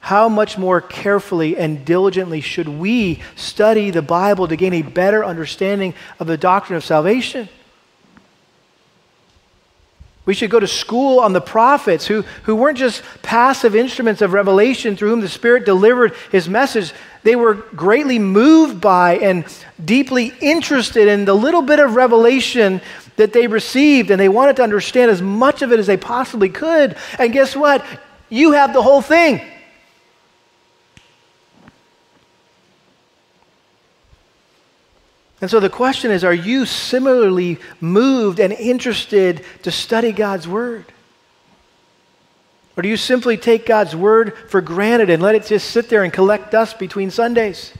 how 0.00 0.30
much 0.30 0.56
more 0.56 0.80
carefully 0.80 1.58
and 1.58 1.84
diligently 1.84 2.40
should 2.40 2.70
we 2.70 3.20
study 3.36 3.90
the 3.90 4.00
Bible 4.00 4.48
to 4.48 4.56
gain 4.56 4.72
a 4.72 4.80
better 4.80 5.22
understanding 5.22 5.92
of 6.18 6.26
the 6.26 6.38
doctrine 6.38 6.78
of 6.78 6.86
salvation? 6.86 7.50
We 10.24 10.32
should 10.32 10.48
go 10.48 10.60
to 10.60 10.66
school 10.66 11.20
on 11.20 11.34
the 11.34 11.42
prophets 11.42 12.06
who, 12.06 12.22
who 12.44 12.56
weren't 12.56 12.78
just 12.78 13.02
passive 13.20 13.76
instruments 13.76 14.22
of 14.22 14.32
revelation 14.32 14.96
through 14.96 15.10
whom 15.10 15.20
the 15.20 15.28
Spirit 15.28 15.66
delivered 15.66 16.14
his 16.32 16.48
message. 16.48 16.94
They 17.24 17.36
were 17.36 17.52
greatly 17.54 18.18
moved 18.18 18.80
by 18.80 19.18
and 19.18 19.44
deeply 19.84 20.32
interested 20.40 21.08
in 21.08 21.26
the 21.26 21.34
little 21.34 21.60
bit 21.60 21.78
of 21.78 21.94
revelation 21.94 22.80
that 23.18 23.32
they 23.32 23.46
received, 23.46 24.10
and 24.10 24.18
they 24.18 24.28
wanted 24.28 24.56
to 24.56 24.62
understand 24.62 25.10
as 25.10 25.20
much 25.20 25.60
of 25.62 25.72
it 25.72 25.78
as 25.78 25.86
they 25.86 25.96
possibly 25.96 26.48
could. 26.48 26.96
And 27.18 27.32
guess 27.32 27.54
what? 27.54 27.84
You 28.30 28.52
have 28.52 28.72
the 28.72 28.82
whole 28.82 29.02
thing. 29.02 29.42
And 35.40 35.50
so 35.50 35.60
the 35.60 35.70
question 35.70 36.10
is 36.10 36.24
are 36.24 36.34
you 36.34 36.66
similarly 36.66 37.58
moved 37.80 38.40
and 38.40 38.52
interested 38.52 39.44
to 39.62 39.70
study 39.70 40.12
God's 40.12 40.48
Word? 40.48 40.84
Or 42.76 42.82
do 42.82 42.88
you 42.88 42.96
simply 42.96 43.36
take 43.36 43.66
God's 43.66 43.94
Word 43.94 44.36
for 44.48 44.60
granted 44.60 45.10
and 45.10 45.22
let 45.22 45.34
it 45.34 45.46
just 45.46 45.70
sit 45.70 45.88
there 45.88 46.04
and 46.04 46.12
collect 46.12 46.50
dust 46.50 46.78
between 46.78 47.10
Sundays? 47.10 47.72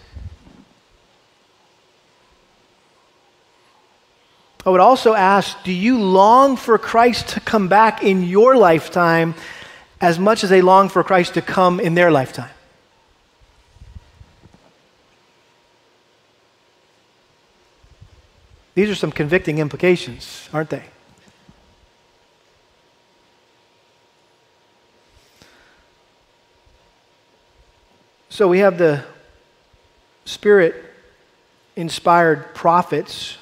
I 4.68 4.70
would 4.70 4.80
also 4.80 5.14
ask 5.14 5.62
do 5.62 5.72
you 5.72 5.98
long 5.98 6.58
for 6.58 6.76
Christ 6.76 7.28
to 7.28 7.40
come 7.40 7.68
back 7.68 8.04
in 8.04 8.22
your 8.22 8.54
lifetime 8.54 9.34
as 9.98 10.18
much 10.18 10.44
as 10.44 10.50
they 10.50 10.60
long 10.60 10.90
for 10.90 11.02
Christ 11.02 11.32
to 11.34 11.40
come 11.40 11.80
in 11.80 11.94
their 11.94 12.10
lifetime? 12.10 12.50
These 18.74 18.90
are 18.90 18.94
some 18.94 19.10
convicting 19.10 19.56
implications, 19.56 20.50
aren't 20.52 20.68
they? 20.68 20.84
So 28.28 28.48
we 28.48 28.58
have 28.58 28.76
the 28.76 29.02
Spirit 30.26 30.74
inspired 31.74 32.54
prophets 32.54 33.37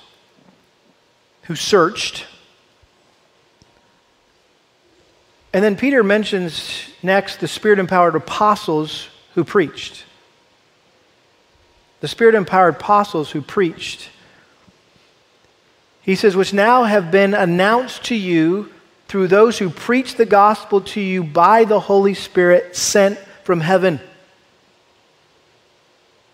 who 1.47 1.57
searched. 1.57 2.27
And 5.53 5.65
then 5.65 5.77
Peter 5.77 6.03
mentions 6.03 6.91
next 7.03 7.41
the 7.41 7.49
Spirit 7.49 7.79
empowered 7.79 8.15
apostles 8.15 9.09
who 9.35 9.45
preached. 9.45 10.05
The 12.01 12.09
Spirit 12.09 12.35
empowered 12.35 12.75
apostles 12.75 13.31
who 13.31 13.41
preached. 13.41 14.11
He 16.03 16.15
says, 16.15 16.37
which 16.37 16.53
now 16.53 16.85
have 16.85 17.11
been 17.11 17.35
announced 17.35 18.05
to 18.05 18.15
you 18.15 18.73
through 19.09 19.29
those 19.29 19.59
who 19.59 19.71
preach 19.71 20.17
the 20.17 20.27
gospel 20.27 20.81
to 20.81 21.01
you 21.01 21.25
by 21.25 21.65
the 21.65 21.81
Holy 21.81 22.15
Spirit 22.15 22.77
sent 22.77 23.19
from 23.45 23.61
heaven. 23.61 24.01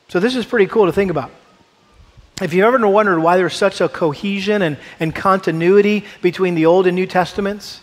So, 0.09 0.21
this 0.21 0.37
is 0.37 0.45
pretty 0.45 0.67
cool 0.67 0.87
to 0.87 0.93
think 0.93 1.11
about. 1.11 1.31
If 2.43 2.53
you've 2.53 2.64
ever 2.64 2.86
wondered 2.88 3.20
why 3.20 3.36
there's 3.36 3.55
such 3.55 3.80
a 3.80 3.88
cohesion 3.88 4.62
and, 4.62 4.76
and 4.99 5.14
continuity 5.14 6.05
between 6.22 6.57
the 6.57 6.66
Old 6.66 6.88
and 6.88 6.97
New 6.97 7.07
Testaments, 7.07 7.80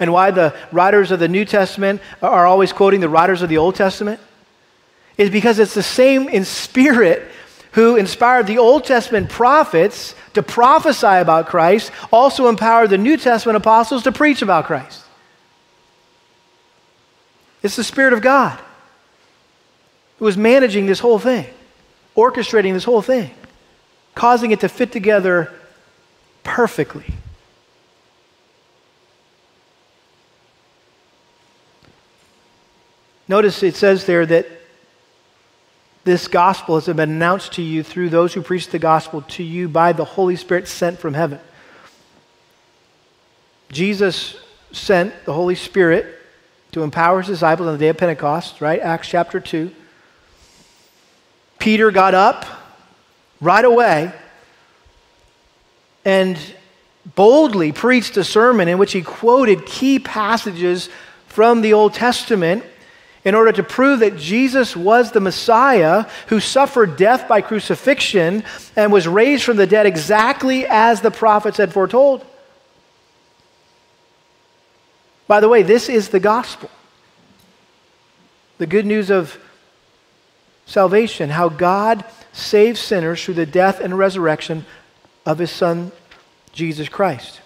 and 0.00 0.12
why 0.12 0.30
the 0.30 0.54
writers 0.72 1.10
of 1.10 1.20
the 1.20 1.28
New 1.28 1.44
Testament 1.44 2.00
are 2.22 2.46
always 2.46 2.72
quoting 2.72 3.00
the 3.00 3.08
writers 3.08 3.42
of 3.42 3.50
the 3.50 3.58
Old 3.58 3.74
Testament, 3.74 4.18
is 5.18 5.28
because 5.28 5.58
it's 5.58 5.74
the 5.74 5.82
same 5.82 6.26
in 6.28 6.46
spirit 6.46 7.28
who 7.72 7.96
inspired 7.96 8.46
the 8.46 8.58
Old 8.58 8.84
Testament 8.84 9.28
prophets 9.28 10.14
to 10.32 10.42
prophesy 10.42 11.06
about 11.06 11.46
Christ, 11.46 11.92
also 12.10 12.48
empowered 12.48 12.88
the 12.88 12.98
New 12.98 13.18
Testament 13.18 13.56
apostles 13.56 14.04
to 14.04 14.12
preach 14.12 14.40
about 14.40 14.64
Christ. 14.64 15.04
It's 17.62 17.76
the 17.76 17.84
Spirit 17.84 18.14
of 18.14 18.22
God 18.22 18.58
who 20.18 20.26
is 20.26 20.36
managing 20.36 20.86
this 20.86 20.98
whole 20.98 21.18
thing, 21.18 21.46
orchestrating 22.16 22.72
this 22.72 22.84
whole 22.84 23.02
thing, 23.02 23.30
causing 24.14 24.50
it 24.50 24.60
to 24.60 24.68
fit 24.68 24.92
together 24.92 25.52
perfectly. 26.44 27.06
Notice 33.28 33.62
it 33.62 33.76
says 33.76 34.04
there 34.04 34.26
that 34.26 34.46
this 36.04 36.26
gospel 36.28 36.74
has 36.74 36.86
been 36.86 36.98
announced 36.98 37.52
to 37.54 37.62
you 37.62 37.82
through 37.82 38.10
those 38.10 38.34
who 38.34 38.42
preach 38.42 38.68
the 38.68 38.78
gospel 38.78 39.22
to 39.22 39.42
you 39.42 39.68
by 39.68 39.92
the 39.92 40.04
Holy 40.04 40.36
Spirit 40.36 40.66
sent 40.66 40.98
from 40.98 41.14
heaven. 41.14 41.38
Jesus 43.70 44.36
sent 44.72 45.14
the 45.24 45.32
Holy 45.32 45.54
Spirit 45.54 46.18
to 46.72 46.82
empower 46.82 47.20
his 47.20 47.28
disciples 47.28 47.68
on 47.68 47.74
the 47.74 47.78
day 47.78 47.88
of 47.88 47.96
Pentecost, 47.96 48.60
right? 48.60 48.80
Acts 48.80 49.08
chapter 49.08 49.38
2. 49.38 49.70
Peter 51.58 51.90
got 51.90 52.14
up 52.14 52.44
right 53.42 53.64
away 53.64 54.12
and 56.04 56.38
boldly 57.14 57.72
preached 57.72 58.16
a 58.16 58.24
sermon 58.24 58.68
in 58.68 58.78
which 58.78 58.92
he 58.92 59.02
quoted 59.02 59.66
key 59.66 59.98
passages 59.98 60.88
from 61.26 61.60
the 61.60 61.72
Old 61.72 61.92
Testament 61.92 62.64
in 63.24 63.34
order 63.34 63.52
to 63.52 63.62
prove 63.62 64.00
that 64.00 64.16
Jesus 64.16 64.76
was 64.76 65.10
the 65.10 65.20
Messiah 65.20 66.06
who 66.28 66.40
suffered 66.40 66.96
death 66.96 67.28
by 67.28 67.40
crucifixion 67.40 68.44
and 68.76 68.92
was 68.92 69.06
raised 69.06 69.44
from 69.44 69.56
the 69.56 69.66
dead 69.66 69.86
exactly 69.86 70.64
as 70.66 71.00
the 71.00 71.10
prophets 71.10 71.58
had 71.58 71.72
foretold. 71.72 72.24
By 75.26 75.40
the 75.40 75.48
way, 75.48 75.62
this 75.62 75.88
is 75.88 76.08
the 76.08 76.20
gospel 76.20 76.70
the 78.58 78.66
good 78.66 78.86
news 78.86 79.10
of 79.10 79.36
salvation, 80.66 81.30
how 81.30 81.48
God 81.48 82.04
saves 82.32 82.80
sinners 82.80 83.22
through 83.22 83.34
the 83.34 83.46
death 83.46 83.80
and 83.80 83.96
resurrection 83.96 84.64
of 85.24 85.38
his 85.38 85.50
Son, 85.50 85.92
Jesus 86.52 86.88
Christ. 86.88 87.40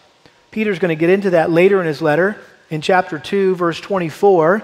Peter's 0.50 0.78
going 0.78 0.96
to 0.96 1.00
get 1.00 1.10
into 1.10 1.30
that 1.30 1.50
later 1.50 1.80
in 1.80 1.86
his 1.86 2.00
letter 2.00 2.38
in 2.70 2.80
chapter 2.80 3.18
2, 3.18 3.54
verse 3.56 3.80
24 3.80 4.62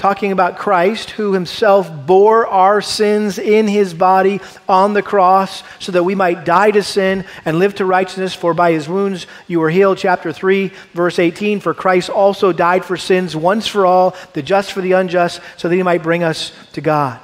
talking 0.00 0.32
about 0.32 0.56
Christ, 0.56 1.10
who 1.10 1.34
himself 1.34 2.06
bore 2.06 2.46
our 2.46 2.80
sins 2.80 3.38
in 3.38 3.68
his 3.68 3.92
body 3.92 4.40
on 4.66 4.94
the 4.94 5.02
cross 5.02 5.62
so 5.78 5.92
that 5.92 6.04
we 6.04 6.14
might 6.14 6.46
die 6.46 6.70
to 6.70 6.82
sin 6.82 7.26
and 7.44 7.58
live 7.58 7.74
to 7.74 7.84
righteousness. 7.84 8.34
For 8.34 8.54
by 8.54 8.72
his 8.72 8.88
wounds 8.88 9.26
you 9.46 9.60
were 9.60 9.68
healed. 9.68 9.98
Chapter 9.98 10.32
3, 10.32 10.72
verse 10.94 11.18
18 11.18 11.60
For 11.60 11.74
Christ 11.74 12.08
also 12.08 12.50
died 12.50 12.84
for 12.84 12.96
sins 12.96 13.36
once 13.36 13.66
for 13.66 13.84
all, 13.84 14.16
the 14.32 14.40
just 14.40 14.72
for 14.72 14.80
the 14.80 14.92
unjust, 14.92 15.42
so 15.58 15.68
that 15.68 15.76
he 15.76 15.82
might 15.82 16.02
bring 16.02 16.24
us 16.24 16.52
to 16.72 16.80
God. 16.80 17.20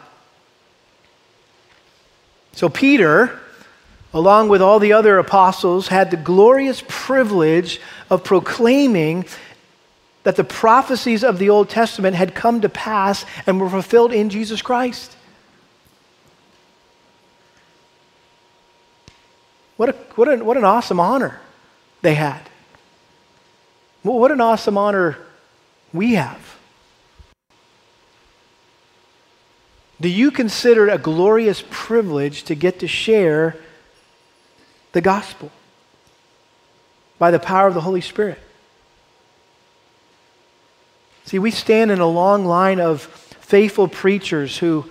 So, 2.56 2.70
Peter, 2.70 3.38
along 4.14 4.48
with 4.48 4.62
all 4.62 4.78
the 4.78 4.94
other 4.94 5.18
apostles, 5.18 5.88
had 5.88 6.10
the 6.10 6.16
glorious 6.16 6.82
privilege 6.88 7.82
of 8.08 8.24
proclaiming 8.24 9.26
that 10.22 10.36
the 10.36 10.42
prophecies 10.42 11.22
of 11.22 11.38
the 11.38 11.50
Old 11.50 11.68
Testament 11.68 12.16
had 12.16 12.34
come 12.34 12.62
to 12.62 12.70
pass 12.70 13.26
and 13.46 13.60
were 13.60 13.68
fulfilled 13.68 14.10
in 14.10 14.30
Jesus 14.30 14.62
Christ. 14.62 15.14
What, 19.76 19.90
a, 19.90 19.92
what, 20.14 20.26
a, 20.26 20.42
what 20.42 20.56
an 20.56 20.64
awesome 20.64 20.98
honor 20.98 21.38
they 22.00 22.14
had. 22.14 22.40
What 24.02 24.32
an 24.32 24.40
awesome 24.40 24.78
honor 24.78 25.18
we 25.92 26.14
have. 26.14 26.45
Do 30.00 30.08
you 30.08 30.30
consider 30.30 30.88
it 30.88 30.92
a 30.92 30.98
glorious 30.98 31.64
privilege 31.70 32.44
to 32.44 32.54
get 32.54 32.80
to 32.80 32.88
share 32.88 33.56
the 34.92 35.00
gospel 35.00 35.50
by 37.18 37.30
the 37.30 37.38
power 37.38 37.66
of 37.66 37.74
the 37.74 37.80
Holy 37.80 38.02
Spirit? 38.02 38.38
See, 41.24 41.38
we 41.38 41.50
stand 41.50 41.90
in 41.90 41.98
a 41.98 42.06
long 42.06 42.44
line 42.44 42.78
of 42.78 43.02
faithful 43.02 43.88
preachers 43.88 44.58
who, 44.58 44.84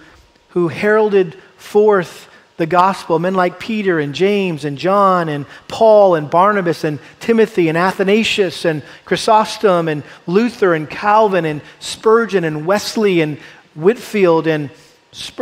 who 0.50 0.70
heralded 0.70 1.36
forth 1.56 2.28
the 2.58 2.66
gospel, 2.66 3.20
men 3.20 3.36
like 3.36 3.60
Peter 3.60 4.00
and 4.00 4.16
James 4.16 4.66
and 4.66 4.78
John 4.78 5.30
and 5.30 5.46
Paul 5.68 6.16
and 6.16 6.30
Barnabas 6.30 6.84
and 6.84 7.00
Timothy 7.20 7.68
and 7.68 7.78
Athanasius 7.78 8.66
and 8.66 8.82
Chrysostom 9.04 9.88
and 9.88 10.04
Luther 10.26 10.74
and 10.74 10.90
Calvin 10.90 11.46
and 11.46 11.62
Spurgeon 11.80 12.44
and 12.44 12.66
Wesley 12.66 13.22
and 13.22 13.38
Whitefield 13.76 14.48
and 14.48 14.70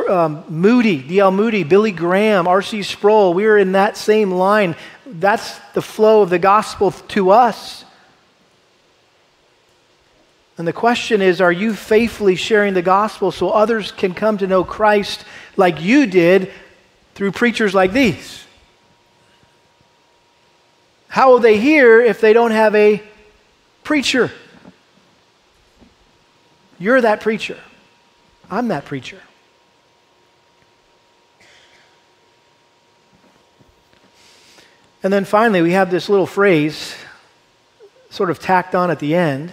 um, 0.10 0.44
Moody, 0.50 1.02
D.L. 1.02 1.32
Moody, 1.32 1.64
Billy 1.64 1.92
Graham, 1.92 2.48
R.C. 2.48 2.84
Sproul. 2.84 3.34
We 3.34 3.46
are 3.46 3.58
in 3.58 3.74
that 3.74 3.98
same 3.98 4.32
line. 4.32 4.76
That's 5.06 5.60
the 5.74 5.82
flow 5.82 6.22
of 6.22 6.30
the 6.30 6.40
gospel 6.40 6.92
to 6.92 7.32
us. 7.32 7.86
And 10.58 10.68
the 10.68 10.74
question 10.74 11.22
is 11.22 11.42
are 11.42 11.52
you 11.52 11.74
faithfully 11.74 12.36
sharing 12.36 12.74
the 12.74 12.82
gospel 12.82 13.32
so 13.32 13.50
others 13.50 13.92
can 13.92 14.14
come 14.14 14.38
to 14.38 14.48
know 14.48 14.64
Christ 14.64 15.26
like 15.58 15.82
you 15.82 16.06
did 16.06 16.52
through 17.16 17.32
preachers 17.32 17.74
like 17.74 17.92
these? 17.92 18.46
How 21.08 21.32
will 21.32 21.40
they 21.40 21.60
hear 21.60 22.02
if 22.02 22.22
they 22.22 22.34
don't 22.34 22.52
have 22.52 22.76
a 22.76 23.02
preacher? 23.84 24.32
You're 26.80 27.02
that 27.02 27.22
preacher. 27.22 27.60
I'm 28.50 28.68
that 28.70 28.86
preacher. 28.86 29.20
And 35.04 35.12
then 35.12 35.26
finally, 35.26 35.62
we 35.62 35.74
have 35.74 35.92
this 35.92 36.08
little 36.08 36.26
phrase 36.26 36.96
sort 38.10 38.30
of 38.30 38.40
tacked 38.40 38.74
on 38.74 38.90
at 38.90 39.00
the 39.00 39.16
end 39.16 39.52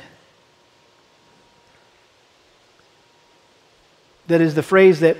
that 4.28 4.40
is 4.40 4.54
the 4.54 4.62
phrase 4.62 5.00
that 5.00 5.16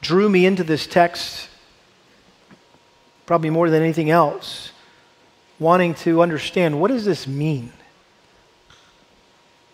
drew 0.00 0.28
me 0.28 0.44
into 0.44 0.64
this 0.64 0.86
text 0.86 1.48
probably 3.24 3.50
more 3.50 3.70
than 3.70 3.82
anything 3.82 4.10
else, 4.10 4.72
wanting 5.60 5.94
to 5.94 6.20
understand 6.20 6.80
what 6.80 6.90
does 6.90 7.04
this 7.04 7.26
mean? 7.26 7.72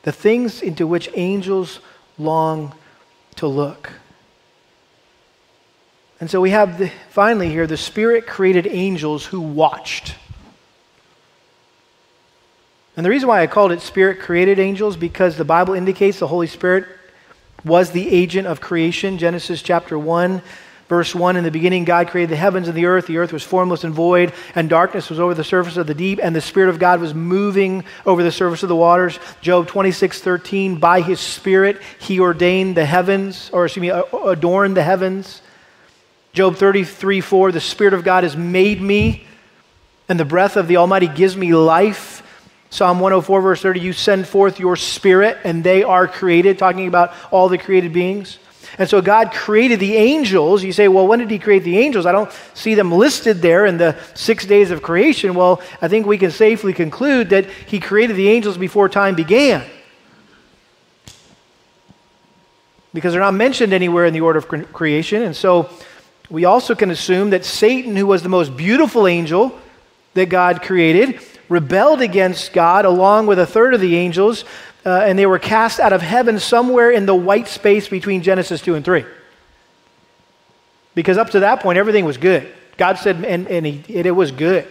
The 0.02 0.12
things 0.12 0.60
into 0.60 0.86
which 0.86 1.08
angels 1.14 1.80
long 2.18 2.74
to 3.36 3.46
look. 3.46 3.90
And 6.20 6.28
so 6.28 6.40
we 6.40 6.50
have 6.50 6.78
the, 6.78 6.90
finally 7.10 7.48
here 7.48 7.66
the 7.66 7.76
Spirit 7.76 8.26
created 8.26 8.66
angels 8.66 9.24
who 9.24 9.40
watched. 9.40 10.14
And 12.96 13.06
the 13.06 13.10
reason 13.10 13.28
why 13.28 13.42
I 13.42 13.46
called 13.46 13.70
it 13.70 13.80
Spirit 13.80 14.18
created 14.18 14.58
angels 14.58 14.96
because 14.96 15.36
the 15.36 15.44
Bible 15.44 15.74
indicates 15.74 16.18
the 16.18 16.26
Holy 16.26 16.48
Spirit 16.48 16.86
was 17.64 17.92
the 17.92 18.08
agent 18.08 18.48
of 18.48 18.60
creation. 18.60 19.18
Genesis 19.18 19.62
chapter 19.62 19.96
1, 19.96 20.42
verse 20.88 21.14
1 21.14 21.36
In 21.36 21.44
the 21.44 21.52
beginning, 21.52 21.84
God 21.84 22.08
created 22.08 22.32
the 22.32 22.36
heavens 22.36 22.66
and 22.66 22.76
the 22.76 22.86
earth. 22.86 23.06
The 23.06 23.18
earth 23.18 23.32
was 23.32 23.44
formless 23.44 23.84
and 23.84 23.94
void, 23.94 24.32
and 24.56 24.68
darkness 24.68 25.10
was 25.10 25.20
over 25.20 25.32
the 25.32 25.44
surface 25.44 25.76
of 25.76 25.86
the 25.86 25.94
deep, 25.94 26.18
and 26.20 26.34
the 26.34 26.40
Spirit 26.40 26.70
of 26.70 26.80
God 26.80 27.00
was 27.00 27.14
moving 27.14 27.84
over 28.04 28.24
the 28.24 28.32
surface 28.32 28.64
of 28.64 28.68
the 28.68 28.74
waters. 28.74 29.20
Job 29.40 29.68
26, 29.68 30.20
13 30.20 30.80
By 30.80 31.00
his 31.00 31.20
Spirit, 31.20 31.80
he 32.00 32.18
ordained 32.18 32.76
the 32.76 32.84
heavens, 32.84 33.48
or 33.52 33.66
excuse 33.66 33.82
me, 33.82 34.02
adorned 34.24 34.76
the 34.76 34.82
heavens. 34.82 35.40
Job 36.32 36.56
33, 36.56 37.20
4 37.20 37.52
The 37.52 37.60
Spirit 37.60 37.94
of 37.94 38.04
God 38.04 38.24
has 38.24 38.36
made 38.36 38.80
me, 38.80 39.26
and 40.08 40.18
the 40.18 40.24
breath 40.24 40.56
of 40.56 40.68
the 40.68 40.76
Almighty 40.76 41.08
gives 41.08 41.36
me 41.36 41.54
life. 41.54 42.22
Psalm 42.70 43.00
104, 43.00 43.40
verse 43.40 43.62
30, 43.62 43.80
you 43.80 43.92
send 43.94 44.26
forth 44.26 44.60
your 44.60 44.76
spirit 44.76 45.38
and 45.42 45.64
they 45.64 45.82
are 45.82 46.06
created, 46.06 46.58
talking 46.58 46.86
about 46.86 47.14
all 47.30 47.48
the 47.48 47.56
created 47.56 47.94
beings. 47.94 48.38
And 48.76 48.88
so 48.88 49.00
God 49.00 49.32
created 49.32 49.80
the 49.80 49.96
angels. 49.96 50.62
You 50.62 50.72
say, 50.72 50.88
well, 50.88 51.06
when 51.06 51.18
did 51.18 51.30
He 51.30 51.38
create 51.38 51.64
the 51.64 51.78
angels? 51.78 52.04
I 52.04 52.12
don't 52.12 52.30
see 52.52 52.74
them 52.74 52.92
listed 52.92 53.40
there 53.40 53.64
in 53.64 53.78
the 53.78 53.96
six 54.14 54.44
days 54.44 54.70
of 54.70 54.82
creation. 54.82 55.34
Well, 55.34 55.62
I 55.80 55.88
think 55.88 56.06
we 56.06 56.18
can 56.18 56.30
safely 56.30 56.74
conclude 56.74 57.30
that 57.30 57.46
He 57.46 57.80
created 57.80 58.16
the 58.16 58.28
angels 58.28 58.58
before 58.58 58.88
time 58.88 59.14
began. 59.14 59.64
Because 62.92 63.12
they're 63.12 63.22
not 63.22 63.34
mentioned 63.34 63.72
anywhere 63.72 64.04
in 64.04 64.12
the 64.12 64.20
order 64.20 64.38
of 64.38 64.48
creation. 64.72 65.22
And 65.22 65.34
so 65.34 65.70
we 66.30 66.44
also 66.44 66.74
can 66.74 66.90
assume 66.90 67.30
that 67.30 67.44
Satan, 67.44 67.96
who 67.96 68.06
was 68.06 68.22
the 68.22 68.28
most 68.28 68.56
beautiful 68.56 69.06
angel 69.06 69.58
that 70.14 70.28
God 70.28 70.62
created, 70.62 71.20
rebelled 71.48 72.00
against 72.00 72.52
God 72.52 72.84
along 72.84 73.26
with 73.26 73.38
a 73.38 73.46
third 73.46 73.74
of 73.74 73.80
the 73.80 73.96
angels, 73.96 74.44
uh, 74.84 75.02
and 75.04 75.18
they 75.18 75.26
were 75.26 75.38
cast 75.38 75.80
out 75.80 75.92
of 75.92 76.02
heaven 76.02 76.38
somewhere 76.38 76.90
in 76.90 77.06
the 77.06 77.14
white 77.14 77.48
space 77.48 77.88
between 77.88 78.22
Genesis 78.22 78.60
2 78.60 78.74
and 78.74 78.84
3. 78.84 79.04
Because 80.94 81.16
up 81.16 81.30
to 81.30 81.40
that 81.40 81.60
point, 81.60 81.78
everything 81.78 82.04
was 82.04 82.16
good. 82.16 82.52
God 82.76 82.98
said, 82.98 83.24
and, 83.24 83.46
and 83.48 83.66
he, 83.66 83.84
it, 83.88 84.06
it 84.06 84.10
was 84.10 84.30
good. 84.30 84.66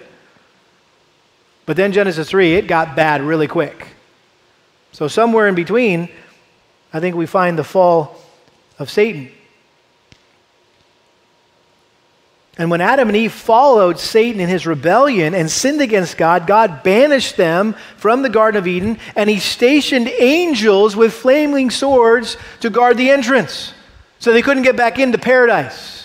But 1.66 1.76
then 1.76 1.92
Genesis 1.92 2.30
3, 2.30 2.54
it 2.56 2.68
got 2.68 2.96
bad 2.96 3.22
really 3.22 3.48
quick. 3.48 3.88
So, 4.94 5.08
somewhere 5.08 5.48
in 5.48 5.56
between, 5.56 6.10
I 6.94 7.00
think 7.00 7.16
we 7.16 7.26
find 7.26 7.58
the 7.58 7.64
fall 7.64 8.16
of 8.80 8.90
Satan. 8.90 9.32
And 12.58 12.72
when 12.72 12.82
Adam 12.82 13.08
and 13.08 13.16
Eve 13.16 13.32
followed 13.32 14.00
Satan 14.00 14.42
in 14.42 14.50
his 14.50 14.66
rebellion 14.66 15.36
and 15.36 15.50
sinned 15.50 15.82
against 15.82 16.18
God, 16.18 16.48
God 16.48 16.82
banished 16.82 17.38
them 17.38 17.76
from 17.98 18.24
the 18.24 18.30
Garden 18.30 18.58
of 18.58 18.68
Eden 18.68 18.98
and 19.16 19.30
he 19.30 19.40
stationed 19.40 20.08
angels 20.08 20.96
with 20.96 21.14
flaming 21.14 21.70
swords 21.70 22.36
to 22.62 22.70
guard 22.70 22.98
the 22.98 23.12
entrance 23.12 23.74
so 24.20 24.34
they 24.34 24.42
couldn't 24.42 24.64
get 24.64 24.76
back 24.76 24.98
into 24.98 25.18
paradise. 25.18 25.97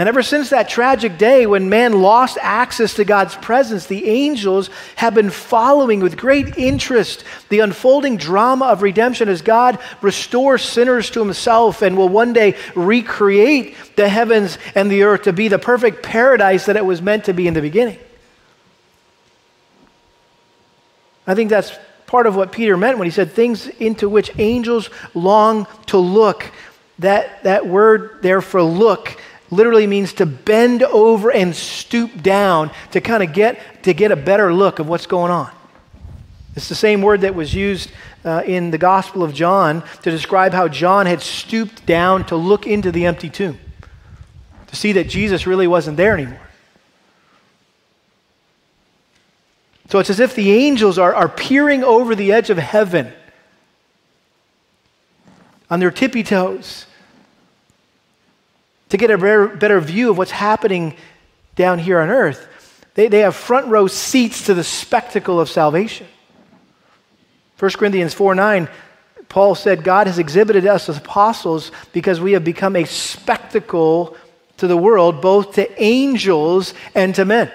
And 0.00 0.08
ever 0.08 0.22
since 0.22 0.48
that 0.48 0.70
tragic 0.70 1.18
day 1.18 1.44
when 1.44 1.68
man 1.68 2.00
lost 2.00 2.38
access 2.40 2.94
to 2.94 3.04
God's 3.04 3.36
presence, 3.36 3.84
the 3.84 4.08
angels 4.08 4.70
have 4.96 5.12
been 5.12 5.28
following 5.28 6.00
with 6.00 6.16
great 6.16 6.56
interest 6.56 7.22
the 7.50 7.60
unfolding 7.60 8.16
drama 8.16 8.64
of 8.64 8.80
redemption 8.80 9.28
as 9.28 9.42
God 9.42 9.78
restores 10.00 10.62
sinners 10.62 11.10
to 11.10 11.20
himself 11.20 11.82
and 11.82 11.98
will 11.98 12.08
one 12.08 12.32
day 12.32 12.56
recreate 12.74 13.76
the 13.96 14.08
heavens 14.08 14.56
and 14.74 14.90
the 14.90 15.02
earth 15.02 15.24
to 15.24 15.34
be 15.34 15.48
the 15.48 15.58
perfect 15.58 16.02
paradise 16.02 16.64
that 16.64 16.78
it 16.78 16.86
was 16.86 17.02
meant 17.02 17.26
to 17.26 17.34
be 17.34 17.46
in 17.46 17.52
the 17.52 17.60
beginning. 17.60 17.98
I 21.26 21.34
think 21.34 21.50
that's 21.50 21.78
part 22.06 22.26
of 22.26 22.34
what 22.34 22.52
Peter 22.52 22.78
meant 22.78 22.96
when 22.96 23.06
he 23.06 23.12
said 23.12 23.32
things 23.32 23.66
into 23.66 24.08
which 24.08 24.30
angels 24.38 24.88
long 25.12 25.66
to 25.88 25.98
look. 25.98 26.50
That, 27.00 27.44
that 27.44 27.66
word 27.66 28.20
there 28.22 28.40
for 28.40 28.62
look 28.62 29.18
literally 29.50 29.86
means 29.86 30.12
to 30.14 30.26
bend 30.26 30.82
over 30.82 31.30
and 31.30 31.54
stoop 31.54 32.22
down 32.22 32.70
to 32.92 33.00
kind 33.00 33.22
of 33.22 33.32
get 33.32 33.60
to 33.82 33.92
get 33.92 34.12
a 34.12 34.16
better 34.16 34.52
look 34.52 34.78
of 34.78 34.88
what's 34.88 35.06
going 35.06 35.30
on. 35.30 35.50
It's 36.56 36.68
the 36.68 36.74
same 36.74 37.02
word 37.02 37.22
that 37.22 37.34
was 37.34 37.54
used 37.54 37.90
uh, 38.24 38.42
in 38.44 38.70
the 38.70 38.78
Gospel 38.78 39.22
of 39.22 39.32
John 39.32 39.82
to 40.02 40.10
describe 40.10 40.52
how 40.52 40.68
John 40.68 41.06
had 41.06 41.22
stooped 41.22 41.86
down 41.86 42.24
to 42.26 42.36
look 42.36 42.66
into 42.66 42.92
the 42.92 43.06
empty 43.06 43.30
tomb, 43.30 43.58
to 44.66 44.76
see 44.76 44.92
that 44.92 45.08
Jesus 45.08 45.46
really 45.46 45.66
wasn't 45.66 45.96
there 45.96 46.14
anymore. 46.14 46.40
So 49.88 49.98
it's 49.98 50.10
as 50.10 50.20
if 50.20 50.36
the 50.36 50.52
angels 50.52 50.98
are, 50.98 51.14
are 51.14 51.28
peering 51.28 51.82
over 51.82 52.14
the 52.14 52.32
edge 52.32 52.50
of 52.50 52.58
heaven 52.58 53.12
on 55.68 55.80
their 55.80 55.90
tippy 55.90 56.22
toes 56.22 56.86
to 58.90 58.96
get 58.96 59.10
a 59.10 59.18
better, 59.18 59.80
view 59.80 60.10
of 60.10 60.18
what's 60.18 60.30
happening 60.30 60.94
down 61.54 61.78
here 61.78 62.00
on 62.00 62.10
earth. 62.10 62.46
They, 62.94 63.08
they 63.08 63.20
have 63.20 63.34
front 63.34 63.68
row 63.68 63.86
seats 63.86 64.46
to 64.46 64.54
the 64.54 64.64
spectacle 64.64 65.40
of 65.40 65.48
salvation. 65.48 66.06
1 67.58 67.70
Corinthians 67.72 68.14
4 68.14 68.34
9, 68.34 68.68
Paul 69.28 69.54
said, 69.54 69.84
God 69.84 70.06
has 70.06 70.18
exhibited 70.18 70.66
us 70.66 70.88
as 70.88 70.98
apostles 70.98 71.70
because 71.92 72.20
we 72.20 72.32
have 72.32 72.44
become 72.44 72.74
a 72.74 72.84
spectacle 72.84 74.16
to 74.56 74.66
the 74.66 74.76
world, 74.76 75.22
both 75.22 75.54
to 75.54 75.82
angels 75.82 76.74
and 76.94 77.14
to 77.14 77.24
men. 77.24 77.50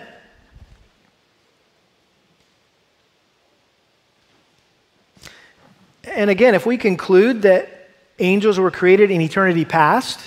And 6.03 6.29
again, 6.29 6.55
if 6.55 6.65
we 6.65 6.77
conclude 6.77 7.41
that 7.41 7.89
angels 8.19 8.57
were 8.57 8.71
created 8.71 9.11
in 9.11 9.19
eternity 9.19 9.65
past, 9.65 10.21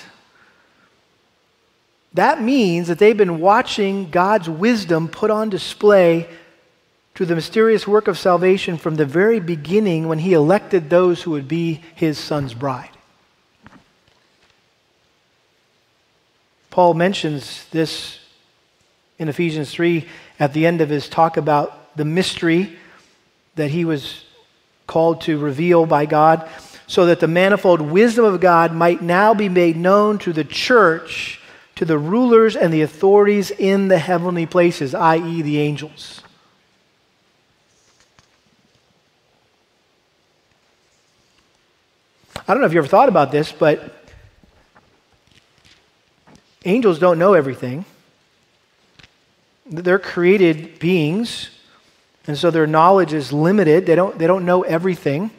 that 2.15 2.43
means 2.43 2.89
that 2.89 2.99
they've 2.99 3.17
been 3.17 3.41
watching 3.41 4.11
God's 4.11 4.49
wisdom 4.49 5.09
put 5.09 5.31
on 5.31 5.51
display 5.51 6.29
through 7.15 7.27
the 7.27 7.35
mysterious 7.35 7.87
work 7.87 8.09
of 8.09 8.19
salvation 8.19 8.79
from 8.79 8.95
the 8.95 9.05
very 9.05 9.41
beginning 9.41 10.09
when 10.09 10.21
he 10.21 10.33
elected 10.33 10.89
those 10.89 11.23
who 11.23 11.33
would 11.33 11.49
be 11.49 11.83
his 11.95 12.17
son's 12.17 12.55
bride. 12.55 12.91
Paul 16.71 16.95
mentions 16.95 17.67
this 17.71 18.21
in 19.19 19.29
Ephesians 19.29 19.71
3 19.73 20.07
at 20.39 20.53
the 20.53 20.65
end 20.65 20.81
of 20.81 20.89
his 20.89 21.09
talk 21.09 21.37
about 21.37 21.97
the 21.97 22.05
mystery 22.05 22.77
that 23.57 23.71
he 23.71 23.85
was 23.85 24.25
called 24.87 25.21
to 25.23 25.39
reveal 25.39 25.87
by 25.87 26.07
God, 26.07 26.49
so 26.87 27.07
that 27.07 27.21
the 27.21 27.29
manifold 27.29 27.81
wisdom 27.81 28.25
of 28.25 28.41
God 28.41 28.73
might 28.73 29.03
now 29.03 29.35
be 29.35 29.49
made 29.49 29.77
known 29.77 30.19
to 30.19 30.33
the 30.33 30.45
church 30.45 31.38
to 31.79 31.85
the 31.85 31.97
rulers 31.97 32.57
and 32.57 32.75
the 32.75 32.83
authorities 32.83 33.53
in 33.53 33.87
the 33.87 33.99
heavenly 33.99 34.47
places, 34.47 34.97
i.e., 34.97 35.43
the 35.43 35.59
angels. 35.59 36.23
I 42.37 42.53
don't 42.53 42.61
know 42.61 42.67
if 42.67 42.73
you 42.73 42.81
ever 42.81 42.89
thought 42.89 43.09
about 43.09 43.31
this, 43.31 43.53
but 43.53 43.95
angels 46.65 46.99
don't 46.99 47.17
know 47.17 47.35
everything. 47.35 47.85
They're 49.65 50.01
created 50.01 50.81
beings, 50.81 51.51
and 52.27 52.37
so 52.37 52.51
their 52.51 52.67
knowledge 52.67 53.13
is 53.13 53.33
limited. 53.33 53.87
They 53.87 53.95
don't, 53.95 54.19
they 54.19 54.27
don't 54.27 54.45
know 54.45 54.63
everything. 54.63 55.31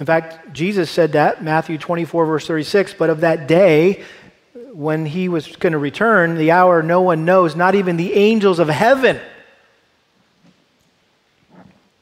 In 0.00 0.06
fact, 0.06 0.52
Jesus 0.52 0.90
said 0.90 1.12
that, 1.12 1.44
Matthew 1.44 1.78
24, 1.78 2.26
verse 2.26 2.46
36, 2.48 2.94
but 2.94 3.08
of 3.08 3.20
that 3.20 3.46
day, 3.46 4.02
when 4.72 5.06
he 5.06 5.28
was 5.28 5.46
going 5.56 5.72
to 5.72 5.78
return, 5.78 6.36
the 6.36 6.52
hour 6.52 6.82
no 6.82 7.02
one 7.02 7.24
knows, 7.24 7.56
not 7.56 7.74
even 7.74 7.96
the 7.96 8.14
angels 8.14 8.58
of 8.58 8.68
heaven. 8.68 9.20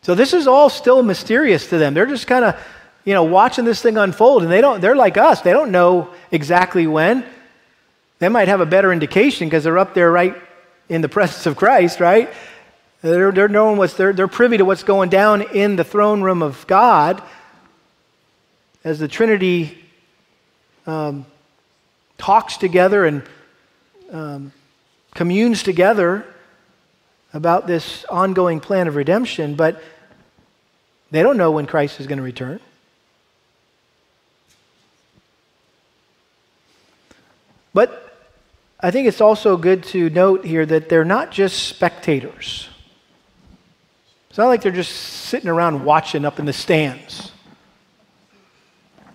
So 0.02 0.14
this 0.14 0.32
is 0.32 0.46
all 0.46 0.70
still 0.70 1.02
mysterious 1.02 1.68
to 1.68 1.78
them. 1.78 1.94
They're 1.94 2.06
just 2.06 2.26
kind 2.26 2.44
of, 2.44 2.66
you 3.04 3.14
know, 3.14 3.24
watching 3.24 3.64
this 3.64 3.82
thing 3.82 3.98
unfold, 3.98 4.42
and 4.42 4.50
they 4.50 4.60
don't. 4.60 4.80
They're 4.80 4.96
like 4.96 5.16
us. 5.16 5.42
They 5.42 5.52
don't 5.52 5.70
know 5.70 6.10
exactly 6.30 6.86
when. 6.86 7.24
They 8.18 8.28
might 8.28 8.48
have 8.48 8.60
a 8.60 8.66
better 8.66 8.92
indication 8.92 9.48
because 9.48 9.64
they're 9.64 9.78
up 9.78 9.94
there 9.94 10.10
right 10.10 10.34
in 10.88 11.02
the 11.02 11.08
presence 11.10 11.46
of 11.46 11.56
Christ, 11.56 12.00
right? 12.00 12.30
They're, 13.02 13.30
they're 13.32 13.48
knowing 13.48 13.76
what's 13.76 13.94
they're, 13.94 14.12
they're 14.12 14.28
privy 14.28 14.56
to 14.56 14.64
what's 14.64 14.82
going 14.82 15.08
down 15.08 15.42
in 15.42 15.76
the 15.76 15.84
throne 15.84 16.20
room 16.20 16.42
of 16.42 16.66
God 16.66 17.22
as 18.82 18.98
the 18.98 19.08
Trinity 19.08 19.78
um, 20.86 21.26
talks 22.18 22.56
together 22.56 23.06
and 23.06 23.22
um, 24.10 24.52
communes 25.14 25.62
together 25.62 26.24
about 27.32 27.66
this 27.66 28.04
ongoing 28.06 28.60
plan 28.60 28.88
of 28.88 28.96
redemption, 28.96 29.54
but 29.54 29.82
they 31.10 31.22
don't 31.22 31.36
know 31.36 31.50
when 31.50 31.66
Christ 31.66 32.00
is 32.00 32.06
going 32.06 32.18
to 32.18 32.22
return. 32.22 32.60
But 37.72 38.16
I 38.80 38.90
think 38.90 39.08
it's 39.08 39.20
also 39.20 39.56
good 39.56 39.84
to 39.84 40.10
note 40.10 40.44
here 40.44 40.66
that 40.66 40.88
they're 40.88 41.04
not 41.04 41.30
just 41.30 41.68
spectators. 41.68 42.68
It's 44.30 44.38
not 44.38 44.48
like 44.48 44.62
they're 44.62 44.72
just 44.72 44.92
sitting 44.92 45.48
around 45.48 45.84
watching 45.84 46.24
up 46.24 46.38
in 46.38 46.46
the 46.46 46.52
stands, 46.52 47.32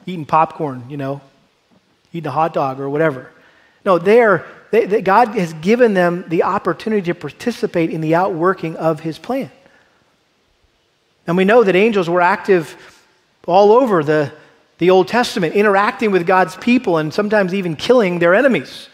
eating 0.05 0.25
popcorn, 0.25 0.85
you 0.89 0.97
know, 0.97 1.21
eating 2.13 2.27
a 2.27 2.31
hot 2.31 2.53
dog 2.53 2.79
or 2.79 2.89
whatever. 2.89 3.31
No, 3.83 3.97
they're, 3.97 4.45
they, 4.71 4.85
they, 4.85 5.01
God 5.01 5.29
has 5.29 5.53
given 5.53 5.93
them 5.93 6.23
the 6.27 6.43
opportunity 6.43 7.01
to 7.07 7.15
participate 7.15 7.89
in 7.89 7.99
the 8.01 8.15
outworking 8.15 8.77
of 8.77 9.01
his 9.01 9.19
plan. 9.19 9.51
And 11.27 11.35
we 11.35 11.45
know 11.45 11.63
that 11.63 11.75
angels 11.75 12.09
were 12.09 12.21
active 12.21 12.77
all 13.45 13.71
over 13.71 14.03
the, 14.03 14.31
the 14.77 14.89
Old 14.89 15.07
Testament, 15.07 15.53
interacting 15.55 16.11
with 16.11 16.25
God's 16.25 16.55
people 16.57 16.97
and 16.97 17.13
sometimes 17.13 17.53
even 17.53 17.75
killing 17.75 18.19
their 18.19 18.33
enemies. 18.33 18.89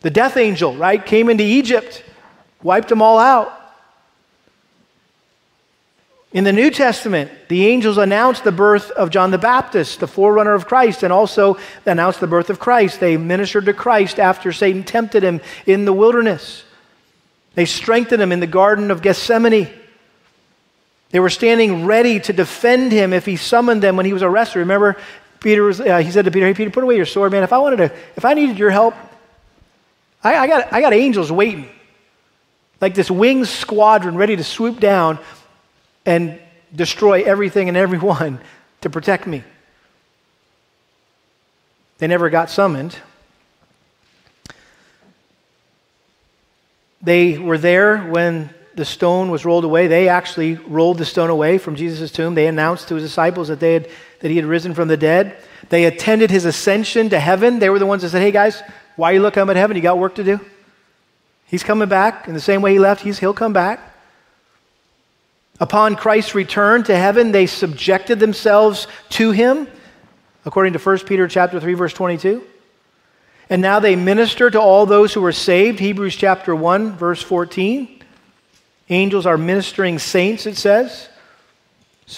The 0.00 0.10
death 0.10 0.36
angel, 0.36 0.74
right, 0.74 1.04
came 1.04 1.28
into 1.28 1.44
Egypt, 1.44 2.02
wiped 2.62 2.88
them 2.88 3.02
all 3.02 3.18
out. 3.18 3.59
In 6.32 6.44
the 6.44 6.52
New 6.52 6.70
Testament, 6.70 7.30
the 7.48 7.66
angels 7.66 7.98
announced 7.98 8.44
the 8.44 8.52
birth 8.52 8.92
of 8.92 9.10
John 9.10 9.32
the 9.32 9.38
Baptist, 9.38 9.98
the 9.98 10.06
forerunner 10.06 10.54
of 10.54 10.66
Christ, 10.66 11.02
and 11.02 11.12
also 11.12 11.58
announced 11.84 12.20
the 12.20 12.28
birth 12.28 12.50
of 12.50 12.60
Christ. 12.60 13.00
They 13.00 13.16
ministered 13.16 13.64
to 13.64 13.72
Christ 13.72 14.20
after 14.20 14.52
Satan 14.52 14.84
tempted 14.84 15.24
him 15.24 15.40
in 15.66 15.84
the 15.84 15.92
wilderness. 15.92 16.62
They 17.54 17.64
strengthened 17.64 18.22
him 18.22 18.30
in 18.30 18.38
the 18.38 18.46
Garden 18.46 18.92
of 18.92 19.02
Gethsemane. 19.02 19.68
They 21.10 21.18
were 21.18 21.30
standing 21.30 21.86
ready 21.86 22.20
to 22.20 22.32
defend 22.32 22.92
him 22.92 23.12
if 23.12 23.26
he 23.26 23.34
summoned 23.34 23.82
them 23.82 23.96
when 23.96 24.06
he 24.06 24.12
was 24.12 24.22
arrested. 24.22 24.60
Remember, 24.60 24.96
Peter 25.40 25.64
was, 25.64 25.80
uh, 25.80 25.98
he 25.98 26.12
said 26.12 26.26
to 26.26 26.30
Peter, 26.30 26.46
Hey, 26.46 26.54
Peter, 26.54 26.70
put 26.70 26.84
away 26.84 26.94
your 26.94 27.06
sword, 27.06 27.32
man. 27.32 27.42
If 27.42 27.52
I 27.52 27.58
wanted 27.58 27.76
to, 27.78 27.92
if 28.14 28.24
I 28.24 28.34
needed 28.34 28.56
your 28.56 28.70
help, 28.70 28.94
I, 30.22 30.36
I 30.36 30.46
got, 30.46 30.72
I 30.72 30.80
got 30.80 30.92
angels 30.92 31.32
waiting. 31.32 31.68
Like 32.80 32.94
this 32.94 33.10
winged 33.10 33.48
squadron 33.48 34.16
ready 34.16 34.36
to 34.36 34.44
swoop 34.44 34.78
down 34.78 35.18
and 36.06 36.40
destroy 36.74 37.22
everything 37.22 37.68
and 37.68 37.76
everyone 37.76 38.40
to 38.80 38.90
protect 38.90 39.26
me. 39.26 39.44
They 41.98 42.06
never 42.06 42.30
got 42.30 42.50
summoned. 42.50 42.96
They 47.02 47.38
were 47.38 47.58
there 47.58 47.98
when 47.98 48.50
the 48.74 48.84
stone 48.84 49.30
was 49.30 49.44
rolled 49.44 49.64
away. 49.64 49.86
They 49.86 50.08
actually 50.08 50.54
rolled 50.54 50.98
the 50.98 51.04
stone 51.04 51.28
away 51.28 51.58
from 51.58 51.76
Jesus' 51.76 52.10
tomb. 52.10 52.34
They 52.34 52.46
announced 52.46 52.88
to 52.88 52.94
his 52.94 53.04
disciples 53.04 53.48
that, 53.48 53.60
they 53.60 53.74
had, 53.74 53.88
that 54.20 54.30
he 54.30 54.36
had 54.36 54.46
risen 54.46 54.74
from 54.74 54.88
the 54.88 54.96
dead. 54.96 55.36
They 55.68 55.84
attended 55.84 56.30
his 56.30 56.44
ascension 56.44 57.10
to 57.10 57.20
heaven. 57.20 57.58
They 57.58 57.68
were 57.68 57.78
the 57.78 57.86
ones 57.86 58.02
that 58.02 58.10
said, 58.10 58.22
Hey 58.22 58.30
guys, 58.30 58.62
why 58.96 59.10
are 59.10 59.14
you 59.14 59.20
looking 59.20 59.42
up 59.42 59.48
at 59.48 59.56
heaven? 59.56 59.76
You 59.76 59.82
got 59.82 59.98
work 59.98 60.14
to 60.16 60.24
do? 60.24 60.40
He's 61.46 61.62
coming 61.62 61.88
back. 61.88 62.28
In 62.28 62.34
the 62.34 62.40
same 62.40 62.62
way 62.62 62.72
he 62.72 62.78
left, 62.78 63.02
he's, 63.02 63.18
he'll 63.18 63.34
come 63.34 63.52
back. 63.52 63.80
Upon 65.60 65.94
Christ's 65.94 66.34
return 66.34 66.82
to 66.84 66.96
heaven, 66.96 67.32
they 67.32 67.46
subjected 67.46 68.18
themselves 68.18 68.86
to 69.10 69.30
him, 69.30 69.68
according 70.46 70.72
to 70.72 70.78
1 70.78 71.00
Peter 71.00 71.28
chapter 71.28 71.60
3 71.60 71.74
verse 71.74 71.92
22. 71.92 72.42
And 73.50 73.60
now 73.60 73.78
they 73.78 73.94
minister 73.94 74.50
to 74.50 74.60
all 74.60 74.86
those 74.86 75.12
who 75.12 75.24
are 75.24 75.32
saved, 75.32 75.78
Hebrews 75.78 76.16
chapter 76.16 76.56
1 76.56 76.96
verse 76.96 77.20
14. 77.22 78.02
Angels 78.88 79.26
are 79.26 79.36
ministering 79.36 79.98
saints, 79.98 80.46
it 80.46 80.56
says, 80.56 81.08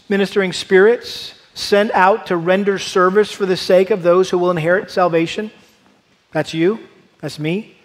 ministering 0.08 0.52
spirits 0.52 1.34
sent 1.54 1.90
out 1.90 2.26
to 2.28 2.36
render 2.36 2.78
service 2.78 3.32
for 3.32 3.44
the 3.44 3.56
sake 3.56 3.90
of 3.90 4.02
those 4.02 4.30
who 4.30 4.38
will 4.38 4.50
inherit 4.50 4.90
salvation. 4.90 5.50
That's 6.30 6.54
you, 6.54 6.78
that's 7.20 7.38
me. 7.38 7.76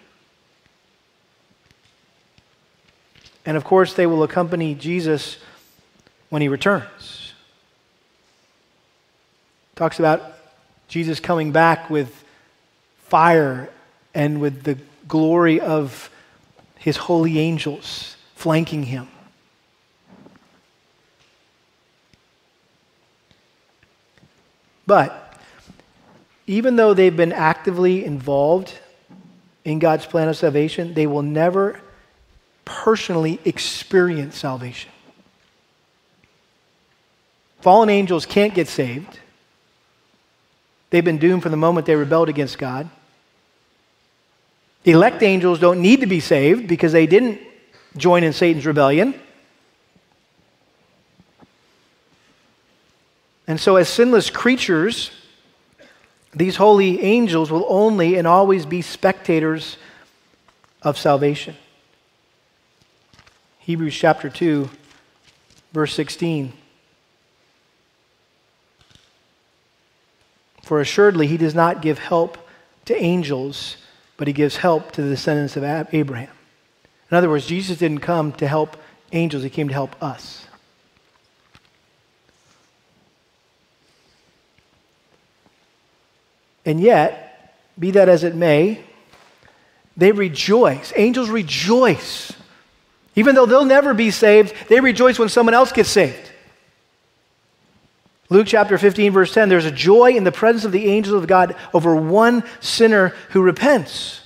And 3.44 3.56
of 3.56 3.64
course, 3.64 3.94
they 3.94 4.06
will 4.06 4.22
accompany 4.22 4.74
Jesus 4.74 5.38
when 6.30 6.42
he 6.42 6.48
returns. 6.48 7.32
Talks 9.76 9.98
about 9.98 10.22
Jesus 10.88 11.20
coming 11.20 11.52
back 11.52 11.88
with 11.90 12.24
fire 13.04 13.70
and 14.14 14.40
with 14.40 14.64
the 14.64 14.78
glory 15.06 15.60
of 15.60 16.10
his 16.76 16.96
holy 16.96 17.38
angels 17.38 18.16
flanking 18.34 18.82
him. 18.84 19.08
But 24.86 25.34
even 26.46 26.76
though 26.76 26.94
they've 26.94 27.14
been 27.14 27.32
actively 27.32 28.04
involved 28.04 28.72
in 29.64 29.78
God's 29.78 30.06
plan 30.06 30.28
of 30.28 30.36
salvation, 30.36 30.94
they 30.94 31.06
will 31.06 31.22
never 31.22 31.80
personally 32.64 33.38
experience 33.44 34.38
salvation. 34.38 34.90
Fallen 37.60 37.88
angels 37.90 38.26
can't 38.26 38.54
get 38.54 38.68
saved. 38.68 39.18
They've 40.90 41.04
been 41.04 41.18
doomed 41.18 41.42
from 41.42 41.50
the 41.50 41.56
moment 41.56 41.86
they 41.86 41.96
rebelled 41.96 42.28
against 42.28 42.58
God. 42.58 42.88
Elect 44.84 45.22
angels 45.22 45.58
don't 45.58 45.82
need 45.82 46.00
to 46.00 46.06
be 46.06 46.20
saved 46.20 46.68
because 46.68 46.92
they 46.92 47.06
didn't 47.06 47.40
join 47.96 48.24
in 48.24 48.32
Satan's 48.32 48.64
rebellion. 48.64 49.14
And 53.46 53.58
so, 53.58 53.76
as 53.76 53.88
sinless 53.88 54.30
creatures, 54.30 55.10
these 56.34 56.56
holy 56.56 57.02
angels 57.02 57.50
will 57.50 57.66
only 57.68 58.16
and 58.16 58.26
always 58.26 58.66
be 58.66 58.82
spectators 58.82 59.78
of 60.82 60.98
salvation. 60.98 61.56
Hebrews 63.58 63.94
chapter 63.94 64.30
2, 64.30 64.70
verse 65.72 65.94
16. 65.94 66.52
For 70.68 70.82
assuredly, 70.82 71.26
he 71.26 71.38
does 71.38 71.54
not 71.54 71.80
give 71.80 71.98
help 71.98 72.36
to 72.84 72.94
angels, 72.94 73.78
but 74.18 74.26
he 74.26 74.34
gives 74.34 74.56
help 74.56 74.92
to 74.92 75.00
the 75.00 75.08
descendants 75.08 75.56
of 75.56 75.64
Abraham. 75.64 76.28
In 77.10 77.16
other 77.16 77.30
words, 77.30 77.46
Jesus 77.46 77.78
didn't 77.78 78.00
come 78.00 78.32
to 78.32 78.46
help 78.46 78.76
angels, 79.10 79.42
he 79.42 79.48
came 79.48 79.68
to 79.68 79.72
help 79.72 79.96
us. 80.02 80.46
And 86.66 86.78
yet, 86.78 87.56
be 87.78 87.92
that 87.92 88.10
as 88.10 88.22
it 88.22 88.34
may, 88.34 88.84
they 89.96 90.12
rejoice. 90.12 90.92
Angels 90.96 91.30
rejoice. 91.30 92.30
Even 93.16 93.34
though 93.34 93.46
they'll 93.46 93.64
never 93.64 93.94
be 93.94 94.10
saved, 94.10 94.52
they 94.68 94.80
rejoice 94.80 95.18
when 95.18 95.30
someone 95.30 95.54
else 95.54 95.72
gets 95.72 95.88
saved. 95.88 96.27
Luke 98.30 98.46
chapter 98.46 98.76
15, 98.76 99.12
verse 99.12 99.32
10 99.32 99.48
there's 99.48 99.64
a 99.64 99.70
joy 99.70 100.12
in 100.12 100.24
the 100.24 100.32
presence 100.32 100.64
of 100.64 100.72
the 100.72 100.86
angels 100.86 101.22
of 101.22 101.26
God 101.26 101.56
over 101.72 101.96
one 101.96 102.44
sinner 102.60 103.08
who 103.30 103.42
repents. 103.42 104.20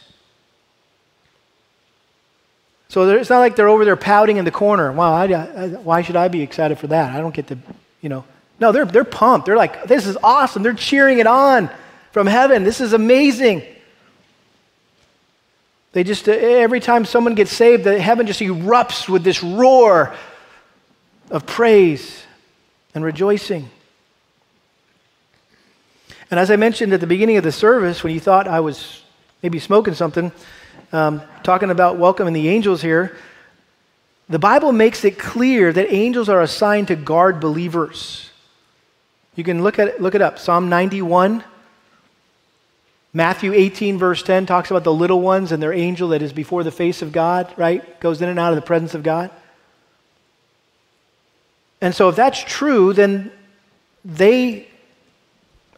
So 2.89 3.09
it's 3.09 3.31
not 3.31 3.39
like 3.39 3.57
they're 3.57 3.69
over 3.69 3.87
there 3.87 3.97
pouting 3.97 4.37
in 4.37 4.45
the 4.45 4.51
corner. 4.51 4.93
Wow, 4.93 5.15
I, 5.15 5.25
I, 5.25 5.69
why 5.69 6.03
should 6.03 6.17
I 6.17 6.29
be 6.29 6.43
excited 6.43 6.79
for 6.79 6.89
that? 6.89 7.15
I 7.15 7.21
don't 7.21 7.35
get 7.35 7.47
to, 7.47 7.59
you 8.03 8.11
know. 8.11 8.25
No, 8.61 8.71
they're, 8.71 8.85
they're 8.85 9.03
pumped. 9.03 9.47
They're 9.47 9.57
like, 9.57 9.85
this 9.85 10.07
is 10.07 10.19
awesome. 10.23 10.63
They're 10.63 10.75
cheering 10.75 11.19
it 11.19 11.27
on 11.27 11.71
from 12.11 12.27
heaven. 12.27 12.65
This 12.65 12.83
is 12.83 12.93
amazing. 12.93 13.63
They 15.93 16.05
just, 16.05 16.29
every 16.29 16.81
time 16.81 17.05
someone 17.05 17.35
gets 17.35 17.51
saved, 17.51 17.85
the 17.85 17.99
heaven 17.99 18.27
just 18.27 18.41
erupts 18.41 19.09
with 19.09 19.25
this 19.25 19.43
roar 19.43 20.15
of 21.31 21.47
praise 21.47 22.23
and 22.95 23.03
rejoicing. 23.03 23.71
And 26.33 26.41
as 26.41 26.51
I 26.51 26.57
mentioned 26.57 26.95
at 26.95 27.01
the 27.01 27.07
beginning 27.07 27.37
of 27.37 27.45
the 27.45 27.53
service, 27.53 28.03
when 28.03 28.15
you 28.15 28.19
thought 28.19 28.49
I 28.49 28.61
was 28.61 29.03
maybe 29.43 29.59
smoking 29.59 29.93
something, 29.93 30.33
um, 30.91 31.21
talking 31.43 31.71
about 31.71 31.99
welcoming 31.99 32.33
the 32.33 32.49
angels 32.49 32.81
here, 32.81 33.19
the 34.31 34.39
Bible 34.39 34.73
makes 34.73 35.05
it 35.05 35.19
clear 35.19 35.75
that 35.75 35.93
angels 35.93 36.31
are 36.31 36.41
assigned 36.41 36.89
to 36.89 36.97
guard 36.97 37.39
believers. 37.39 38.31
You 39.37 39.45
can 39.45 39.63
look, 39.63 39.79
at 39.79 39.89
it, 39.89 40.01
look 40.01 40.15
it 40.15 40.23
up. 40.23 40.39
Psalm 40.39 40.71
91 40.71 41.45
Matthew 43.13 43.53
18, 43.53 43.99
verse 43.99 44.23
10, 44.23 44.47
talks 44.47 44.71
about 44.71 44.85
the 44.85 44.93
little 44.95 45.21
ones 45.21 45.53
and 45.53 45.63
their 45.63 45.75
angel 45.75 46.09
that 46.09 46.23
is 46.23 46.33
before 46.33 46.65
the 46.65 46.71
face 46.71 47.03
of 47.03 47.13
God, 47.13 47.53
right? 47.59 48.01
Goes 48.01 48.23
in 48.23 48.31
and 48.31 48.39
out 48.39 48.55
of 48.55 48.57
the 48.57 48.63
presence 48.63 48.95
of 48.95 49.03
God. 49.03 49.31
And 51.83 51.95
so, 51.95 52.09
if 52.09 52.17
that's 52.17 52.43
true, 52.43 52.95
then 52.95 53.31
they, 54.03 54.67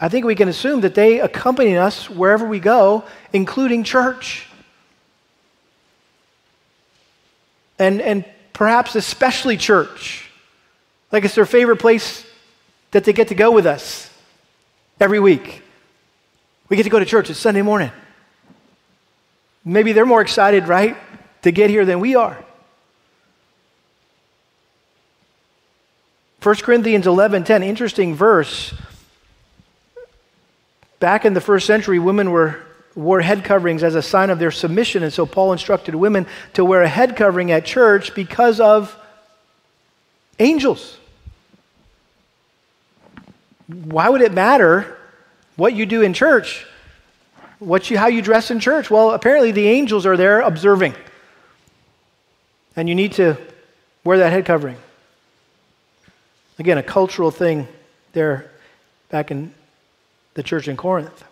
I 0.01 0.09
think 0.09 0.25
we 0.25 0.35
can 0.35 0.49
assume 0.49 0.81
that 0.81 0.95
they 0.95 1.21
accompany 1.21 1.77
us 1.77 2.11
wherever 2.11 2.47
we 2.47 2.59
go, 2.59 3.05
including 3.33 3.85
church. 3.85 4.47
And, 7.79 8.01
and 8.01 8.25
perhaps 8.53 8.95
especially 8.97 9.57
church. 9.57 10.29
Like 11.13 11.25
it's 11.25 11.35
their 11.35 11.47
favorite 11.47 11.79
place 11.79 12.27
that 12.91 13.05
they 13.05 13.13
get 13.13 13.29
to 13.29 13.35
go 13.35 13.51
with 13.51 13.67
us 13.67 14.11
every 14.99 15.21
week. 15.21 15.63
We 16.69 16.77
get 16.77 16.85
to 16.85 16.91
go 16.91 16.99
to 16.99 17.05
church. 17.05 17.31
It's 17.31 17.39
Sunday 17.39 17.63
morning. 17.63 17.93
Maybe 19.65 19.93
they're 19.93 20.07
more 20.07 20.21
excited, 20.21 20.69
right, 20.69 20.97
to 21.43 21.51
get 21.51 21.71
here 21.71 21.85
than 21.85 22.01
we 22.01 22.15
are. 22.17 22.45
1 26.43 26.55
Corinthians 26.57 27.07
11:10, 27.07 27.63
interesting 27.65 28.15
verse. 28.15 28.75
Back 31.05 31.27
in 31.27 31.35
the 31.35 31.41
first 31.43 31.67
century, 31.67 31.99
women 31.99 32.31
were 32.31 32.63
wore 32.95 33.21
head 33.21 33.45
coverings 33.45 33.83
as 33.83 33.95
a 33.95 34.01
sign 34.01 34.31
of 34.31 34.39
their 34.39 34.51
submission, 34.51 35.03
and 35.03 35.13
so 35.13 35.27
Paul 35.27 35.53
instructed 35.53 35.95
women 35.95 36.27
to 36.55 36.65
wear 36.65 36.81
a 36.81 36.89
head 36.89 37.15
covering 37.15 37.53
at 37.53 37.67
church 37.67 38.15
because 38.15 38.59
of 38.59 38.97
angels. 40.39 40.97
Why 43.67 44.09
would 44.09 44.23
it 44.23 44.33
matter 44.33 44.97
what 45.57 45.75
you 45.75 45.85
do 45.85 46.01
in 46.01 46.15
church, 46.15 46.65
what 47.59 47.91
you, 47.91 47.99
how 47.99 48.07
you 48.07 48.23
dress 48.23 48.51
in 48.51 48.59
church. 48.59 48.91
Well, 48.91 49.11
apparently 49.11 49.53
the 49.53 49.69
angels 49.69 50.07
are 50.07 50.17
there 50.17 50.41
observing. 50.41 50.95
And 52.77 52.89
you 52.89 52.95
need 52.95 53.13
to 53.13 53.37
wear 54.05 54.17
that 54.17 54.33
head 54.33 54.47
covering. 54.47 54.79
Again, 56.59 56.79
a 56.79 56.83
cultural 56.83 57.31
thing 57.31 57.69
there 58.15 58.51
back 59.11 59.31
in 59.31 59.53
the 60.35 60.43
church 60.43 60.69
in 60.69 60.77
Corinth. 60.77 61.25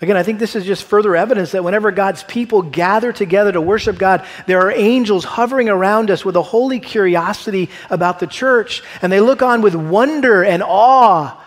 Again, 0.00 0.16
I 0.16 0.22
think 0.22 0.38
this 0.38 0.54
is 0.54 0.64
just 0.64 0.84
further 0.84 1.16
evidence 1.16 1.52
that 1.52 1.64
whenever 1.64 1.90
God's 1.90 2.22
people 2.22 2.62
gather 2.62 3.12
together 3.12 3.50
to 3.50 3.60
worship 3.60 3.98
God, 3.98 4.24
there 4.46 4.60
are 4.60 4.70
angels 4.70 5.24
hovering 5.24 5.68
around 5.68 6.10
us 6.12 6.24
with 6.24 6.36
a 6.36 6.42
holy 6.42 6.78
curiosity 6.78 7.68
about 7.90 8.20
the 8.20 8.28
church, 8.28 8.82
and 9.02 9.10
they 9.10 9.20
look 9.20 9.42
on 9.42 9.60
with 9.60 9.74
wonder 9.74 10.44
and 10.44 10.62
awe 10.62 11.42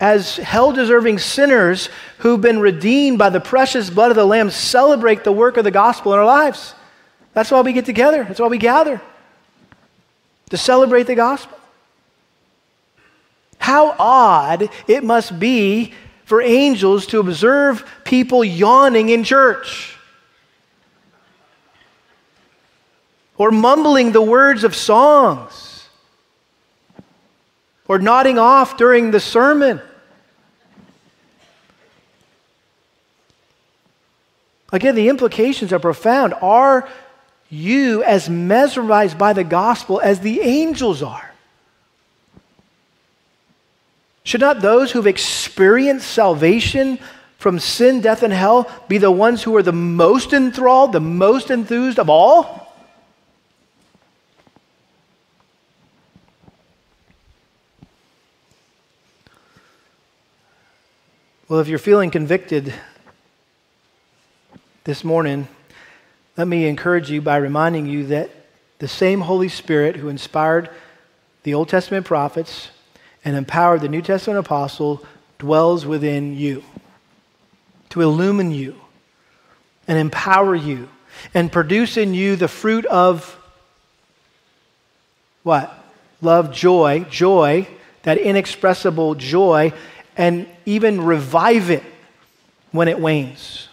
as 0.00 0.36
hell 0.36 0.72
deserving 0.72 1.18
sinners 1.18 1.90
who've 2.18 2.40
been 2.40 2.60
redeemed 2.60 3.18
by 3.18 3.28
the 3.28 3.40
precious 3.40 3.90
blood 3.90 4.10
of 4.10 4.16
the 4.16 4.24
Lamb, 4.24 4.50
celebrate 4.50 5.22
the 5.22 5.30
work 5.30 5.58
of 5.58 5.64
the 5.64 5.70
gospel 5.70 6.12
in 6.14 6.18
our 6.18 6.24
lives. 6.24 6.74
That's 7.34 7.50
why 7.50 7.60
we 7.60 7.72
get 7.72 7.84
together, 7.84 8.24
that's 8.24 8.40
why 8.40 8.48
we 8.48 8.58
gather 8.58 9.00
to 10.50 10.56
celebrate 10.56 11.04
the 11.04 11.14
gospel. 11.14 11.58
How 13.62 13.94
odd 13.96 14.70
it 14.88 15.04
must 15.04 15.38
be 15.38 15.92
for 16.24 16.42
angels 16.42 17.06
to 17.06 17.20
observe 17.20 17.88
people 18.02 18.42
yawning 18.42 19.10
in 19.10 19.22
church 19.22 19.96
or 23.38 23.52
mumbling 23.52 24.10
the 24.10 24.20
words 24.20 24.64
of 24.64 24.74
songs 24.74 25.88
or 27.86 28.00
nodding 28.00 28.36
off 28.36 28.76
during 28.76 29.12
the 29.12 29.20
sermon. 29.20 29.80
Again, 34.72 34.96
the 34.96 35.08
implications 35.08 35.72
are 35.72 35.78
profound. 35.78 36.34
Are 36.42 36.88
you 37.48 38.02
as 38.02 38.28
mesmerized 38.28 39.16
by 39.16 39.32
the 39.32 39.44
gospel 39.44 40.00
as 40.00 40.18
the 40.18 40.40
angels 40.40 41.00
are? 41.00 41.31
Should 44.24 44.40
not 44.40 44.60
those 44.60 44.92
who've 44.92 45.06
experienced 45.06 46.08
salvation 46.08 46.98
from 47.38 47.58
sin, 47.58 48.00
death, 48.00 48.22
and 48.22 48.32
hell 48.32 48.70
be 48.86 48.98
the 48.98 49.10
ones 49.10 49.42
who 49.42 49.56
are 49.56 49.62
the 49.62 49.72
most 49.72 50.32
enthralled, 50.32 50.92
the 50.92 51.00
most 51.00 51.50
enthused 51.50 51.98
of 51.98 52.08
all? 52.08 52.62
Well, 61.48 61.60
if 61.60 61.68
you're 61.68 61.78
feeling 61.78 62.10
convicted 62.10 62.72
this 64.84 65.04
morning, 65.04 65.48
let 66.36 66.48
me 66.48 66.66
encourage 66.66 67.10
you 67.10 67.20
by 67.20 67.36
reminding 67.36 67.86
you 67.86 68.06
that 68.06 68.30
the 68.78 68.88
same 68.88 69.20
Holy 69.20 69.48
Spirit 69.48 69.96
who 69.96 70.08
inspired 70.08 70.70
the 71.42 71.54
Old 71.54 71.68
Testament 71.68 72.06
prophets 72.06 72.70
and 73.24 73.36
empower 73.36 73.78
the 73.78 73.88
New 73.88 74.02
Testament 74.02 74.38
apostle 74.38 75.04
dwells 75.38 75.86
within 75.86 76.36
you 76.36 76.62
to 77.90 78.00
illumine 78.00 78.50
you 78.50 78.74
and 79.86 79.98
empower 79.98 80.54
you 80.54 80.88
and 81.34 81.52
produce 81.52 81.96
in 81.96 82.14
you 82.14 82.36
the 82.36 82.48
fruit 82.48 82.86
of 82.86 83.38
what? 85.42 85.78
Love, 86.20 86.52
joy, 86.52 87.04
joy, 87.10 87.66
that 88.04 88.18
inexpressible 88.18 89.16
joy, 89.16 89.72
and 90.16 90.48
even 90.64 91.00
revive 91.00 91.70
it 91.70 91.82
when 92.70 92.88
it 92.88 92.98
wanes. 92.98 93.68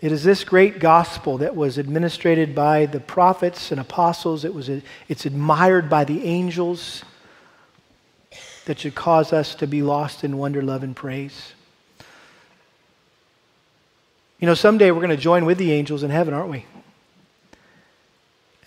It 0.00 0.12
is 0.12 0.22
this 0.22 0.44
great 0.44 0.78
gospel 0.78 1.38
that 1.38 1.56
was 1.56 1.76
administered 1.76 2.54
by 2.54 2.86
the 2.86 3.00
prophets 3.00 3.72
and 3.72 3.80
apostles. 3.80 4.44
It 4.44 4.54
was, 4.54 4.70
it's 5.08 5.26
admired 5.26 5.90
by 5.90 6.04
the 6.04 6.24
angels 6.24 7.02
that 8.66 8.78
should 8.78 8.94
cause 8.94 9.32
us 9.32 9.54
to 9.56 9.66
be 9.66 9.82
lost 9.82 10.22
in 10.22 10.38
wonder, 10.38 10.62
love, 10.62 10.84
and 10.84 10.94
praise. 10.94 11.52
You 14.38 14.46
know, 14.46 14.54
someday 14.54 14.92
we're 14.92 15.00
going 15.00 15.10
to 15.10 15.16
join 15.16 15.44
with 15.44 15.58
the 15.58 15.72
angels 15.72 16.04
in 16.04 16.10
heaven, 16.10 16.32
aren't 16.32 16.50
we? 16.50 16.64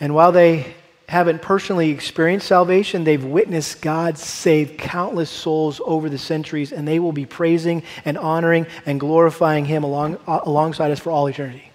And 0.02 0.14
while 0.14 0.34
they 0.34 0.74
haven't 1.12 1.42
personally 1.42 1.90
experienced 1.90 2.48
salvation, 2.48 3.04
they've 3.04 3.26
witnessed 3.26 3.82
God 3.82 4.18
save 4.18 4.78
countless 4.78 5.30
souls 5.30 5.82
over 5.84 6.08
the 6.10 6.18
centuries, 6.18 6.72
and 6.72 6.88
they 6.88 7.00
will 7.00 7.12
be 7.12 7.26
praising 7.26 7.84
and 8.06 8.18
honoring 8.18 8.66
and 8.86 8.98
glorifying 8.98 9.66
Him 9.66 9.84
along, 9.84 10.18
uh, 10.26 10.40
alongside 10.44 10.90
us 10.90 11.02
for 11.02 11.12
all 11.12 11.28
eternity. 11.28 11.70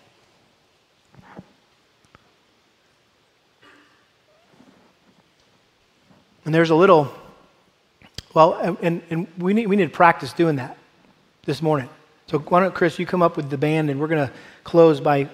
And 6.47 6.55
there's 6.55 6.71
a 6.71 6.75
little, 6.75 7.13
well, 8.33 8.55
and, 8.81 9.03
and 9.11 9.27
we, 9.37 9.53
need, 9.53 9.67
we 9.67 9.77
need 9.77 9.93
practice 9.93 10.33
doing 10.33 10.57
that 10.57 10.79
this 11.45 11.61
morning. 11.61 11.91
So 12.29 12.39
why 12.39 12.61
don't, 12.61 12.75
Chris, 12.75 12.99
you 12.99 13.05
come 13.05 13.21
up 13.21 13.37
with 13.37 13.51
the 13.51 13.59
band, 13.59 13.91
and 13.91 14.01
we're 14.01 14.09
going 14.09 14.27
to 14.27 14.33
close 14.65 14.99
by 14.99 15.29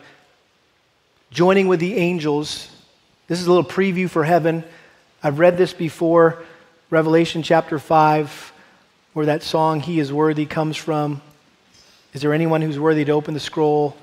joining 1.30 1.68
with 1.68 1.78
the 1.78 1.94
angels. 1.94 2.68
This 3.32 3.40
is 3.40 3.46
a 3.46 3.50
little 3.50 3.64
preview 3.64 4.10
for 4.10 4.24
heaven. 4.24 4.62
I've 5.22 5.38
read 5.38 5.56
this 5.56 5.72
before, 5.72 6.42
Revelation 6.90 7.42
chapter 7.42 7.78
5, 7.78 8.52
where 9.14 9.24
that 9.24 9.42
song, 9.42 9.80
He 9.80 10.00
is 10.00 10.12
Worthy, 10.12 10.44
comes 10.44 10.76
from. 10.76 11.22
Is 12.12 12.20
there 12.20 12.34
anyone 12.34 12.60
who's 12.60 12.78
worthy 12.78 13.06
to 13.06 13.12
open 13.12 13.32
the 13.32 13.40
scroll? 13.40 13.96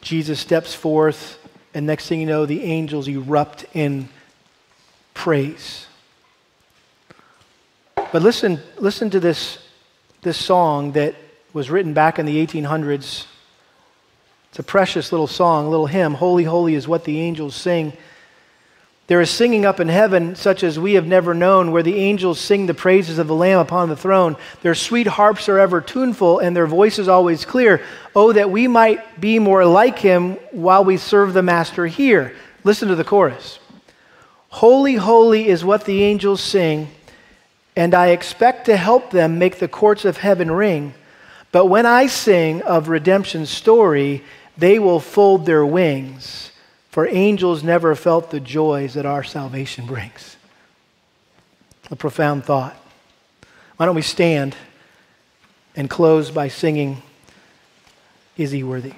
Jesus 0.00 0.40
steps 0.40 0.74
forth, 0.74 1.38
and 1.74 1.86
next 1.86 2.08
thing 2.08 2.18
you 2.18 2.26
know, 2.26 2.44
the 2.44 2.64
angels 2.64 3.06
erupt 3.06 3.66
in 3.72 4.08
praise. 5.14 5.86
But 7.94 8.22
listen, 8.22 8.58
listen 8.78 9.10
to 9.10 9.20
this, 9.20 9.58
this 10.22 10.36
song 10.36 10.90
that 10.94 11.14
was 11.52 11.70
written 11.70 11.94
back 11.94 12.18
in 12.18 12.26
the 12.26 12.44
1800s. 12.44 13.26
It's 14.50 14.58
a 14.58 14.64
precious 14.64 15.12
little 15.12 15.28
song, 15.28 15.66
a 15.66 15.70
little 15.70 15.86
hymn. 15.86 16.14
Holy, 16.14 16.42
holy 16.42 16.74
is 16.74 16.88
what 16.88 17.04
the 17.04 17.20
angels 17.20 17.54
sing. 17.54 17.92
There 19.08 19.22
is 19.22 19.30
singing 19.30 19.64
up 19.64 19.80
in 19.80 19.88
heaven 19.88 20.34
such 20.34 20.62
as 20.62 20.78
we 20.78 20.92
have 20.92 21.06
never 21.06 21.32
known, 21.32 21.72
where 21.72 21.82
the 21.82 21.96
angels 21.96 22.38
sing 22.38 22.66
the 22.66 22.74
praises 22.74 23.18
of 23.18 23.26
the 23.26 23.34
Lamb 23.34 23.58
upon 23.58 23.88
the 23.88 23.96
throne. 23.96 24.36
Their 24.60 24.74
sweet 24.74 25.06
harps 25.06 25.48
are 25.48 25.58
ever 25.58 25.80
tuneful, 25.80 26.38
and 26.38 26.54
their 26.54 26.66
voices 26.66 27.08
always 27.08 27.46
clear. 27.46 27.82
Oh, 28.14 28.34
that 28.34 28.50
we 28.50 28.68
might 28.68 29.18
be 29.18 29.38
more 29.38 29.64
like 29.64 29.98
him 29.98 30.34
while 30.50 30.84
we 30.84 30.98
serve 30.98 31.32
the 31.32 31.42
Master 31.42 31.86
here. 31.86 32.36
Listen 32.64 32.88
to 32.88 32.94
the 32.94 33.02
chorus. 33.02 33.58
Holy, 34.50 34.96
holy 34.96 35.48
is 35.48 35.64
what 35.64 35.86
the 35.86 36.04
angels 36.04 36.42
sing, 36.42 36.88
and 37.76 37.94
I 37.94 38.08
expect 38.08 38.66
to 38.66 38.76
help 38.76 39.10
them 39.10 39.38
make 39.38 39.58
the 39.58 39.68
courts 39.68 40.04
of 40.04 40.18
heaven 40.18 40.50
ring. 40.50 40.92
But 41.50 41.66
when 41.66 41.86
I 41.86 42.08
sing 42.08 42.60
of 42.62 42.88
redemption's 42.88 43.48
story, 43.48 44.22
they 44.58 44.78
will 44.78 45.00
fold 45.00 45.46
their 45.46 45.64
wings, 45.64 46.50
for 46.90 47.06
angels 47.06 47.62
never 47.62 47.94
felt 47.94 48.30
the 48.30 48.40
joys 48.40 48.94
that 48.94 49.06
our 49.06 49.22
salvation 49.22 49.86
brings. 49.86 50.36
A 51.90 51.96
profound 51.96 52.44
thought. 52.44 52.76
Why 53.76 53.86
don't 53.86 53.96
we 53.96 54.02
stand 54.02 54.56
and 55.76 55.88
close 55.88 56.30
by 56.30 56.48
singing, 56.48 57.02
Is 58.36 58.50
He 58.50 58.62
Worthy? 58.62 58.94